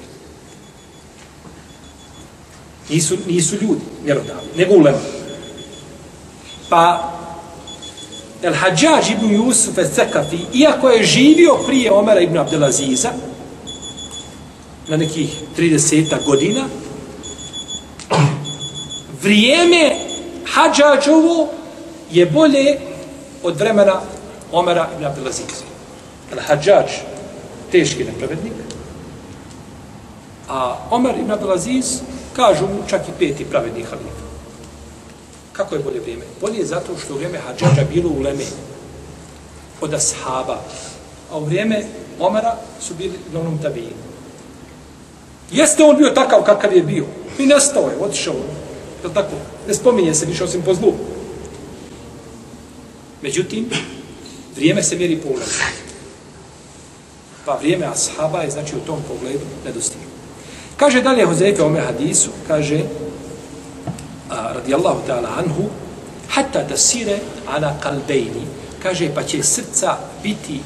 Nisu, 2.90 3.18
nisu 3.28 3.56
ljudi 3.56 3.82
mjerodavni, 4.06 4.50
nego 4.58 4.74
ulemi. 4.74 4.98
Pa 6.70 7.14
El 8.42 8.54
Hadžađ 8.54 9.12
ibn 9.12 9.36
Jusuf 9.36 9.78
et 9.78 9.94
Cekafi, 9.96 10.40
iako 10.54 10.90
je 10.90 11.04
živio 11.04 11.58
prije 11.68 11.92
Omera 11.92 12.22
ibn 12.22 12.38
Abdelaziza, 12.38 13.10
na 14.88 14.98
nekih 14.98 15.30
30 15.58 16.26
godina, 16.26 16.66
vrijeme 19.22 19.96
Hadžađovo 20.54 21.48
je 22.12 22.26
bolje 22.26 22.80
od 23.44 23.60
vremena 23.60 24.02
Omera 24.52 24.90
ibn 24.96 25.06
Abdelaziza. 25.06 25.64
Al-Hadžađ, 26.34 26.90
teški 27.72 28.04
nepravednik, 28.04 28.54
a 30.50 30.78
Omer 30.92 31.16
ibn 31.20 31.32
Abdelaziz, 31.32 32.02
kažu 32.36 32.68
mu 32.68 32.84
čak 32.88 33.02
i 33.08 33.12
peti 33.20 33.46
pravedni 33.46 33.84
halifa. 33.84 34.31
Kako 35.62 35.76
je 35.76 35.82
bolje 35.82 36.00
vrijeme? 36.00 36.24
Bolje 36.42 36.58
je 36.58 36.66
zato 36.66 36.98
što 36.98 37.14
u 37.14 37.18
vrijeme 37.18 37.38
Hadžađa 37.38 37.84
bilo 37.94 38.10
u 38.10 38.22
Leme 38.22 38.46
od 39.82 39.94
ashaba, 39.94 40.62
a 41.32 41.38
u 41.38 41.46
vrijeme 41.46 41.86
Omara 42.20 42.56
su 42.82 42.94
bili 42.94 43.14
na 43.34 43.40
onom 43.40 43.58
tabijinu. 43.58 44.02
Jeste 45.52 45.84
on 45.84 45.98
bio 45.98 46.10
takav 46.10 46.44
kakav 46.44 46.74
je 46.74 46.84
bio. 46.84 47.06
I 47.40 47.46
nestao 47.46 47.90
je, 47.90 47.98
otišao. 48.00 48.36
Je 49.04 49.14
tako? 49.14 49.36
Ne 49.68 49.74
spominje 49.74 50.14
se 50.14 50.26
više 50.26 50.44
osim 50.44 50.62
po 50.62 50.74
zlu. 50.74 50.94
Međutim, 53.22 53.70
vrijeme 54.56 54.84
se 54.84 54.96
mjeri 54.96 55.18
po 55.18 55.28
ulemu. 55.30 55.52
Pa 57.46 57.56
vrijeme 57.56 57.86
ashaba 57.86 58.42
je, 58.42 58.52
znači, 58.52 58.76
u 58.76 58.80
tom 58.80 59.00
pogledu 59.08 59.46
nedostigno. 59.66 60.08
Kaže 60.78 61.02
dalje 61.02 61.26
Hozefe 61.26 61.64
ome 61.64 61.80
hadisu, 61.80 62.30
kaže, 62.48 62.84
radijallahu 64.62 65.02
ta'ala 65.08 65.30
anhu, 65.38 65.70
hatta 66.30 66.64
da 66.64 66.78
sire 66.78 67.20
ala 67.50 67.74
kalbejni, 67.82 68.46
kaže, 68.84 69.10
pa 69.16 69.24
će 69.24 69.44
srca 69.44 69.98
biti, 70.24 70.62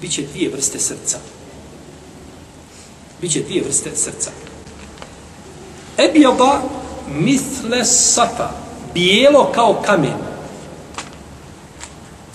bit 0.00 0.12
će 0.12 0.22
dvije 0.32 0.50
vrste 0.50 0.78
srca. 0.78 1.18
Biće 3.20 3.42
dvije 3.42 3.62
vrste 3.64 3.90
srca. 3.96 4.30
Ebjada 5.98 6.62
misle 7.08 7.84
safa, 7.84 8.50
bijelo 8.94 9.52
kao 9.54 9.82
kamen, 9.86 10.26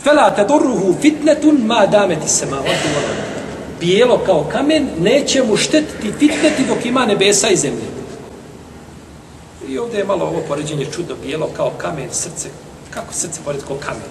Fela 0.03 0.31
tadurruhu 0.35 0.95
fitnetun 1.01 1.61
ma 1.65 1.85
dameti 1.85 2.27
samavati 2.27 2.87
wal 2.95 3.31
Bijelo 3.79 4.17
kao 4.17 4.43
kamen 4.51 4.87
neće 4.99 5.43
mu 5.43 5.57
štetiti 5.57 6.11
fitneti 6.19 6.65
dok 6.67 6.85
ima 6.85 7.05
nebesa 7.05 7.49
i 7.49 7.55
zemlje. 7.55 8.00
I 9.71 9.77
ovdje 9.77 9.97
je 9.97 10.05
malo 10.05 10.25
ovo 10.25 10.41
poređenje 10.47 10.85
čudno, 10.95 11.15
bijelo 11.23 11.49
kao 11.57 11.71
kamen, 11.77 12.09
srce. 12.11 12.49
Kako 12.89 13.13
srce 13.13 13.39
pored 13.45 13.61
kao 13.67 13.77
kamen? 13.77 14.09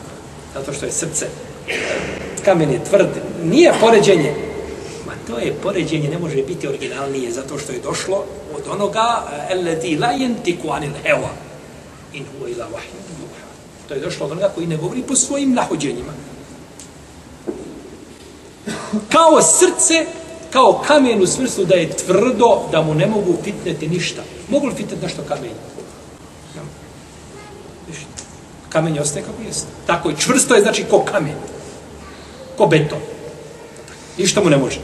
Zato 0.54 0.72
što 0.72 0.86
je 0.86 0.92
srce, 0.92 1.26
kamen 2.44 2.70
je 2.70 2.84
tvrd. 2.84 3.08
Nije 3.44 3.72
poređenje. 3.80 4.34
Ma 5.06 5.12
to 5.26 5.38
je 5.38 5.54
poređenje, 5.62 6.08
ne 6.08 6.18
može 6.18 6.42
biti 6.42 6.68
originalnije, 6.68 7.32
zato 7.32 7.58
što 7.58 7.72
je 7.72 7.80
došlo 7.80 8.24
od 8.56 8.62
onoga, 8.70 9.26
eh, 9.32 9.52
eleti 9.52 9.98
la 9.98 10.08
yentiku 10.08 10.76
anil 10.76 10.92
hewa. 11.04 11.32
In 12.12 12.24
huwa 12.24 12.50
ila 12.50 12.66
wahyu 12.66 13.26
To 13.88 13.94
je 13.94 14.00
došlo 14.00 14.26
od 14.26 14.32
onoga 14.32 14.48
koji 14.54 14.66
ne 14.66 14.76
govori 14.76 15.02
po 15.02 15.16
svojim 15.16 15.54
nahođenjima. 15.54 16.12
Kao 19.12 19.42
srce, 19.42 20.06
kao 20.50 20.82
kamen 20.86 21.22
u 21.22 21.26
smislu 21.26 21.64
da 21.64 21.74
je 21.74 21.90
tvrdo, 21.90 22.62
da 22.72 22.82
mu 22.82 22.94
ne 22.94 23.06
mogu 23.06 23.36
fitneti 23.44 23.88
ništa. 23.88 24.22
Mogu 24.48 24.66
li 24.66 24.74
fitneti 24.74 25.02
nešto 25.02 25.22
kamen? 25.28 25.50
Kamen 28.68 28.94
je 28.94 29.00
ostaje 29.00 29.24
kako 29.24 29.42
jeste. 29.42 29.66
Tako 29.86 30.08
je, 30.08 30.16
čvrsto 30.18 30.54
je 30.54 30.62
znači 30.62 30.84
ko 30.90 31.04
kamen. 31.04 31.34
Ko 32.56 32.66
beton. 32.66 32.98
Ništa 34.18 34.40
mu 34.40 34.50
ne 34.50 34.56
može. 34.56 34.80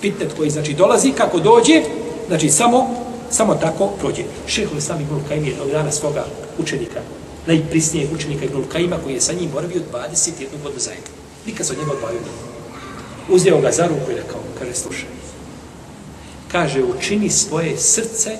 Fitnet 0.00 0.32
koji 0.36 0.50
znači 0.50 0.74
dolazi, 0.74 1.12
kako 1.12 1.38
dođe, 1.38 1.82
znači 2.28 2.50
samo, 2.50 2.90
samo 3.30 3.54
tako 3.54 3.86
prođe. 3.86 4.22
Šeho 4.46 4.80
sami 4.80 5.02
Ibn 5.02 5.28
Kajim 5.28 5.44
je 5.44 5.50
jednog 5.50 5.70
dana 5.70 5.92
svoga 5.92 6.24
učenika 6.58 7.00
najprisnijeg 7.46 8.12
učenika 8.12 8.44
Ibn 8.44 8.62
Kajima 8.72 8.96
koji 9.04 9.14
je 9.14 9.20
sa 9.20 9.32
njim 9.32 9.50
boravio 9.52 9.80
21 9.92 10.62
godinu 10.62 10.80
zajedno. 10.80 11.10
Nikad 11.46 11.66
se 11.66 11.72
od 11.72 11.78
njega 11.78 11.92
odbavio. 11.92 12.20
Uzeo 13.28 13.60
ga 13.60 13.70
za 13.72 13.86
ruku 13.86 14.10
i 14.10 14.14
rekao, 14.14 14.40
kaže, 14.60 14.74
slušaj, 14.74 15.08
kaže, 16.52 16.84
učini 16.84 17.30
svoje 17.30 17.78
srce 17.78 18.36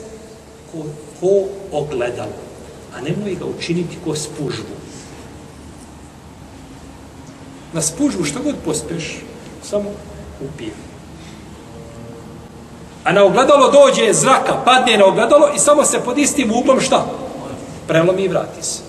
ko, 0.73 0.85
ko 1.21 1.49
ogledalo, 1.73 2.37
a 2.97 3.01
nemoj 3.01 3.35
ga 3.35 3.45
učiniti 3.45 3.97
ko 4.05 4.15
spužbu. 4.15 4.77
Na 7.73 7.83
spužbu 7.83 8.25
što 8.25 8.43
god 8.43 8.55
pospeš, 8.65 9.17
samo 9.65 9.91
upije. 10.41 10.73
A 13.05 13.13
na 13.13 13.25
ogledalo 13.25 13.71
dođe 13.71 14.13
zraka, 14.13 14.63
padne 14.65 14.99
na 14.99 15.07
ogledalo 15.07 15.49
i 15.57 15.59
samo 15.59 15.85
se 15.85 16.01
pod 16.05 16.19
istim 16.19 16.53
uglom 16.53 16.81
šta? 16.81 17.07
Prelomi 17.89 18.23
i 18.23 18.29
vrati 18.29 18.63
se. 18.63 18.81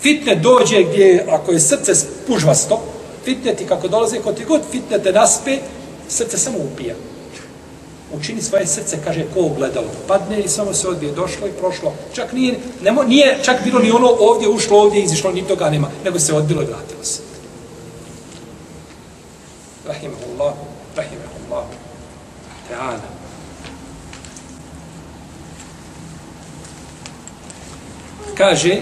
Fitne 0.00 0.34
dođe 0.34 0.82
gdje, 0.82 1.26
ako 1.30 1.52
je 1.52 1.60
srce 1.60 1.94
spužvasto, 1.94 2.82
fitne 3.24 3.54
ti 3.54 3.66
kako 3.66 3.88
dolaze, 3.88 4.18
kod 4.18 4.36
ti 4.36 4.44
god 4.44 4.60
fitne 4.70 4.98
te 4.98 5.12
naspe, 5.12 5.58
srce 6.10 6.38
samo 6.38 6.58
upija. 6.58 6.94
Učini 8.12 8.42
svoje 8.42 8.66
srce, 8.66 8.98
kaže, 9.04 9.24
ko 9.34 9.40
ogledalo. 9.40 9.86
Padne 10.08 10.40
i 10.40 10.48
samo 10.48 10.74
se 10.74 10.88
odbije, 10.88 11.12
došlo 11.12 11.46
i 11.46 11.52
prošlo. 11.52 11.94
Čak 12.14 12.32
nije, 12.32 12.58
nemo, 12.82 13.02
nije 13.02 13.38
čak 13.42 13.64
bilo 13.64 13.78
ni 13.78 13.90
ono 13.90 14.16
ovdje, 14.20 14.48
ušlo 14.48 14.78
ovdje, 14.78 15.02
izišlo, 15.02 15.32
ni 15.32 15.46
toga 15.48 15.70
nema. 15.70 15.90
Nego 16.04 16.18
se 16.18 16.34
odbilo 16.34 16.62
i 16.62 16.66
vratilo 16.66 17.04
se. 17.04 17.20
Rahimahullah, 19.86 20.54
rahimahullah. 20.96 21.64
Teana. 22.68 23.20
Kaže, 28.34 28.80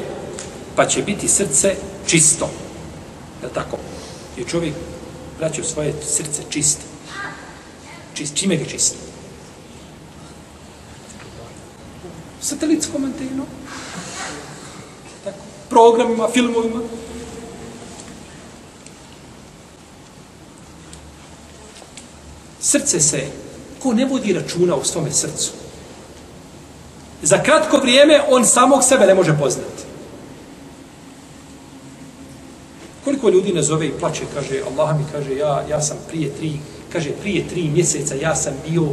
pa 0.77 0.87
će 0.87 1.03
biti 1.03 1.29
srce 1.29 1.75
čisto. 2.07 2.49
Je 3.43 3.49
tako? 3.49 3.77
Je 4.37 4.45
čovjek 4.45 4.75
vraćao 5.39 5.65
svoje 5.65 5.95
srce 6.03 6.43
čisto. 6.51 6.88
Čist, 8.19 8.35
čime 8.35 8.57
ga 8.57 8.65
čisti? 8.67 8.97
Satelitskom 12.43 13.05
antenom. 13.05 13.47
Tako. 15.25 15.45
Programima, 15.71 16.27
filmovima. 16.33 16.81
Srce 22.61 23.01
se, 23.01 23.21
ko 23.79 23.93
ne 23.95 24.05
vodi 24.05 24.33
računa 24.33 24.75
u 24.75 24.85
svome 24.85 25.13
srcu, 25.13 25.53
za 27.23 27.43
kratko 27.43 27.77
vrijeme 27.77 28.21
on 28.29 28.47
samog 28.47 28.85
sebe 28.85 29.07
ne 29.07 29.15
može 29.15 29.37
poznati. 29.39 29.87
Koliko 33.05 33.29
ljudi 33.29 33.53
ne 33.53 33.63
zove 33.63 33.87
i 33.87 33.99
plače, 34.01 34.27
kaže, 34.35 34.63
Allah 34.67 34.99
mi 34.99 35.05
kaže, 35.13 35.37
ja, 35.37 35.65
ja 35.71 35.81
sam 35.83 35.97
prije 36.09 36.35
tri, 36.35 36.59
kaže, 36.93 37.11
prije 37.11 37.49
tri 37.49 37.69
mjeseca 37.69 38.15
ja 38.15 38.37
sam 38.37 38.53
bio, 38.69 38.89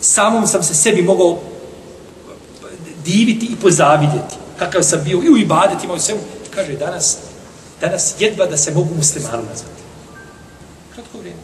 samom 0.00 0.46
sam 0.46 0.62
se 0.62 0.74
sebi 0.74 1.02
mogao 1.02 1.38
diviti 3.04 3.46
i 3.46 3.56
pozavidjeti. 3.56 4.34
Kakav 4.58 4.82
sam 4.82 5.04
bio 5.04 5.22
i 5.24 5.30
u 5.30 5.36
ibadetima, 5.36 5.96
i 5.96 6.00
svemu. 6.00 6.20
Kaže, 6.54 6.72
danas, 6.72 7.18
danas 7.80 8.14
jedva 8.18 8.46
da 8.46 8.56
se 8.56 8.74
mogu 8.74 8.94
muslimanom 8.96 9.46
nazvati. 9.50 9.82
Kratko 10.94 11.18
vrijeme. 11.18 11.40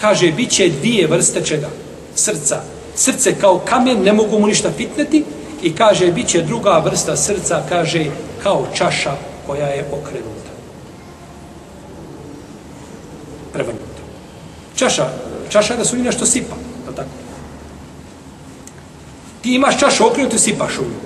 Kaže, 0.00 0.32
bit 0.32 0.50
će 0.50 0.68
dvije 0.68 1.06
vrste 1.06 1.44
čega? 1.44 1.68
Srca. 2.14 2.62
Srce 2.94 3.34
kao 3.40 3.58
kamen, 3.58 4.02
ne 4.02 4.12
mogu 4.12 4.38
mu 4.38 4.46
ništa 4.46 4.70
fitneti. 4.76 5.24
I 5.62 5.74
kaže, 5.74 6.12
bit 6.12 6.28
će 6.28 6.42
druga 6.42 6.78
vrsta 6.78 7.16
srca, 7.16 7.62
kaže, 7.68 8.06
kao 8.42 8.66
čaša 8.74 9.16
koja 9.46 9.66
je 9.66 9.88
okrenuta. 9.92 10.39
Prevrnuta. 13.60 14.02
Čaša, 14.76 15.08
čaša 15.48 15.76
da 15.76 15.84
su 15.84 15.96
i 15.96 16.02
nešto 16.02 16.26
sipa, 16.26 16.54
je 16.88 16.96
tako? 16.96 17.08
Ti 19.42 19.54
imaš 19.54 19.78
čašu 19.78 20.06
okrenutu 20.06 20.36
i 20.36 20.38
sipaš 20.38 20.78
u 20.78 20.82
nju. 20.82 21.00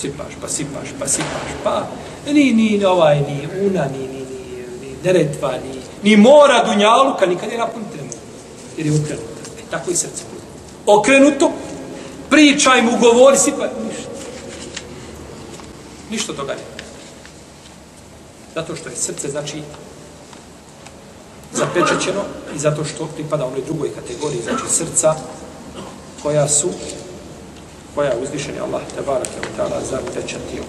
Sipaš, 0.00 0.34
pa 0.40 0.48
sipaš, 0.48 0.88
pa 0.98 1.08
sipaš, 1.08 1.50
pa 1.64 1.86
ni, 2.26 2.52
ni 2.52 2.84
ovaj, 2.84 3.20
ni 3.20 3.48
una, 3.66 3.86
ni, 3.86 3.98
ni, 3.98 4.18
ni, 4.18 4.66
ni 4.80 4.96
deretva, 5.02 5.52
ni, 5.52 5.80
ni 6.02 6.16
mora 6.16 6.64
dunjaluka, 6.64 7.26
nikad 7.26 7.52
je 7.52 7.58
napuniti 7.58 7.96
ne 7.96 8.02
mogu. 8.02 8.18
Jer 8.76 8.86
je 8.86 8.92
okrenuto. 8.92 9.50
E, 9.58 9.62
tako 9.70 9.90
i 9.90 9.96
srce. 9.96 10.22
Okrenuto, 10.86 11.52
pričaj 12.30 12.82
mu, 12.82 12.98
govori, 12.98 13.38
sipaj, 13.38 13.68
ništa. 13.88 14.10
Ništa 16.10 16.32
toga 16.32 16.52
ne. 16.52 16.62
Zato 18.54 18.76
što 18.76 18.88
je 18.88 18.96
srce, 18.96 19.28
znači, 19.28 19.62
zapečećeno 21.54 22.20
i 22.56 22.58
zato 22.58 22.84
što 22.84 23.06
pripada 23.06 23.46
onoj 23.46 23.62
drugoj 23.66 23.94
kategoriji, 23.94 24.42
znači 24.42 24.64
srca 24.68 25.14
koja 26.22 26.48
su 26.48 26.68
koja 27.94 28.10
je 28.10 28.22
uzvišeni 28.22 28.58
Allah 28.58 28.82
te 28.96 29.02
barake 29.06 29.38
u 29.40 29.60
ta'ala 29.60 29.80
zapečatio. 29.90 30.62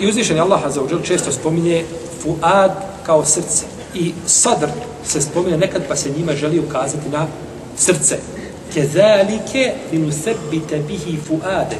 I 0.00 0.08
uzvišeni 0.08 0.40
Allah 0.40 0.60
za 0.68 0.82
uđel 0.82 1.02
često 1.02 1.32
spominje 1.32 1.84
fuad 2.22 2.72
kao 3.06 3.24
srce. 3.24 3.64
I 3.94 4.12
sadr 4.26 4.68
se 5.06 5.20
spominje 5.22 5.56
nekad 5.56 5.82
pa 5.88 5.96
se 5.96 6.10
njima 6.10 6.32
želi 6.32 6.58
ukazati 6.58 7.08
na 7.08 7.26
srce. 7.76 8.18
Kezalike 8.74 9.74
linusebite 9.92 10.78
bihi 10.88 11.18
fuade. 11.28 11.76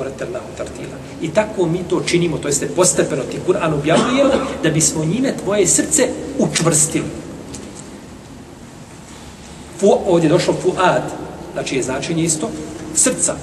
Morate 0.00 0.24
Allahu 0.24 0.48
tartila. 0.56 0.96
I 1.22 1.28
tako 1.28 1.66
mi 1.66 1.84
to 1.88 2.00
činimo, 2.06 2.38
to 2.38 2.48
jeste 2.48 2.68
postepeno 2.76 3.22
ti 3.22 3.38
Kur'an 3.46 3.74
objavljujemo, 3.74 4.32
da 4.62 4.70
bismo 4.70 5.04
njime 5.04 5.36
tvoje 5.44 5.66
srce 5.66 6.08
učvrstili. 6.38 7.04
Fu, 9.80 9.98
ovdje 10.06 10.26
je 10.26 10.32
došlo 10.32 10.54
fuad, 10.62 11.02
znači 11.52 11.76
je 11.76 11.82
značenje 11.82 12.24
isto, 12.24 12.50
srca, 12.94 13.34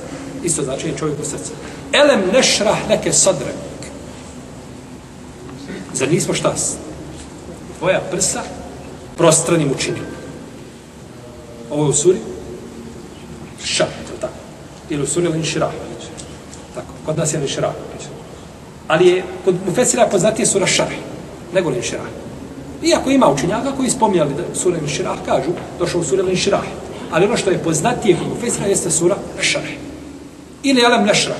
isto 0.43 0.63
značenje 0.63 0.97
čovjeku 0.97 1.23
srca. 1.23 1.51
Elem 1.93 2.21
nešrah 2.33 2.89
neke 2.89 3.13
sadrek. 3.13 3.55
Zar 5.93 6.11
nismo 6.11 6.33
šta? 6.33 6.55
Tvoja 7.79 8.01
prsa 8.11 8.41
prostranim 9.17 9.71
učinili. 9.71 10.07
Ovo 11.69 11.83
je 11.83 11.89
u 11.89 11.93
suri 11.93 12.17
ša, 13.65 13.85
to 13.85 14.21
tako. 14.21 14.33
Ili 14.89 15.03
u 15.03 15.07
suri 15.07 15.27
linširah. 15.27 15.86
Kod 17.07 17.17
nas 17.17 17.33
je 17.33 17.39
linširah. 17.39 17.71
Ali 18.87 19.07
je, 19.07 19.23
kod 19.45 19.55
Mufesira 19.65 20.07
poznatije 20.11 20.45
sura 20.45 20.67
šarh, 20.67 20.95
nego 21.53 21.69
linširah. 21.69 22.05
Iako 22.83 23.09
ima 23.09 23.31
učenjaka 23.31 23.71
koji 23.77 23.89
spominjali 23.89 24.33
da 24.33 24.55
sura 24.55 24.77
Al-Shirah 24.77 25.15
kažu, 25.25 25.51
došao 25.79 26.01
u 26.01 26.03
sura 26.03 26.23
Al-Shirah. 26.23 26.63
Ali 27.11 27.25
ono 27.25 27.37
što 27.37 27.49
je 27.49 27.63
poznatije 27.63 28.17
kod 28.17 28.27
Mufesira 28.27 28.67
jeste 28.67 28.91
sura 28.91 29.15
Al-Sharh. 29.39 29.71
Ili 30.63 30.85
Alam 30.85 31.05
Nashrah. 31.05 31.37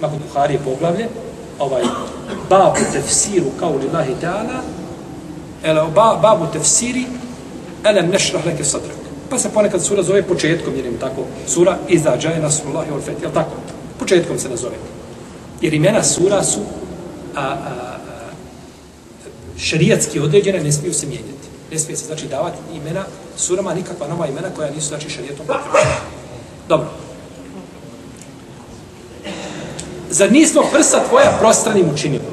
Ma 0.00 0.08
kod 0.08 0.18
Buhari 0.28 0.54
je 0.54 0.60
poglavlje, 0.64 1.08
ovaj, 1.58 1.82
babu 2.48 2.80
tefsiru 2.92 3.46
kao 3.60 3.70
li 3.70 3.88
Allahi 3.88 4.14
ta'ala, 4.22 4.60
ele, 5.62 5.82
ba, 5.94 6.18
babu 6.22 6.46
tefsiri, 6.52 7.06
Alam 7.84 8.10
Nashrah 8.10 8.46
leke 8.46 8.64
sadrak. 8.64 8.96
Pa 9.30 9.38
se 9.38 9.48
ponekad 9.48 9.84
sura 9.84 10.02
zove 10.02 10.22
početkom, 10.22 10.74
jer 10.76 10.86
im 10.86 10.98
tako, 11.00 11.24
sura 11.46 11.78
Iza 11.88 12.16
Džaje 12.18 12.40
Nasrullahi 12.40 12.90
wal 12.90 13.00
Fetih, 13.04 13.28
tako? 13.34 13.50
Početkom 14.00 14.38
se 14.38 14.48
nazove. 14.48 14.76
Jer 15.60 15.74
imena 15.74 16.02
sura 16.04 16.44
su 16.44 16.60
a, 17.36 17.40
a, 17.42 17.96
šerijatski 19.58 20.20
određene 20.20 20.60
ne 20.60 20.72
smiju 20.72 20.94
se 20.94 21.06
mijenjati. 21.06 21.48
Ne 21.72 21.78
smije 21.78 21.96
se 21.96 22.06
znači 22.06 22.26
davati 22.26 22.56
imena 22.74 23.04
surama, 23.36 23.74
nikakva 23.74 24.08
nova 24.08 24.26
imena 24.26 24.48
koja 24.56 24.70
nisu 24.70 24.88
znači 24.88 25.10
šerijatom 25.10 25.46
potrebna. 25.46 25.80
Dobro. 26.68 26.88
Zar 30.10 30.32
nismo 30.32 30.62
prsa 30.72 31.04
tvoja 31.08 31.36
prostranim 31.40 31.90
učinili? 31.94 32.24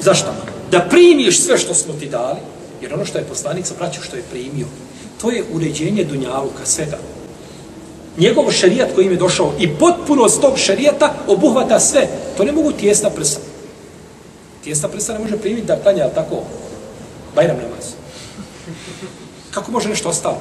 Zašto? 0.00 0.34
Da 0.70 0.86
primiš 0.90 1.40
sve 1.40 1.58
što 1.58 1.74
smo 1.74 1.94
ti 1.94 2.08
dali, 2.08 2.38
jer 2.82 2.94
ono 2.94 3.04
što 3.04 3.18
je 3.18 3.24
poslanik 3.24 3.66
sa 3.66 3.74
braću 3.78 4.02
što 4.02 4.16
je 4.16 4.22
primio, 4.30 4.66
to 5.20 5.30
je 5.30 5.44
uređenje 5.52 6.04
dunjaluka 6.04 6.64
svega. 6.64 6.98
Njegov 8.18 8.50
šerijat 8.50 8.94
koji 8.94 9.04
im 9.04 9.12
je 9.12 9.18
došao 9.18 9.52
i 9.58 9.68
potpunost 9.74 10.40
tog 10.40 10.58
šerijata 10.58 11.14
obuhvata 11.28 11.80
sve. 11.80 12.08
To 12.36 12.44
ne 12.44 12.52
mogu 12.52 12.72
tijesna 12.72 13.10
prsa. 13.10 13.38
Tijesna 14.64 14.88
prsa 14.88 15.12
ne 15.12 15.18
može 15.18 15.36
primiti 15.36 15.66
da 15.66 15.82
klanja 15.82 16.08
tako 16.08 16.42
Bajram 17.34 17.56
namaz. 17.56 17.94
Kako 19.50 19.70
može 19.70 19.88
nešto 19.88 20.08
ostalo? 20.08 20.40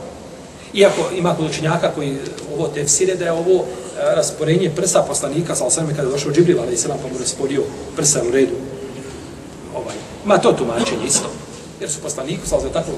Iako 0.73 1.01
ima 1.17 1.36
kod 1.36 1.45
učenjaka 1.45 1.91
koji 1.95 2.17
ovo 2.55 2.67
tefsire 2.67 3.15
da 3.15 3.25
je 3.25 3.32
ovo 3.32 3.63
e, 3.63 4.15
rasporenje 4.15 4.71
prsa 4.75 5.01
poslanika, 5.07 5.55
sa 5.55 5.65
osvrame 5.65 5.95
kada 5.95 6.07
je 6.07 6.11
došao 6.11 6.32
Džibril, 6.32 6.59
ali 6.59 6.73
i 6.73 6.78
selam 6.78 6.97
pa 7.01 7.07
mu 7.07 7.19
rasporio 7.19 7.63
prsa 7.95 8.21
u 8.28 8.32
redu. 8.32 8.55
Ovaj. 9.75 9.95
Ma 10.25 10.38
to 10.38 10.53
tumačenje 10.53 11.05
isto. 11.07 11.30
Jer 11.80 11.89
su 11.89 12.01
poslaniku, 12.01 12.47
sa 12.47 12.55
osvrame 12.55 12.73
tako, 12.73 12.91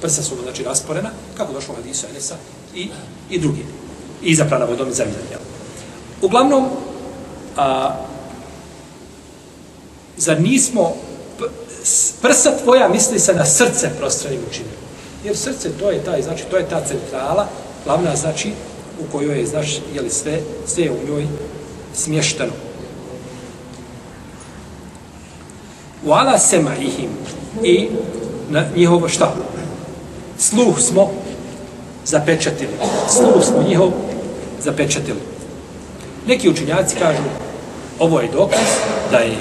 prsa 0.00 0.22
su 0.22 0.36
znači 0.42 0.62
rasporena, 0.62 1.10
kako 1.36 1.52
došlo 1.52 1.74
Hadisu 1.74 2.06
Enesa 2.10 2.36
i, 2.74 2.88
i 3.30 3.38
drugi. 3.38 3.64
I 4.22 4.34
zaprana 4.34 4.64
vodom 4.64 4.88
i 4.88 4.92
zemljom. 4.92 5.16
Uglavnom, 6.22 6.68
a, 7.56 7.94
zar 10.16 10.40
nismo 10.40 10.94
prsa 12.22 12.50
tvoja 12.62 12.88
misli 12.88 13.18
se 13.18 13.34
na 13.34 13.44
srce 13.44 13.90
prostranim 13.98 14.40
učinima. 14.50 14.74
Jer 15.24 15.36
srce 15.36 15.70
to 15.78 15.90
je 15.90 16.04
taj, 16.04 16.22
znači 16.22 16.44
to 16.50 16.56
je 16.56 16.68
ta 16.68 16.80
centrala, 16.84 17.48
glavna 17.84 18.16
znači 18.16 18.52
u 19.00 19.12
kojoj 19.12 19.38
je, 19.38 19.46
znaš, 19.46 19.80
je 19.94 20.00
li 20.00 20.10
sve, 20.10 20.40
sve 20.66 20.84
je 20.84 20.90
u 20.90 21.06
njoj 21.08 21.26
smješteno. 21.94 22.52
U 26.06 26.12
ala 26.12 26.38
sema 26.38 26.76
ihim 26.76 27.10
i 27.62 27.88
na 28.50 28.64
njihovo 28.76 29.08
šta? 29.08 29.34
Sluh 30.38 30.80
smo 30.80 31.10
zapečatili. 32.04 32.72
Sluh 33.08 33.44
smo 33.44 33.62
njihov 33.68 33.90
zapečatili. 34.64 35.20
Neki 36.26 36.48
učinjaci 36.48 36.96
kažu 36.96 37.22
ovo 37.98 38.20
je 38.20 38.28
dokaz 38.32 38.68
da 39.10 39.18
je 39.18 39.36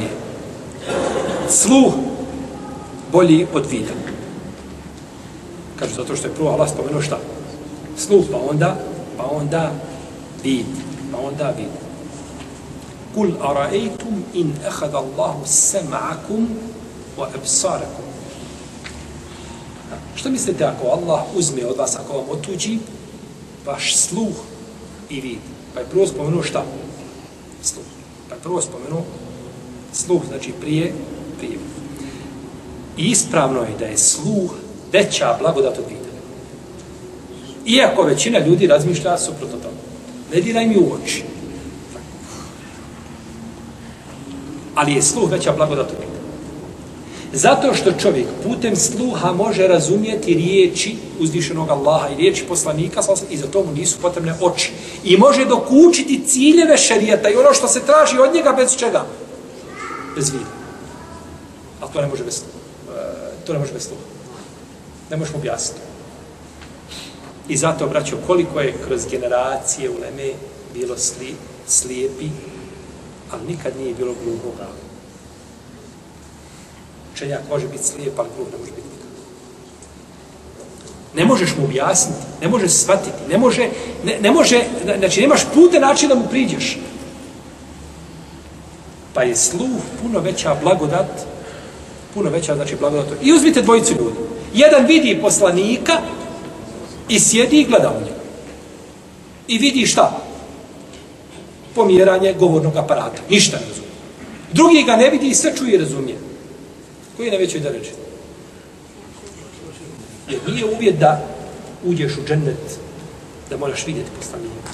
sluh 1.49 1.93
bolji 3.11 3.47
od 3.53 3.65
vida. 3.71 3.91
Kažu, 5.79 5.95
zato 5.95 6.15
što 6.15 6.27
je 6.27 6.33
prvo 6.33 6.49
Allah 6.49 6.69
spomenuo 6.69 7.01
šta? 7.01 7.19
Sluh, 7.97 8.25
pa 8.31 8.37
onda, 8.49 8.75
pa 9.17 9.23
onda 9.31 9.71
vid, 10.43 10.65
pa 11.11 11.17
onda 11.17 11.53
vid. 11.57 11.69
Kul 13.15 13.31
araeitum 13.41 14.23
in 14.33 14.53
ehad 14.67 14.95
Allahu 14.95 15.45
sema'akum 15.45 16.47
wa 17.17 17.27
absarakum. 17.35 18.05
Što 20.15 20.29
mislite 20.29 20.63
ako 20.63 20.87
Allah 20.87 21.23
uzme 21.35 21.65
od 21.65 21.77
vas, 21.77 21.95
ako 21.95 22.13
vam 22.13 22.25
otuđi 22.29 22.79
vaš 23.65 23.95
sluh 23.95 24.35
i 25.09 25.21
vid? 25.21 25.39
Pa 25.73 25.79
je 25.79 25.85
prvo 25.85 26.07
spomenuo 26.07 26.43
šta? 26.43 26.65
Sluh. 27.61 27.85
Pa 28.29 28.35
je 28.35 28.41
prvo 28.41 28.61
spomenuo 28.61 29.03
sluh, 29.93 30.21
znači 30.27 30.51
prije, 30.61 30.93
prije. 31.37 31.57
I 32.97 33.05
ispravno 33.05 33.59
je 33.59 33.75
da 33.79 33.85
je 33.85 33.97
sluh 33.97 34.51
veća 34.91 35.37
blagodat 35.39 35.77
od 35.77 35.85
vida. 35.89 36.09
Iako 37.65 38.03
većina 38.03 38.39
ljudi 38.39 38.67
razmišlja 38.67 39.17
suprotno 39.17 39.57
tome. 39.57 39.77
Ne 40.33 40.41
diraj 40.41 40.67
mi 40.67 40.77
u 40.77 40.93
oči. 40.93 41.23
Ali 44.75 44.93
je 44.93 45.01
sluh 45.01 45.31
veća 45.31 45.53
blagodat 45.53 45.91
od 45.91 45.97
vida. 45.99 46.08
Zato 47.33 47.73
što 47.73 47.91
čovjek 47.91 48.27
putem 48.43 48.75
sluha 48.75 49.33
može 49.33 49.67
razumjeti 49.67 50.33
riječi 50.33 50.95
uzvišenog 51.19 51.69
Allaha 51.69 52.09
i 52.09 52.15
riječi 52.15 52.45
poslanika 52.47 53.01
i 53.29 53.37
za 53.37 53.47
to 53.47 53.63
mu 53.63 53.71
nisu 53.71 53.97
potrebne 54.01 54.33
oči. 54.41 54.71
I 55.03 55.17
može 55.17 55.45
dokučiti 55.45 56.23
ciljeve 56.27 56.77
šarijeta 56.77 57.29
i 57.29 57.35
ono 57.35 57.53
što 57.53 57.67
se 57.67 57.85
traži 57.85 58.19
od 58.19 58.33
njega 58.33 58.51
bez 58.51 58.77
čega? 58.77 59.05
Bez 60.15 60.29
vida. 60.29 60.45
A 61.81 61.87
to 61.87 62.01
ne 62.01 62.07
može 62.07 62.23
bez 62.23 62.33
sluha. 62.33 62.59
To 63.47 63.53
ne 63.53 63.59
može 63.59 63.73
bez 63.73 63.83
sluha. 63.83 64.03
Ne 65.09 65.17
možemo 65.17 65.37
objasniti. 65.37 65.81
I 67.47 67.57
zato, 67.57 67.87
braćo, 67.87 68.17
koliko 68.27 68.59
je 68.59 68.75
kroz 68.87 69.05
generacije 69.11 69.89
u 69.89 69.93
Leme 69.93 70.33
bilo 70.73 70.97
sli, 70.97 71.35
slijepi, 71.67 72.29
ali 73.31 73.47
nikad 73.47 73.73
nije 73.77 73.93
bilo 73.93 74.13
gluhoga. 74.23 74.67
Učenjak 77.19 77.41
može 77.49 77.67
biti 77.67 77.83
slijep, 77.83 78.19
ali 78.19 78.29
gluh 78.37 78.47
ne 78.51 78.57
može 78.57 78.71
biti 78.71 78.87
nikad. 78.87 79.07
Ne 81.15 81.25
možeš 81.25 81.55
mu 81.57 81.65
objasniti, 81.65 82.21
ne 82.41 82.47
možeš 82.47 82.71
shvatiti, 82.71 83.17
ne 83.29 83.37
može, 83.37 83.69
ne, 84.03 84.17
ne 84.21 84.31
može, 84.31 84.63
znači 84.97 85.21
nemaš 85.21 85.41
pute 85.53 85.79
načina 85.79 86.15
da 86.15 86.19
mu 86.19 86.27
priđeš. 86.27 86.77
Pa 89.13 89.23
je 89.23 89.35
sluh 89.35 89.81
puno 90.01 90.19
veća 90.19 90.55
blagodat, 90.63 91.07
puno 92.13 92.29
veća 92.29 92.55
znači 92.55 92.75
blagodat. 92.75 93.07
I 93.21 93.33
uzmite 93.33 93.61
dvojicu 93.61 93.93
ljudi. 93.93 94.17
Jedan 94.53 94.85
vidi 94.85 95.19
poslanika 95.21 95.93
i 97.09 97.19
sjedi 97.19 97.59
i 97.59 97.65
gleda 97.65 97.89
u 97.97 98.01
njega. 98.01 98.23
I 99.47 99.57
vidi 99.57 99.85
šta? 99.85 100.21
Pomjeranje 101.75 102.33
govornog 102.33 102.75
aparata. 102.75 103.21
Ništa 103.29 103.57
ne 103.57 103.65
razumije. 103.67 103.91
Drugi 104.53 104.83
ga 104.83 104.95
ne 104.95 105.09
vidi 105.09 105.27
i 105.27 105.35
sve 105.35 105.55
čuje 105.55 105.73
i 105.73 105.77
razumije. 105.77 106.28
Koji 107.19 107.27
je 107.27 107.31
na 107.31 107.63
da 107.63 107.69
reći? 107.69 107.91
Jer 110.29 110.39
nije 110.47 110.65
uvjet 110.65 110.95
da 110.99 111.27
uđeš 111.85 112.17
u 112.17 112.27
džennet 112.27 112.79
da 113.49 113.57
moraš 113.57 113.87
vidjeti 113.87 114.09
poslanika. 114.19 114.71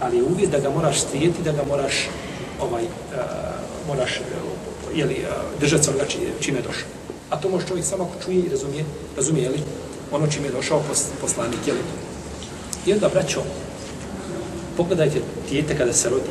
Ali 0.00 0.16
je 0.16 0.22
uvjet 0.22 0.50
da 0.50 0.58
ga 0.58 0.70
moraš 0.70 1.00
strijeti, 1.00 1.42
da 1.42 1.52
ga 1.52 1.64
moraš 1.68 2.08
ovaj, 2.60 2.84
uh, 2.84 2.90
moraš 3.86 4.20
uh, 4.20 4.98
jeli, 4.98 5.14
e, 5.14 5.28
uh, 5.28 5.60
držati 5.60 5.84
se 5.84 5.90
onoga 5.90 6.04
čime 6.40 6.58
je 6.58 6.62
došao. 6.62 6.88
A 7.30 7.40
to 7.40 7.48
može 7.48 7.66
čovjek 7.66 7.86
samo 7.86 8.04
ako 8.04 8.24
čuje 8.24 8.38
i 8.38 8.48
razumije, 8.48 8.84
razumije, 9.16 9.44
jeli? 9.44 9.60
ono 10.12 10.26
čime 10.26 10.46
je 10.46 10.52
došao 10.52 10.82
poslanik, 11.20 11.66
Jeli. 11.66 11.80
I 12.86 12.92
onda, 12.92 13.08
braćo, 13.08 13.42
pogledajte 14.76 15.20
dijete 15.50 15.78
kada 15.78 15.92
se 15.92 16.10
rodi. 16.10 16.30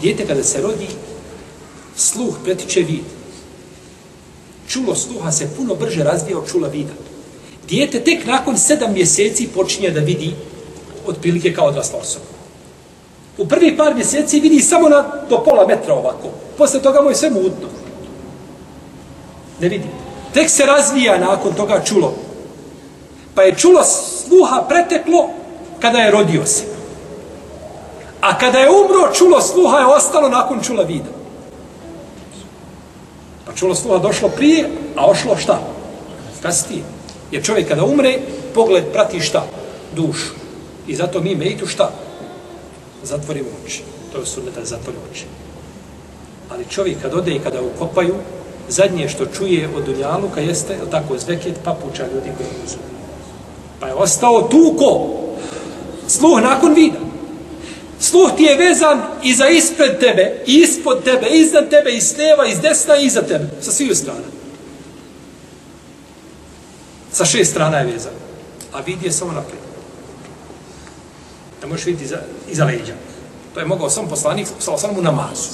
Dijete 0.00 0.26
kada 0.26 0.42
se 0.42 0.62
rodi, 0.62 0.88
sluh 1.96 2.34
pretiče 2.44 2.80
vid. 2.80 3.04
Čulo 4.68 4.94
sluha 4.94 5.32
se 5.32 5.48
puno 5.56 5.74
brže 5.74 6.04
razvija 6.04 6.38
od 6.38 6.50
čula 6.50 6.68
vida. 6.68 6.92
Dijete 7.68 8.00
tek 8.00 8.26
nakon 8.26 8.58
sedam 8.58 8.92
mjeseci 8.92 9.48
počinje 9.54 9.90
da 9.90 10.00
vidi 10.00 10.34
otprilike 11.06 11.54
kao 11.54 11.66
odrasla 11.66 11.98
osoba. 11.98 12.24
U 13.38 13.48
prvi 13.48 13.76
par 13.76 13.94
mjeseci 13.94 14.40
vidi 14.40 14.60
samo 14.60 14.88
na, 14.88 15.04
do 15.28 15.42
pola 15.44 15.66
metra 15.66 15.94
ovako. 15.94 16.28
Posle 16.58 16.82
toga 16.82 17.02
mu 17.02 17.08
je 17.08 17.14
sve 17.14 17.30
mutno. 17.30 17.68
Ne 19.60 19.68
vidi. 19.68 19.86
Tek 20.34 20.50
se 20.50 20.66
razvija 20.66 21.18
nakon 21.18 21.54
toga 21.54 21.82
čulo. 21.84 22.14
Pa 23.34 23.42
je 23.42 23.56
čulo 23.56 23.84
sluha 23.84 24.64
preteklo 24.68 25.30
kada 25.80 25.98
je 25.98 26.10
rodio 26.10 26.46
se. 26.46 26.64
A 28.20 28.38
kada 28.38 28.58
je 28.58 28.70
umro, 28.70 29.12
čulo 29.14 29.40
sluha 29.40 29.78
je 29.78 29.86
ostalo 29.86 30.28
nakon 30.28 30.60
čula 30.62 30.82
vida. 30.82 31.21
Pa 33.52 33.58
čulo 33.58 33.74
sluha 33.74 33.98
došlo 33.98 34.28
prije, 34.28 34.68
a 34.96 35.06
ošlo 35.10 35.36
šta? 35.36 35.60
Kasnije. 36.42 36.82
Jer 37.32 37.44
čovjek 37.44 37.68
kada 37.68 37.84
umre, 37.84 38.18
pogled 38.54 38.84
prati 38.92 39.20
šta? 39.20 39.44
Dušu. 39.96 40.32
I 40.86 40.96
zato 40.96 41.20
mi 41.20 41.34
mejtu 41.34 41.66
šta? 41.66 41.92
Zatvorimo 43.02 43.48
oči. 43.64 43.82
To 44.12 44.18
je 44.18 44.26
sunnet 44.26 44.54
da 44.54 44.64
zatvori 44.64 44.96
oči. 45.12 45.24
Ali 46.50 46.64
čovjek 46.70 47.02
kad 47.02 47.14
ode 47.14 47.34
i 47.34 47.38
kada 47.38 47.58
ukopaju, 47.62 48.14
zadnje 48.68 49.08
što 49.08 49.26
čuje 49.26 49.68
od 49.76 49.84
Dunjaluka 49.84 50.40
jeste, 50.40 50.72
je 50.72 50.90
tako, 50.90 51.18
zveket 51.18 51.54
papuča 51.64 52.02
ljudi 52.02 52.30
koji 52.36 52.48
uzme. 52.64 52.82
Pa 53.80 53.86
je 53.86 53.94
ostao 53.94 54.48
tuko. 54.48 55.08
Sluh 56.08 56.42
nakon 56.42 56.74
vida. 56.74 56.98
Sluh 58.02 58.36
ti 58.36 58.42
je 58.42 58.56
vezan 58.56 59.02
i 59.22 59.34
za 59.34 59.48
ispred 59.48 59.98
tebe, 60.00 60.42
i 60.46 60.54
ispod 60.54 61.04
tebe, 61.04 61.26
i 61.30 61.40
iznad 61.40 61.70
tebe, 61.70 61.90
i 61.90 62.00
s 62.00 62.16
leva, 62.16 62.46
i 62.46 62.54
s 62.54 62.60
desna, 62.60 62.96
i 62.96 63.06
iza 63.06 63.22
tebe. 63.22 63.44
Sa 63.60 63.72
sviju 63.72 63.94
strana. 63.94 64.26
Sa 67.12 67.24
šest 67.24 67.50
strana 67.50 67.78
je 67.78 67.92
vezan. 67.92 68.12
A 68.72 68.80
vidi 68.80 69.06
je 69.06 69.12
samo 69.12 69.32
naprijed. 69.32 69.62
Da 71.60 71.66
možeš 71.66 71.86
vidjeti 71.86 72.04
iza, 72.04 72.18
iza 72.50 72.64
leđa. 72.64 72.94
To 73.54 73.60
je 73.60 73.66
mogao 73.66 73.90
sam 73.90 74.08
poslanik, 74.08 74.46
samo 74.58 74.98
u 74.98 75.02
namazu. 75.02 75.48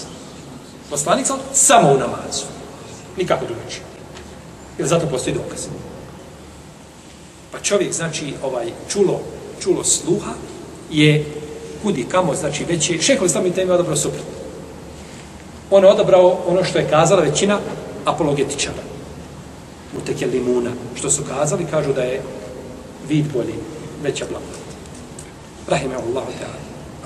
Poslanik 0.90 1.26
sam 1.26 1.38
samo 1.52 1.88
u 1.92 1.98
namazu. 1.98 2.44
Nikako 3.16 3.44
drugačije. 3.46 3.82
Jer 4.78 4.88
zato 4.88 5.06
postoji 5.06 5.36
dokaz. 5.36 5.66
Pa 7.52 7.58
čovjek, 7.58 7.92
znači, 7.92 8.34
ovaj, 8.42 8.66
čulo, 8.92 9.20
čulo 9.62 9.84
sluha 9.84 10.32
je 10.90 11.37
kudi 11.82 12.06
kamo, 12.10 12.34
znači, 12.34 12.64
već 12.64 12.90
je, 12.90 13.02
šeho 13.02 13.24
islam 13.24 13.46
i 13.46 13.52
temi 13.52 13.70
odabrao 13.70 13.96
suprotno. 13.96 14.32
On 15.70 15.84
je 15.84 15.90
odabrao 15.90 16.38
ono 16.46 16.64
što 16.64 16.78
je 16.78 16.88
kazala 16.90 17.22
većina 17.22 17.58
apologetičara. 18.04 18.82
U 19.96 20.00
teke 20.06 20.26
limuna. 20.26 20.70
Što 20.94 21.10
su 21.10 21.22
kazali, 21.28 21.66
kažu 21.70 21.92
da 21.92 22.02
je 22.02 22.22
vid 23.08 23.24
bolji, 23.32 23.54
veća 24.02 24.24
blagodat. 24.30 24.68
Rahime 25.68 25.94
Allah. 25.94 26.24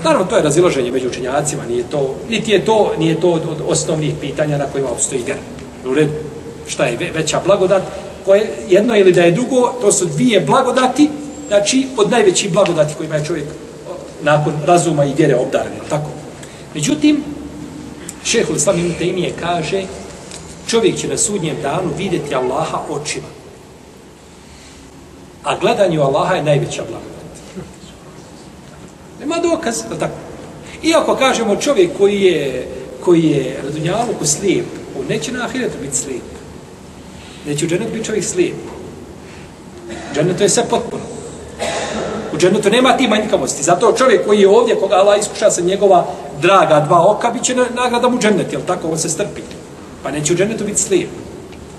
Naravno, 0.04 0.26
to 0.26 0.36
je 0.36 0.42
raziloženje 0.42 0.90
među 0.90 1.08
učenjacima, 1.08 1.62
nije 1.68 1.84
to, 1.90 2.14
niti 2.28 2.50
je 2.50 2.64
to, 2.64 2.92
nije 2.98 3.20
to 3.20 3.30
od, 3.30 3.42
od 3.50 3.62
osnovnih 3.68 4.14
pitanja 4.20 4.58
na 4.58 4.66
kojima 4.66 4.90
obstoji 4.90 5.22
vjera. 5.22 5.40
U 5.86 5.94
redu, 5.94 6.12
šta 6.66 6.84
je 6.84 7.12
veća 7.14 7.40
blagodat? 7.44 7.82
Koje, 8.24 8.50
jedno 8.68 8.96
ili 8.96 9.12
da 9.12 9.22
je 9.22 9.30
drugo, 9.30 9.72
to 9.80 9.92
su 9.92 10.06
dvije 10.06 10.40
blagodati, 10.40 11.10
znači 11.48 11.86
od 11.96 12.10
najvećih 12.10 12.52
blagodati 12.52 12.94
kojima 12.94 13.14
je 13.14 13.24
čovjek 13.24 13.46
nakon 14.22 14.54
razuma 14.66 15.04
i 15.04 15.14
vjere 15.14 15.36
obdaren, 15.36 15.72
tako? 15.88 16.10
Međutim, 16.74 17.24
šehol 18.24 18.56
Islam 18.56 18.78
ibn 18.78 18.94
Taymije 19.00 19.32
kaže, 19.40 19.82
čovjek 20.66 20.96
će 20.96 21.08
na 21.08 21.16
sudnjem 21.16 21.56
danu 21.62 21.90
vidjeti 21.98 22.34
Allaha 22.34 22.78
očima. 22.88 23.26
A 25.44 25.58
gledanju 25.58 26.02
Allaha 26.02 26.34
je 26.34 26.42
najveća 26.42 26.82
blagodat. 26.88 27.12
Nema 29.20 29.36
dokaz, 29.38 29.82
tako? 29.98 30.14
Iako 30.82 31.16
kažemo 31.16 31.56
čovjek 31.56 31.90
koji 31.98 32.22
je, 32.22 32.68
koji 33.00 33.22
je 33.22 33.60
razunjavu 33.64 34.14
ko 34.18 34.26
slijep, 34.26 34.66
On 34.98 35.06
neće 35.08 35.32
na 35.32 35.44
ahiretu 35.44 35.78
biti 35.82 35.96
slijep. 35.96 36.22
Neće 37.46 37.64
u 37.64 37.68
dženetu 37.68 37.92
biti 37.92 38.04
čovjek 38.04 38.24
slijep. 38.24 38.56
U 40.10 40.14
dženetu 40.14 40.42
je 40.42 40.48
sve 40.48 40.64
potpuno. 40.70 41.11
U 42.34 42.38
džennetu 42.38 42.70
nema 42.70 42.96
ti 42.96 43.08
manjkavosti. 43.08 43.62
Zato 43.62 43.92
čovjek 43.98 44.26
koji 44.26 44.40
je 44.40 44.48
ovdje, 44.48 44.76
koga 44.76 44.94
Allah 44.94 45.18
iskuša 45.20 45.50
sa 45.50 45.60
njegova 45.60 46.06
draga 46.40 46.80
dva 46.80 47.10
oka, 47.10 47.30
bit 47.30 47.42
će 47.42 47.54
nagrada 47.54 48.08
mu 48.08 48.18
džennet, 48.18 48.52
jel 48.52 48.60
tako? 48.66 48.88
On 48.88 48.98
se 48.98 49.08
strpi. 49.08 49.40
Pa 50.02 50.10
neće 50.10 50.32
u 50.32 50.36
džennetu 50.36 50.64
biti 50.64 50.80
slijep. 50.80 51.08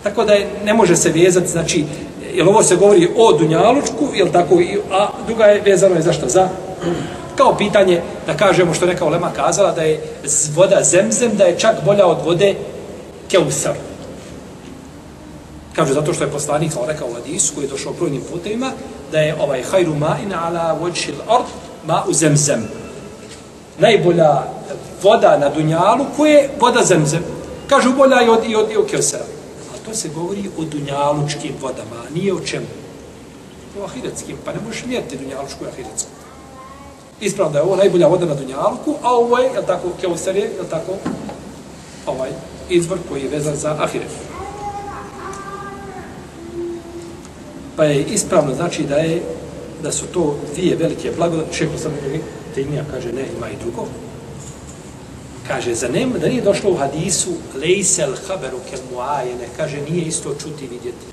Tako 0.03 0.23
da 0.23 0.33
je, 0.33 0.49
ne 0.65 0.73
može 0.73 0.95
se 0.95 1.09
vezati, 1.09 1.47
znači, 1.47 1.85
jel 2.33 2.49
ovo 2.49 2.63
se 2.63 2.75
govori 2.75 3.09
o 3.17 3.33
Dunjalučku, 3.33 4.07
jel 4.13 4.27
tako, 4.31 4.55
a 4.91 5.07
druga 5.27 5.45
je 5.45 5.61
vezano 5.61 5.95
je 5.95 6.01
za 6.01 6.13
što? 6.13 6.29
Za 6.29 6.49
kao 7.35 7.55
pitanje 7.57 8.01
da 8.27 8.37
kažemo 8.37 8.73
što 8.73 8.85
neka 8.85 9.05
Olema 9.05 9.31
kazala 9.35 9.71
da 9.71 9.81
je 9.81 10.01
voda 10.55 10.83
zemzem, 10.83 11.31
da 11.37 11.43
je 11.43 11.59
čak 11.59 11.75
bolja 11.85 12.07
od 12.07 12.17
vode 12.25 12.55
Keusar. 13.27 13.73
Kaže, 15.75 15.93
zato 15.93 16.13
što 16.13 16.23
je 16.23 16.31
poslanik, 16.31 16.71
sam 16.71 16.81
rekao 16.87 17.07
u 17.07 17.13
Hadisu, 17.13 17.53
koji 17.55 17.65
je 17.65 17.69
došao 17.69 17.93
brojnim 17.93 18.21
putevima, 18.31 18.71
da 19.13 19.19
je 19.19 19.35
ovaj 19.41 19.61
hajru 19.63 19.93
ma'in 19.93 20.33
ala 20.33 20.73
vođil 20.81 21.15
ard 21.29 21.45
ma 21.85 22.03
u 22.09 22.13
zemzem. 22.13 22.63
Najbolja 23.79 24.43
voda 25.03 25.37
na 25.37 25.49
Dunjalu, 25.49 26.05
koje 26.17 26.33
je 26.33 26.49
voda 26.59 26.83
zemzem. 26.83 27.23
Kažu, 27.67 27.93
bolja 27.97 28.21
i 28.21 28.29
od, 28.29 28.49
i 28.49 28.55
od, 28.55 28.71
i 28.71 28.77
od 28.77 28.89
kjosera. 28.89 29.23
A 29.73 29.85
to 29.85 29.93
se 29.93 30.09
govori 30.09 30.49
o 30.57 30.63
dunjalučkim 30.63 31.53
vodama, 31.61 31.97
a 32.07 32.13
nije 32.13 32.33
o 32.33 32.39
čemu. 32.39 32.65
O 33.81 33.85
ahiretskim, 33.85 34.37
pa 34.45 34.51
ne 34.51 34.59
možeš 34.65 34.85
mjeriti 34.85 35.17
dunjalučku 35.17 35.65
i 35.65 35.67
ahiretsku. 35.67 36.09
Ispravno 37.21 37.53
da 37.53 37.59
je 37.59 37.63
ovo 37.63 37.75
najbolja 37.75 38.07
voda 38.07 38.25
na 38.25 38.35
dunjalku, 38.35 38.95
a 39.03 39.13
ovo 39.13 39.37
je, 39.37 39.49
jel 39.53 39.63
tako, 39.67 39.87
keusar 40.01 40.35
je, 40.35 40.51
jel 40.55 40.65
tako, 40.69 40.91
ovaj 42.07 42.29
izvor 42.69 42.97
koji 43.09 43.21
je 43.21 43.29
vezan 43.29 43.55
za 43.55 43.75
ahiret. 43.79 44.22
Pa 47.75 47.83
je 47.83 48.03
ispravno 48.03 48.55
znači 48.55 48.83
da 48.83 48.95
je 48.95 49.21
da 49.83 49.91
su 49.91 50.05
to 50.05 50.35
dvije 50.55 50.75
velike 50.75 51.11
blagodati. 51.17 51.57
Šeho 51.57 51.77
sam 51.77 51.91
Temija 52.55 52.83
kaže 52.91 53.13
ne, 53.13 53.25
ima 53.37 53.49
i 53.49 53.63
drugo. 53.63 53.87
Kaže, 55.47 55.73
za 55.75 55.87
nem, 55.87 56.13
da 56.21 56.27
nije 56.27 56.41
došlo 56.41 56.71
u 56.71 56.75
hadisu 56.75 57.29
lejsel 57.61 58.13
haberu 58.27 58.57
kel 58.69 58.79
muajene, 58.93 59.47
kaže, 59.57 59.81
nije 59.89 60.05
isto 60.05 60.29
čuti 60.29 60.65
i 60.65 60.67
vidjeti. 60.67 61.05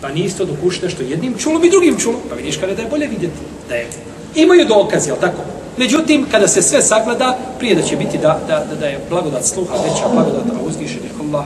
Pa 0.00 0.08
nije 0.08 0.26
isto 0.26 0.44
dokušiti 0.44 0.84
nešto 0.84 1.02
jednim 1.02 1.34
čulom 1.38 1.64
i 1.64 1.70
drugim 1.70 1.98
čulom. 1.98 2.20
Pa 2.28 2.34
vidiš 2.34 2.56
kada 2.56 2.74
da 2.74 2.82
je 2.82 2.88
bolje 2.88 3.06
vidjeti. 3.06 3.36
Da 3.68 3.74
je. 3.74 3.88
Imaju 4.34 4.64
dokaz, 4.64 5.06
jel 5.06 5.16
tako? 5.20 5.42
Međutim, 5.76 6.26
kada 6.30 6.48
se 6.48 6.62
sve 6.62 6.82
sagleda, 6.82 7.38
prije 7.58 7.74
da 7.74 7.82
će 7.82 7.96
biti 7.96 8.18
da, 8.18 8.40
da, 8.48 8.64
da, 8.70 8.74
da 8.74 8.86
je 8.86 9.00
blagodat 9.10 9.44
sluha 9.44 9.74
veća, 9.74 10.08
blagodat 10.12 10.46
a 10.46 10.66
uzvišen 10.66 11.02
je 11.04 11.10
Allah, 11.20 11.44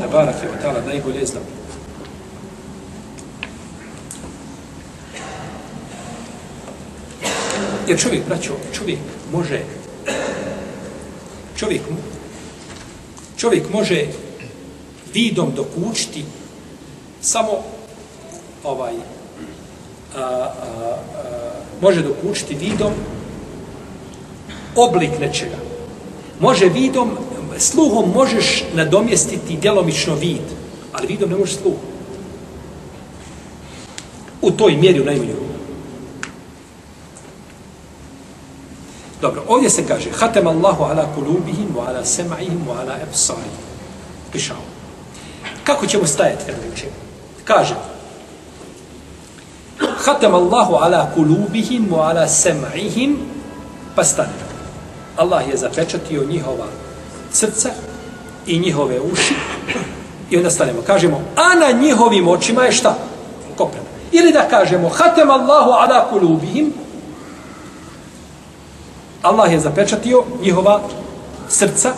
da 0.00 0.08
barak 0.08 0.34
je 0.42 0.48
ta'ala 0.62 0.86
najbolje 0.86 1.26
znam. 1.26 1.42
Jer 7.88 8.00
čovjek, 8.00 8.26
braćo, 8.26 8.52
čovjek 8.72 8.98
može 9.32 9.60
čovjek 11.56 11.82
čovjek 13.36 13.72
može 13.72 14.06
vidom 15.14 15.52
dokučiti 15.56 16.24
samo 17.20 17.50
ovaj 18.64 18.92
a, 20.16 20.20
a, 20.20 20.22
a, 20.22 20.98
može 21.80 22.02
dokučiti 22.02 22.54
vidom 22.54 22.92
oblik 24.76 25.10
nečega. 25.20 25.56
Može 26.40 26.68
vidom, 26.68 27.10
sluhom 27.58 28.10
možeš 28.14 28.64
nadomjestiti 28.74 29.56
djelomično 29.56 30.14
vid, 30.14 30.46
ali 30.92 31.06
vidom 31.06 31.30
ne 31.30 31.36
možeš 31.36 31.54
sluhom. 31.54 31.88
U 34.42 34.50
toj 34.50 34.76
mjeri, 34.76 35.00
u 35.00 35.04
najmanju 35.04 35.32
ruku. 35.32 35.48
Dobro, 39.20 39.42
ovdje 39.48 39.70
se 39.70 39.86
kaže 39.86 40.10
Hatem 40.10 40.46
Allahu 40.46 40.84
ala 40.84 41.06
kulubihim, 41.14 41.68
wa 41.76 41.88
ala 41.88 42.04
sema'ihim, 42.04 42.58
wa 42.68 42.80
ala 42.80 42.94
ebsarihim. 43.02 43.66
Pišao. 44.32 44.56
Kako 45.64 45.86
ćemo 45.86 46.06
stajati 46.06 46.44
kada 46.46 46.58
učimo? 46.72 46.92
Kaže 47.44 47.74
Hatem 50.04 50.34
Allahu 50.34 50.74
ala 50.74 51.10
kulubihim, 51.14 51.90
wa 51.90 52.10
ala 52.10 52.28
sema'ihim, 52.28 53.16
pa 53.94 54.04
stane. 54.04 54.48
Allah 55.16 55.48
je 55.48 55.56
zapečatio 55.56 56.24
njihova 56.24 56.66
srca 57.32 57.70
i 58.46 58.58
njihove 58.58 59.00
uši 59.00 59.34
i 60.30 60.36
onda 60.36 60.50
stanemo. 60.50 60.82
Kažemo, 60.86 61.20
a 61.36 61.54
na 61.54 61.80
njihovim 61.80 62.28
očima 62.28 62.64
je 62.64 62.72
šta? 62.72 62.94
Koprena. 63.56 63.86
Ili 64.12 64.32
da 64.32 64.48
kažemo, 64.48 64.88
hatem 64.88 65.30
Allahu 65.30 65.70
ala 65.70 66.08
kulubihim, 66.10 66.72
Allah 69.22 69.52
je 69.52 69.60
zapečatio 69.60 70.24
njihova 70.42 70.80
srca 71.48 71.92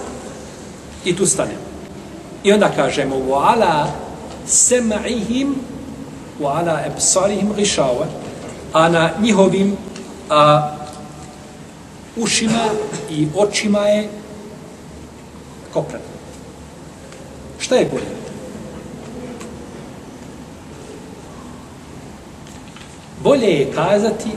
i 1.05 1.16
tu 1.16 1.27
stane. 1.27 1.55
I 2.45 2.53
onda 2.53 2.68
kažemo, 2.77 3.16
wa 3.16 3.53
ala 3.53 3.87
sema'ihim, 4.49 5.55
wa 6.41 6.59
ala 6.59 6.81
ebsarihim 6.87 7.53
gišava, 7.57 8.07
a 8.73 8.89
na 8.89 9.11
njihovim 9.21 9.77
a, 10.31 10.71
ušima 12.16 12.64
i 13.11 13.29
očima 13.37 13.81
je 13.81 14.09
kopran. 15.73 16.03
Šta 17.59 17.75
je 17.75 17.89
bolje? 17.93 18.21
Bolje 23.23 23.47
je 23.47 23.73
kazati 23.73 24.31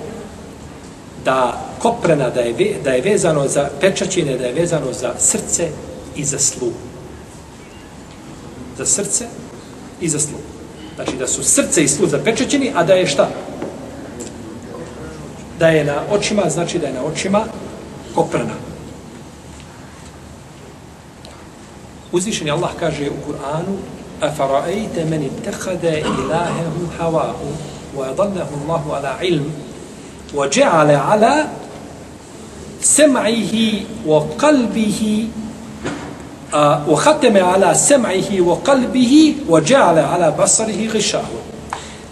da 1.24 1.60
koprena, 1.78 2.30
da 2.30 2.40
je, 2.40 2.80
da 2.84 2.90
je 2.90 3.02
vezano 3.02 3.48
za 3.48 3.70
pečaćine, 3.80 4.38
da 4.38 4.46
je 4.46 4.52
vezano 4.52 4.92
za 4.92 5.14
srce 5.18 5.68
i 6.16 6.24
za 6.24 6.38
sluh. 6.38 6.72
Za 8.78 8.86
srce 8.86 9.24
i 10.00 10.08
za 10.08 10.18
sluh. 10.18 10.40
Znači 10.94 11.16
da 11.16 11.26
su 11.26 11.42
srce 11.42 11.84
i 11.84 11.88
sluh 11.88 12.10
zapečaćeni, 12.10 12.72
a 12.74 12.84
da 12.84 12.94
je 12.94 13.06
šta? 13.06 13.28
Da 15.58 15.68
je 15.68 15.84
na 15.84 16.02
očima, 16.10 16.42
znači 16.50 16.78
da 16.78 16.86
je 16.86 16.92
na 16.92 17.04
očima 17.04 17.44
koprna. 18.14 18.54
Uzvišeni 22.12 22.50
Allah 22.50 22.70
kaže 22.80 23.10
u 23.10 23.30
Kur'anu 23.30 23.76
أَفَرَأَيْتَ 24.22 24.96
مَنِ 25.06 25.30
اتَّخَذَ 25.30 25.84
إِلَهَهُ 25.84 26.74
هَوَاهُ 27.00 27.40
وَيَضَلَّهُ 27.96 28.48
اللَّهُ 28.58 28.82
عَلَى 28.96 29.12
عِلْمٍ 29.20 29.46
وَجَعَلَ 30.34 30.90
عَلَى 30.90 31.44
سَمْعِهِ 32.82 33.54
وَقَلْبِهِ 34.06 35.02
وَخَتَمَ 36.88 37.36
عَلَى 37.36 37.74
سَمْعِهِ 37.74 38.40
وَقَلْبِهِ 38.40 39.14
وَجَعَلَ 39.48 39.98
عَلَى 39.98 40.28
بَصَرِهِ 40.38 40.80
غِشَاهُ 40.92 41.32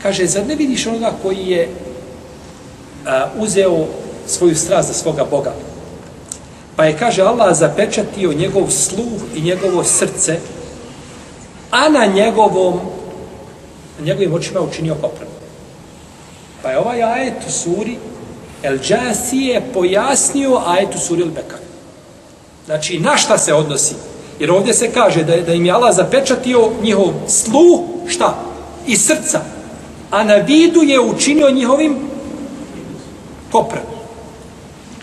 Kaže, 0.02 0.26
zar 0.26 0.46
ne 0.46 0.54
vidiš 0.54 0.86
onoga 0.86 1.12
koji 1.22 1.46
je 1.46 1.68
uh, 1.68 3.42
uzeo 3.42 3.86
svoju 4.26 4.56
strast 4.56 4.88
za 4.88 4.94
svoga 4.94 5.24
Boga? 5.30 5.52
Pa 6.76 6.84
je, 6.84 6.98
kaže, 6.98 7.22
Allah 7.22 7.56
zapečatio 7.56 8.32
njegov 8.32 8.70
sluh 8.70 9.22
i 9.34 9.40
njegovo 9.40 9.84
srce, 9.84 10.38
a 11.70 11.88
na 11.88 12.06
njegovom, 12.06 12.80
na 13.98 14.04
njegovim 14.04 14.34
očima 14.34 14.60
učinio 14.60 14.94
popravno. 14.94 15.29
Pa 16.61 16.69
je 16.69 16.79
ovaj 16.79 17.03
ajet 17.03 17.33
u 17.47 17.51
suri 17.51 17.97
El 18.63 18.77
Džasije 18.77 19.61
pojasnio 19.73 20.61
ajet 20.65 20.95
u 20.95 20.99
suri 20.99 21.21
El 21.21 21.29
Bekar. 21.29 21.59
Znači, 22.65 22.99
na 22.99 23.17
šta 23.17 23.37
se 23.37 23.53
odnosi? 23.53 23.95
Jer 24.39 24.51
ovdje 24.51 24.73
se 24.73 24.91
kaže 24.91 25.23
da, 25.23 25.37
da 25.37 25.53
im 25.53 25.65
je 25.65 25.71
Allah 25.71 25.95
zapečatio 25.95 26.71
njihov 26.83 27.13
sluh, 27.27 27.79
šta? 28.07 28.35
I 28.87 28.97
srca. 28.97 29.41
A 30.11 30.23
na 30.23 30.35
vidu 30.35 30.81
je 30.81 30.99
učinio 30.99 31.51
njihovim 31.51 31.95
kopra. 33.51 33.81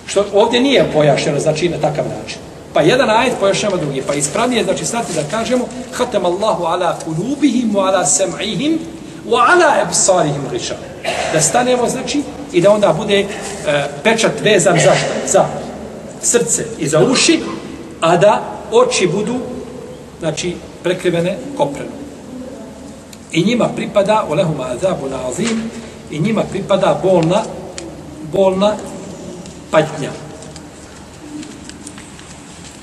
Što 0.06 0.24
ovdje 0.34 0.60
nije 0.60 0.90
pojašnjeno, 0.92 1.40
znači 1.40 1.68
na 1.68 1.76
takav 1.76 2.04
način. 2.08 2.38
Pa 2.72 2.80
jedan 2.80 3.10
ajet 3.10 3.34
pojašnjava 3.40 3.76
drugi. 3.76 4.02
Pa 4.06 4.14
ispravnije, 4.14 4.64
znači 4.64 4.84
stati 4.84 5.12
da 5.12 5.22
kažemo 5.30 5.68
Hatem 5.92 6.24
Allahu 6.24 6.64
ala 6.64 6.98
kulubihim 7.04 7.72
wa 7.72 7.88
ala 7.88 8.04
sam'ihim 8.04 8.78
wa 9.26 9.44
ala 9.52 9.82
ebsarihim 9.82 10.42
riša. 10.52 10.76
Da 11.32 11.40
stanemo, 11.40 11.88
znači, 11.88 12.22
i 12.52 12.60
da 12.60 12.70
onda 12.70 12.92
bude 12.92 13.18
e, 13.18 13.26
pečat 14.02 14.32
vezan 14.42 14.74
za 14.74 14.94
šta? 14.94 15.28
Za 15.28 15.44
srce 16.22 16.66
i 16.78 16.88
za 16.88 17.00
uši, 17.12 17.40
a 18.00 18.16
da 18.16 18.42
oči 18.72 19.06
budu, 19.06 19.38
znači, 20.20 20.56
prekrivene 20.82 21.38
koprenom. 21.56 21.92
I 23.32 23.44
njima 23.44 23.68
pripada, 23.76 24.26
olehuma 24.28 24.64
azabu 24.64 25.08
na 25.08 25.28
azim, 25.28 25.70
i 26.10 26.18
njima 26.18 26.42
pripada 26.50 27.00
bolna, 27.02 27.42
bolna 28.32 28.76
patnja. 29.70 30.10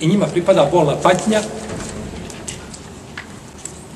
I 0.01 0.07
njima 0.07 0.25
pripada 0.25 0.69
bolna 0.71 0.95
patnja. 1.03 1.41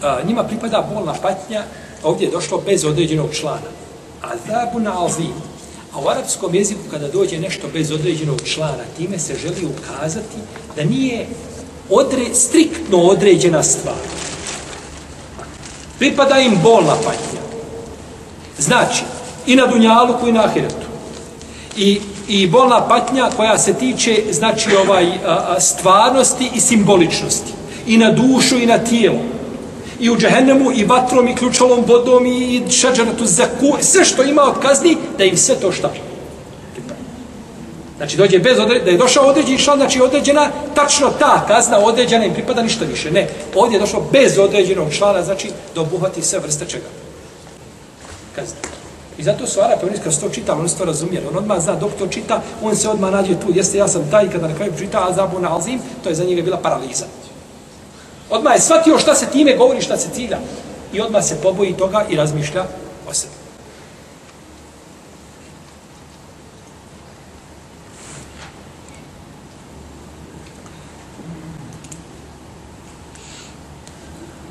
A, 0.03 0.17
njima 0.26 0.43
pripada 0.43 0.88
bolna 0.93 1.13
patnja, 1.22 1.63
ovdje 2.03 2.26
je 2.26 2.32
došlo 2.32 2.61
bez 2.65 2.86
određenog 2.86 3.34
člana. 3.34 3.79
Azabu 4.22 5.05
azim. 5.05 5.34
A 5.93 5.99
u 5.99 6.09
arapskom 6.09 6.55
jeziku 6.55 6.82
kada 6.91 7.07
dođe 7.07 7.39
nešto 7.39 7.67
bez 7.74 7.91
određenog 7.91 8.41
člana, 8.45 8.84
time 8.97 9.20
se 9.20 9.36
želi 9.41 9.65
ukazati 9.65 10.38
da 10.76 10.84
nije 10.84 11.28
odre, 11.89 12.26
striktno 12.34 12.97
određena 12.97 13.63
stvar. 13.63 13.95
Pripada 15.99 16.39
im 16.39 16.59
bolna 16.63 16.95
patnja. 16.95 17.41
Znači, 18.57 19.03
i 19.45 19.55
na 19.55 19.67
Dunjaluku 19.67 20.28
i 20.28 20.32
na 20.32 20.43
Ahiretu. 20.43 20.88
I 21.78 22.01
i 22.30 22.47
bolna 22.47 22.88
patnja 22.88 23.30
koja 23.36 23.57
se 23.57 23.74
tiče 23.74 24.24
znači 24.32 24.70
ovaj 24.76 25.07
a, 25.26 25.59
stvarnosti 25.59 26.49
i 26.55 26.59
simboličnosti 26.59 27.53
i 27.88 27.97
na 27.97 28.11
dušu 28.11 28.57
i 28.57 28.65
na 28.65 28.78
tijelo 28.78 29.20
i 30.00 30.10
u 30.10 30.18
džehennemu 30.18 30.72
i 30.76 30.86
vatrom 30.86 31.28
i 31.28 31.36
ključalom 31.36 31.84
vodom 31.88 32.26
i 32.26 32.64
šađaratu 32.72 33.26
zaku 33.26 33.78
sve 33.82 34.06
što 34.06 34.24
ima 34.24 34.43
od 34.43 34.60
kazni 34.62 34.97
da 35.18 35.24
im 35.24 35.38
sve 35.38 35.56
to 35.56 35.72
šta 35.72 35.91
Znači 38.00 38.18
dođe 38.18 38.39
bez 38.39 38.60
određena, 38.60 38.86
da 38.86 38.91
je 38.91 38.97
došao 38.97 39.26
određeni 39.26 39.60
član, 39.60 39.78
znači 39.78 40.02
određena, 40.02 40.50
tačno 40.76 41.10
ta 41.20 41.45
kazna 41.47 41.80
određena 41.80 42.26
im 42.26 42.34
pripada 42.34 42.62
ništa 42.62 42.86
više. 42.86 43.12
Ne, 43.12 43.28
ovdje 43.56 43.76
je 43.76 43.80
došao 43.80 44.02
bez 44.12 44.38
određenog 44.38 44.93
člana, 44.93 45.24
znači 45.24 45.52
da 45.76 45.82
obuhvati 45.82 46.22
sve 46.22 46.39
vrste 46.39 46.66
čega. 46.66 46.86
Kazna. 48.36 48.58
I 49.18 49.24
zato 49.24 49.47
su 49.47 49.60
Arape, 49.62 49.86
oni 49.86 49.97
kad 50.04 50.20
to 50.20 50.30
čita, 50.30 50.54
oni 50.54 50.70
to 50.78 50.86
razumijeli. 50.86 51.28
On 51.28 51.38
odmah 51.38 51.60
zna, 51.60 51.76
dok 51.76 51.91
to 52.00 52.08
čita, 52.08 52.41
on 52.64 52.76
se 52.76 52.89
odmah 52.89 53.12
nađe 53.12 53.39
tu. 53.39 53.47
Jeste, 53.56 53.78
ja 53.78 53.88
sam 53.88 54.08
taj, 54.12 54.32
kada 54.32 54.47
na 54.47 54.56
kraju 54.56 54.74
čita 54.80 55.08
Azabu 55.10 55.39
na 55.39 55.54
Alzim, 55.54 55.80
to 56.04 56.10
je 56.10 56.16
za 56.16 56.24
njega 56.24 56.41
bila 56.41 56.58
paraliza. 56.58 57.06
Odmah 58.30 58.54
je 58.54 58.62
shvatio 58.62 59.00
šta 59.00 59.16
se 59.16 59.26
time 59.26 59.58
govori, 59.58 59.82
šta 59.82 59.98
se 59.98 60.10
cilja. 60.14 60.38
I 60.94 61.02
odmah 61.02 61.24
se 61.24 61.42
poboji 61.42 61.74
toga 61.74 62.06
i 62.10 62.16
razmišlja 62.16 62.64
o 63.10 63.14
sebi. 63.14 63.34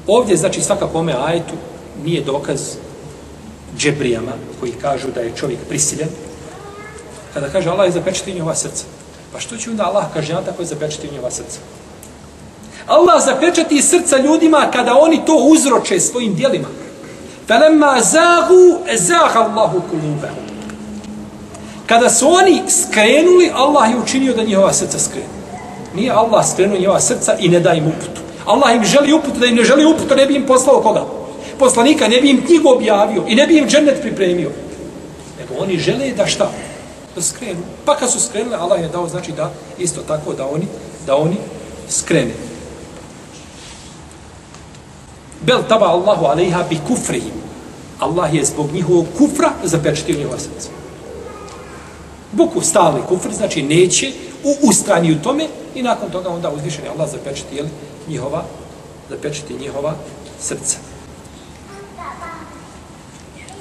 Ovdje, 0.07 0.37
znači, 0.37 0.63
svakako 0.63 0.99
ome 0.99 1.15
ajetu 1.27 1.55
nije 2.05 2.25
dokaz 2.25 2.61
džebrijama 3.79 4.33
koji 4.61 4.73
kažu 4.73 5.09
da 5.15 5.21
je 5.21 5.37
čovjek 5.37 5.61
prisiljen. 5.69 6.09
Kada 7.35 7.49
kaže 7.49 7.71
Allah 7.71 7.87
je 7.87 7.93
zapečati 7.93 8.35
njova 8.35 8.55
srca. 8.55 8.85
Pa 9.33 9.41
što 9.41 9.57
će 9.57 9.71
onda 9.71 9.85
Allah 9.85 10.05
kaže 10.15 10.33
ja 10.33 10.41
tako 10.41 10.63
je 10.63 10.67
zapečati 10.67 11.11
njova 11.15 11.31
srca? 11.31 11.59
Allah 12.99 13.25
zapečati 13.25 13.83
srca 13.83 14.19
ljudima 14.19 14.71
kada 14.73 14.99
oni 14.99 15.21
to 15.27 15.35
uzroče 15.35 16.01
svojim 16.01 16.35
dijelima. 16.35 16.69
Falemma 17.49 18.01
zagu 18.01 18.79
zaga 18.97 19.39
Allahu 19.41 19.83
kulubehum. 19.91 20.49
Kada 21.87 22.11
su 22.11 22.29
oni 22.29 22.63
skrenuli, 22.69 23.51
Allah 23.55 23.91
je 23.91 23.97
učinio 23.99 24.35
da 24.35 24.43
njihova 24.43 24.73
srca 24.73 24.99
skrenu. 24.99 25.27
Nije 25.95 26.11
Allah 26.11 26.47
skrenuo 26.53 26.79
njihova 26.79 27.01
srca 27.01 27.35
i 27.39 27.49
ne 27.49 27.61
da 27.61 27.73
im 27.73 27.87
uputu. 27.87 28.21
Allah 28.47 28.77
im 28.77 28.85
želi 28.85 29.13
uputu, 29.13 29.39
da 29.41 29.47
im 29.47 29.57
ne 29.57 29.65
želi 29.65 29.87
uputu, 29.87 30.15
ne 30.15 30.27
bi 30.27 30.35
im 30.35 30.47
poslao 30.47 30.81
koga? 30.81 31.05
Poslanika, 31.59 32.09
ne 32.09 32.21
bi 32.21 32.31
im 32.31 32.47
knjigu 32.47 32.69
objavio 32.69 33.25
i 33.29 33.35
ne 33.35 33.47
bi 33.47 33.59
im 33.59 33.69
džennet 33.69 34.01
pripremio. 34.01 34.51
Nego 35.41 35.63
oni 35.63 35.79
žele 35.79 36.13
da 36.17 36.27
šta? 36.27 36.51
Da 37.17 37.23
skrenu. 37.23 37.61
Pa 37.85 37.97
kad 37.97 38.13
su 38.13 38.21
skrenuli, 38.21 38.57
Allah 38.57 38.81
je 38.81 38.89
dao 38.89 39.09
znači 39.09 39.33
da 39.33 39.51
isto 39.79 40.01
tako 40.09 40.33
da 40.33 40.47
oni 40.47 40.67
da 41.07 41.17
oni 41.17 41.37
skrene. 41.89 42.33
Bel 45.41 45.63
taba 45.69 45.87
Allahu 45.87 46.25
alejha 46.25 46.65
bi 46.71 46.79
kufrihim. 46.89 47.33
Allah 47.99 48.35
je 48.35 48.45
zbog 48.45 48.73
njihovog 48.73 49.07
kufra 49.19 49.53
zapečetio 49.65 50.17
njihova 50.19 50.39
srca. 50.39 50.69
Buku 52.33 52.61
stali 52.61 53.03
kufr, 53.09 53.33
znači 53.33 53.63
neće 53.63 54.13
u 54.45 54.69
ustrani 54.69 55.13
u 55.13 55.23
tome 55.23 55.47
i 55.75 55.83
nakon 55.83 56.11
toga 56.11 56.29
onda 56.29 56.51
uzvišeni 56.51 56.89
Allah 56.89 57.11
zapečeti 57.11 57.57
jeli, 57.57 57.69
njihova 58.09 58.45
zapečeti 59.11 59.55
njihova 59.61 59.95
srca. 60.41 60.79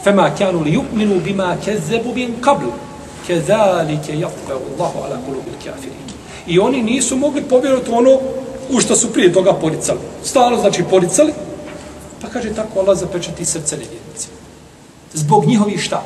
Fema 0.03 0.29
kanu 0.37 0.61
li 0.61 0.71
yu'minu 0.71 1.23
bima 1.23 1.55
kezzebu 1.65 2.13
bin 2.13 2.35
qablu. 2.41 2.71
Kezalike 3.27 4.19
jafbehu 4.19 4.61
Allahu 4.77 4.99
ala 4.99 5.17
kulubil 5.25 5.53
kafirin. 5.65 5.97
I 6.47 6.59
oni 6.59 6.83
nisu 6.83 7.15
mogli 7.15 7.41
povjerovati 7.41 7.91
ono 7.91 8.19
u 8.69 8.79
što 8.79 8.95
su 8.95 9.13
prije 9.13 9.33
toga 9.33 9.53
poricali. 9.53 9.99
Stalo 10.23 10.57
znači 10.57 10.83
poricali, 10.89 11.33
pa 12.21 12.27
kaže 12.27 12.53
tako 12.53 12.79
Allah 12.79 12.97
zapečati 12.97 13.45
srce 13.45 13.77
nevjernicima. 13.77 14.37
Zbog 15.13 15.45
njihovih 15.45 15.81
šta? 15.81 16.03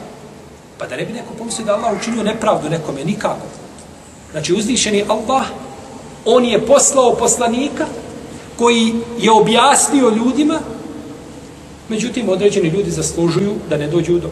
Pa 0.77 0.87
da 0.87 0.95
ne 0.95 1.05
bi 1.05 1.13
neko 1.13 1.33
pomislio 1.37 1.65
da 1.65 1.75
Allah 1.75 1.93
učinio 2.01 2.23
nepravdu 2.23 2.69
nekome, 2.69 3.05
nikako. 3.05 3.45
Znači 4.31 4.53
uzvišeni 4.53 5.03
Allah, 5.07 5.45
on 6.25 6.45
je 6.45 6.65
poslao 6.65 7.15
poslanika 7.15 7.85
koji 8.57 8.93
je 9.19 9.31
objasnio 9.31 10.09
ljudima, 10.09 10.59
međutim 11.89 12.29
određeni 12.29 12.69
ljudi 12.69 12.91
zaslužuju 12.91 13.55
da 13.69 13.77
ne 13.77 13.87
dođu 13.87 14.19
do. 14.19 14.29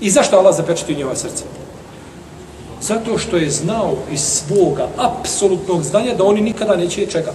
I 0.00 0.10
zašto 0.10 0.38
Allah 0.38 0.56
zapečati 0.56 0.94
u 0.94 0.96
njeva 0.96 1.16
srce? 1.16 1.44
Zato 2.80 3.18
što 3.18 3.36
je 3.36 3.50
znao 3.50 3.96
iz 4.12 4.20
svoga 4.20 4.88
apsolutnog 4.96 5.82
znanja 5.82 6.14
da 6.14 6.24
oni 6.24 6.40
nikada 6.40 6.76
neće 6.76 7.06
čega 7.06 7.32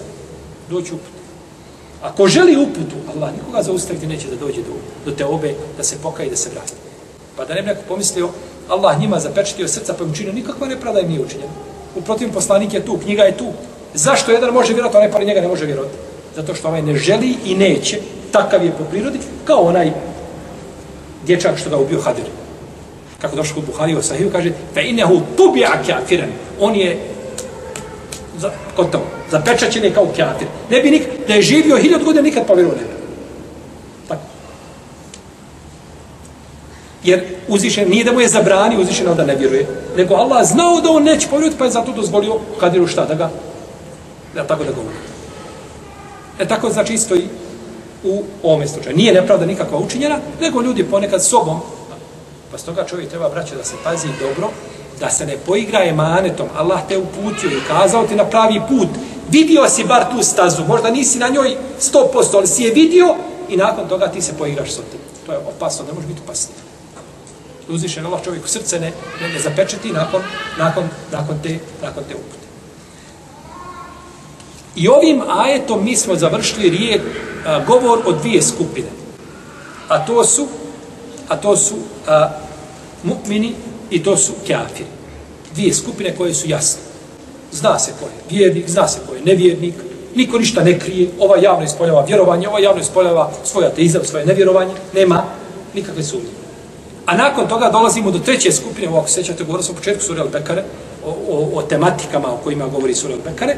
doći 0.70 0.94
uput. 0.94 1.19
Ako 2.02 2.28
želi 2.28 2.58
uputu, 2.58 2.96
Allah 3.16 3.34
nikoga 3.34 3.64
zaustaviti 3.64 4.08
neće 4.08 4.28
da 4.28 4.36
dođe 4.36 4.62
do, 4.62 4.74
do 5.06 5.12
te 5.12 5.26
obe, 5.26 5.54
da 5.78 5.84
se 5.84 5.96
pokaje 6.04 6.28
i 6.28 6.30
da 6.30 6.36
se 6.36 6.50
vrati. 6.50 6.74
Pa 7.38 7.46
da 7.46 7.54
ne 7.54 7.62
bi 7.62 7.68
neko 7.68 7.82
pomislio, 7.88 8.30
Allah 8.70 9.00
njima 9.00 9.20
zapečatio 9.20 9.68
srca 9.68 9.94
pa 9.94 10.04
im 10.04 10.12
učinio, 10.12 10.34
nikakva 10.34 10.68
nepravda 10.68 11.00
im 11.00 11.08
nije 11.08 11.22
učinjena. 11.22 11.52
U 11.96 12.02
protiv 12.02 12.34
poslanik 12.34 12.74
je 12.74 12.86
tu, 12.86 12.98
knjiga 12.98 13.24
je 13.24 13.38
tu. 13.38 13.46
Zašto 13.94 14.32
jedan 14.32 14.54
može 14.54 14.74
vjerovati, 14.74 14.98
onaj 14.98 15.12
pa 15.12 15.24
njega 15.24 15.42
ne 15.42 15.48
može 15.48 15.66
vjerovati? 15.66 15.94
Zato 16.36 16.56
što 16.56 16.68
ovaj 16.68 16.82
ne 16.82 16.96
želi 16.96 17.36
i 17.46 17.56
neće, 17.56 18.00
takav 18.32 18.66
je 18.66 18.72
po 18.72 18.84
prirodi, 18.84 19.20
kao 19.46 19.62
onaj 19.62 19.92
dječak 21.26 21.58
što 21.58 21.70
ga 21.70 21.78
ubio 21.78 22.02
Hadir. 22.02 22.26
Kako 23.22 23.36
došlo 23.36 23.56
kod 23.56 23.66
Buhari 23.66 23.96
o 23.96 24.02
Sahiju, 24.02 24.32
kaže, 24.32 24.52
fe 24.74 24.84
inehu 24.90 25.22
tubija 25.38 25.82
kjafiren. 25.86 26.30
On 26.60 26.76
je 26.76 27.00
za, 28.38 28.52
gotovo, 28.76 29.04
zapečaćen 29.32 29.84
je 29.84 29.94
kao 29.94 30.08
kjafir. 30.16 30.48
Ne 30.70 30.82
bi 30.82 30.92
da 31.30 31.36
je 31.36 31.42
živio 31.42 31.78
hiljad 31.78 32.04
godina, 32.04 32.22
nikad 32.22 32.44
pa 32.44 32.48
povjerovao 32.48 32.78
ne 32.78 32.84
bi. 32.84 32.94
Tako. 34.08 34.22
Jer 37.04 37.24
uzvišen, 37.48 37.90
nije 37.90 38.04
da 38.04 38.12
mu 38.12 38.22
je 38.22 38.28
zabrani 38.28 38.82
uzvišeno 38.82 39.14
da 39.16 39.26
ne 39.26 39.36
vjeruje, 39.36 39.68
nego 39.98 40.16
Allah 40.16 40.48
znao 40.48 40.82
da 40.82 40.90
on 40.90 41.04
neće 41.04 41.28
povjerovati, 41.28 41.60
pa 41.60 41.66
je 41.66 41.72
zato 41.72 41.92
dozvolio 41.92 42.40
Kadiru 42.60 42.88
šta 42.88 43.06
da 43.06 43.14
ga, 43.14 43.30
da 44.36 44.48
tako 44.48 44.64
da 44.64 44.72
govori. 44.72 44.96
E 46.40 46.48
tako 46.48 46.70
znači 46.70 46.94
isto 46.94 47.16
i 47.16 47.28
u 48.04 48.24
ovome 48.44 48.68
slučaju. 48.68 48.98
Nije 48.98 49.14
nepravda 49.14 49.46
nikakva 49.46 49.78
učinjena, 49.78 50.18
nego 50.42 50.62
ljudi 50.62 50.84
ponekad 50.84 51.26
sobom, 51.26 51.60
pa 52.52 52.58
s 52.58 52.64
toga 52.64 52.86
čovjek 52.86 53.10
treba 53.10 53.30
braće 53.30 53.56
da 53.56 53.64
se 53.64 53.76
pazi 53.84 54.08
dobro, 54.20 54.50
da 55.00 55.10
se 55.10 55.26
ne 55.26 55.38
poigra 55.46 55.84
emanetom. 55.84 56.48
Allah 56.58 56.80
te 56.88 56.98
uputio 56.98 57.50
i 57.50 57.68
kazao 57.68 58.08
ti 58.08 58.16
na 58.16 58.26
pravi 58.26 58.62
put. 58.70 58.90
Vidio 59.32 59.70
si 59.70 59.84
bar 59.84 60.12
tu 60.12 60.24
stazu, 60.24 60.66
možda 60.68 60.90
nisi 60.90 61.20
na 61.20 61.30
njoj 61.30 61.58
100%, 61.82 62.04
ali 62.34 62.48
si 62.48 62.64
je 62.64 62.74
vidio 62.74 63.16
i 63.50 63.58
nakon 63.58 63.90
toga 63.90 64.08
ti 64.08 64.22
se 64.22 64.34
poigraš 64.38 64.72
s 64.72 64.76
tim. 64.76 65.00
To 65.26 65.32
je 65.32 65.38
opasno, 65.38 65.86
ne 65.86 65.94
može 65.94 66.08
biti 66.08 66.22
opasnije. 66.24 66.58
Uzvišen 67.70 68.06
Allah 68.06 68.24
čovjeku 68.24 68.48
srce 68.48 68.80
ne, 68.80 68.92
ne, 69.22 69.30
ne 69.30 69.40
zapečeti 69.40 69.92
nakon, 69.92 70.22
nakon, 70.58 70.90
nakon, 71.12 71.40
te, 71.44 71.60
nakon 71.82 72.04
te 72.04 72.16
upute. 72.16 72.48
I 74.76 74.88
ovim 74.88 75.22
ajetom 75.28 75.86
mi 75.86 75.96
smo 75.96 76.16
završili 76.16 76.70
rijek, 76.70 77.02
a, 77.46 77.60
govor 77.68 78.00
o 78.06 78.12
dvije 78.12 78.42
skupine. 78.42 78.88
A 79.88 80.06
to 80.06 80.24
su 80.24 80.48
a 81.30 81.38
to 81.38 81.58
su 81.58 81.76
a, 82.08 82.30
mu'mini 83.04 83.54
i 83.90 84.04
to 84.04 84.18
su 84.18 84.34
kafiri. 84.48 84.90
Dvije 85.54 85.74
skupine 85.74 86.16
koje 86.16 86.34
su 86.34 86.50
jasne. 86.50 86.82
Zna 87.52 87.80
se 87.80 87.92
ko 88.00 88.06
je 88.06 88.40
vjernik, 88.40 88.70
zna 88.70 88.88
se 88.88 89.00
ko 89.08 89.16
je 89.16 89.22
nevjernik, 89.22 89.74
niko 90.16 90.40
ništa 90.40 90.64
ne 90.64 90.80
krije, 90.80 91.10
ova 91.20 91.38
javno 91.38 91.66
ispoljava 91.66 92.06
vjerovanje, 92.06 92.48
ova 92.48 92.60
javno 92.60 92.82
ispoljava 92.82 93.32
svoj 93.44 93.66
ateizam, 93.66 94.06
svoje 94.06 94.26
nevjerovanje, 94.26 94.74
nema 94.94 95.24
nikakve 95.74 96.04
sumnje. 96.04 96.30
A 97.06 97.18
nakon 97.18 97.48
toga 97.48 97.70
dolazimo 97.72 98.12
do 98.12 98.20
treće 98.20 98.52
skupine, 98.52 98.90
ovako 98.90 99.08
sećate, 99.08 99.44
govorio 99.44 99.64
sam 99.64 99.76
u 99.76 99.78
početku 99.78 100.04
Sura 100.04 100.24
Al-Bekare, 100.24 100.62
o, 101.06 101.16
o, 101.30 101.50
o 101.54 101.62
tematikama 101.62 102.34
o 102.34 102.38
kojima 102.38 102.68
govori 102.68 102.94
Sura 102.94 103.14
Al-Bekare, 103.14 103.54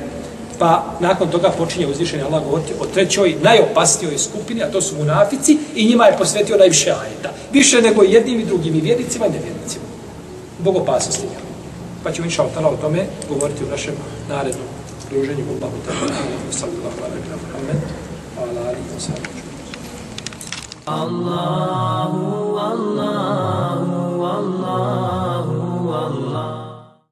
pa 0.60 0.84
nakon 1.00 1.30
toga 1.30 1.50
počinje 1.50 1.88
uzvišenje 1.88 2.24
Allah 2.24 2.44
govoriti 2.44 2.74
o 2.80 2.86
trećoj, 2.86 3.36
najopasnijoj 3.42 4.18
skupini, 4.18 4.64
a 4.64 4.72
to 4.72 4.82
su 4.82 4.96
munafici, 4.96 5.58
i 5.76 5.86
njima 5.86 6.06
je 6.06 6.18
posvetio 6.18 6.58
najviše 6.58 6.92
ajeta. 6.92 7.30
Više 7.54 7.82
nego 7.82 8.04
jednim 8.04 8.40
i 8.40 8.46
drugim, 8.46 8.76
i 8.76 8.82
vjernicima 8.82 9.26
i 9.28 9.30
nevjernicima. 9.30 9.86
Bog 10.60 10.76
opasnosti 10.76 11.28
pa 12.04 12.12
ćemo 12.12 12.26
inša 12.26 12.44
Allah 12.44 12.74
o 12.74 12.82
tome 12.82 13.06
govoriti 13.30 13.64
u 13.64 13.72
našem 13.72 13.94
narednom 14.30 14.68
druženju 15.12 15.44
u 15.44 15.54
Allahu 15.54 15.78
ta'ala. 15.88 16.16
Sallallahu 16.52 17.00
alaihi 17.06 17.28
wa 17.28 17.40
sallam. 17.52 17.78
Hvala 18.36 18.62
ali 18.70 18.82
wa 18.96 19.00
sallam. 19.00 19.32
Allahu, 20.86 22.58
Allahu, 22.58 24.24
Allahu. 24.24 25.41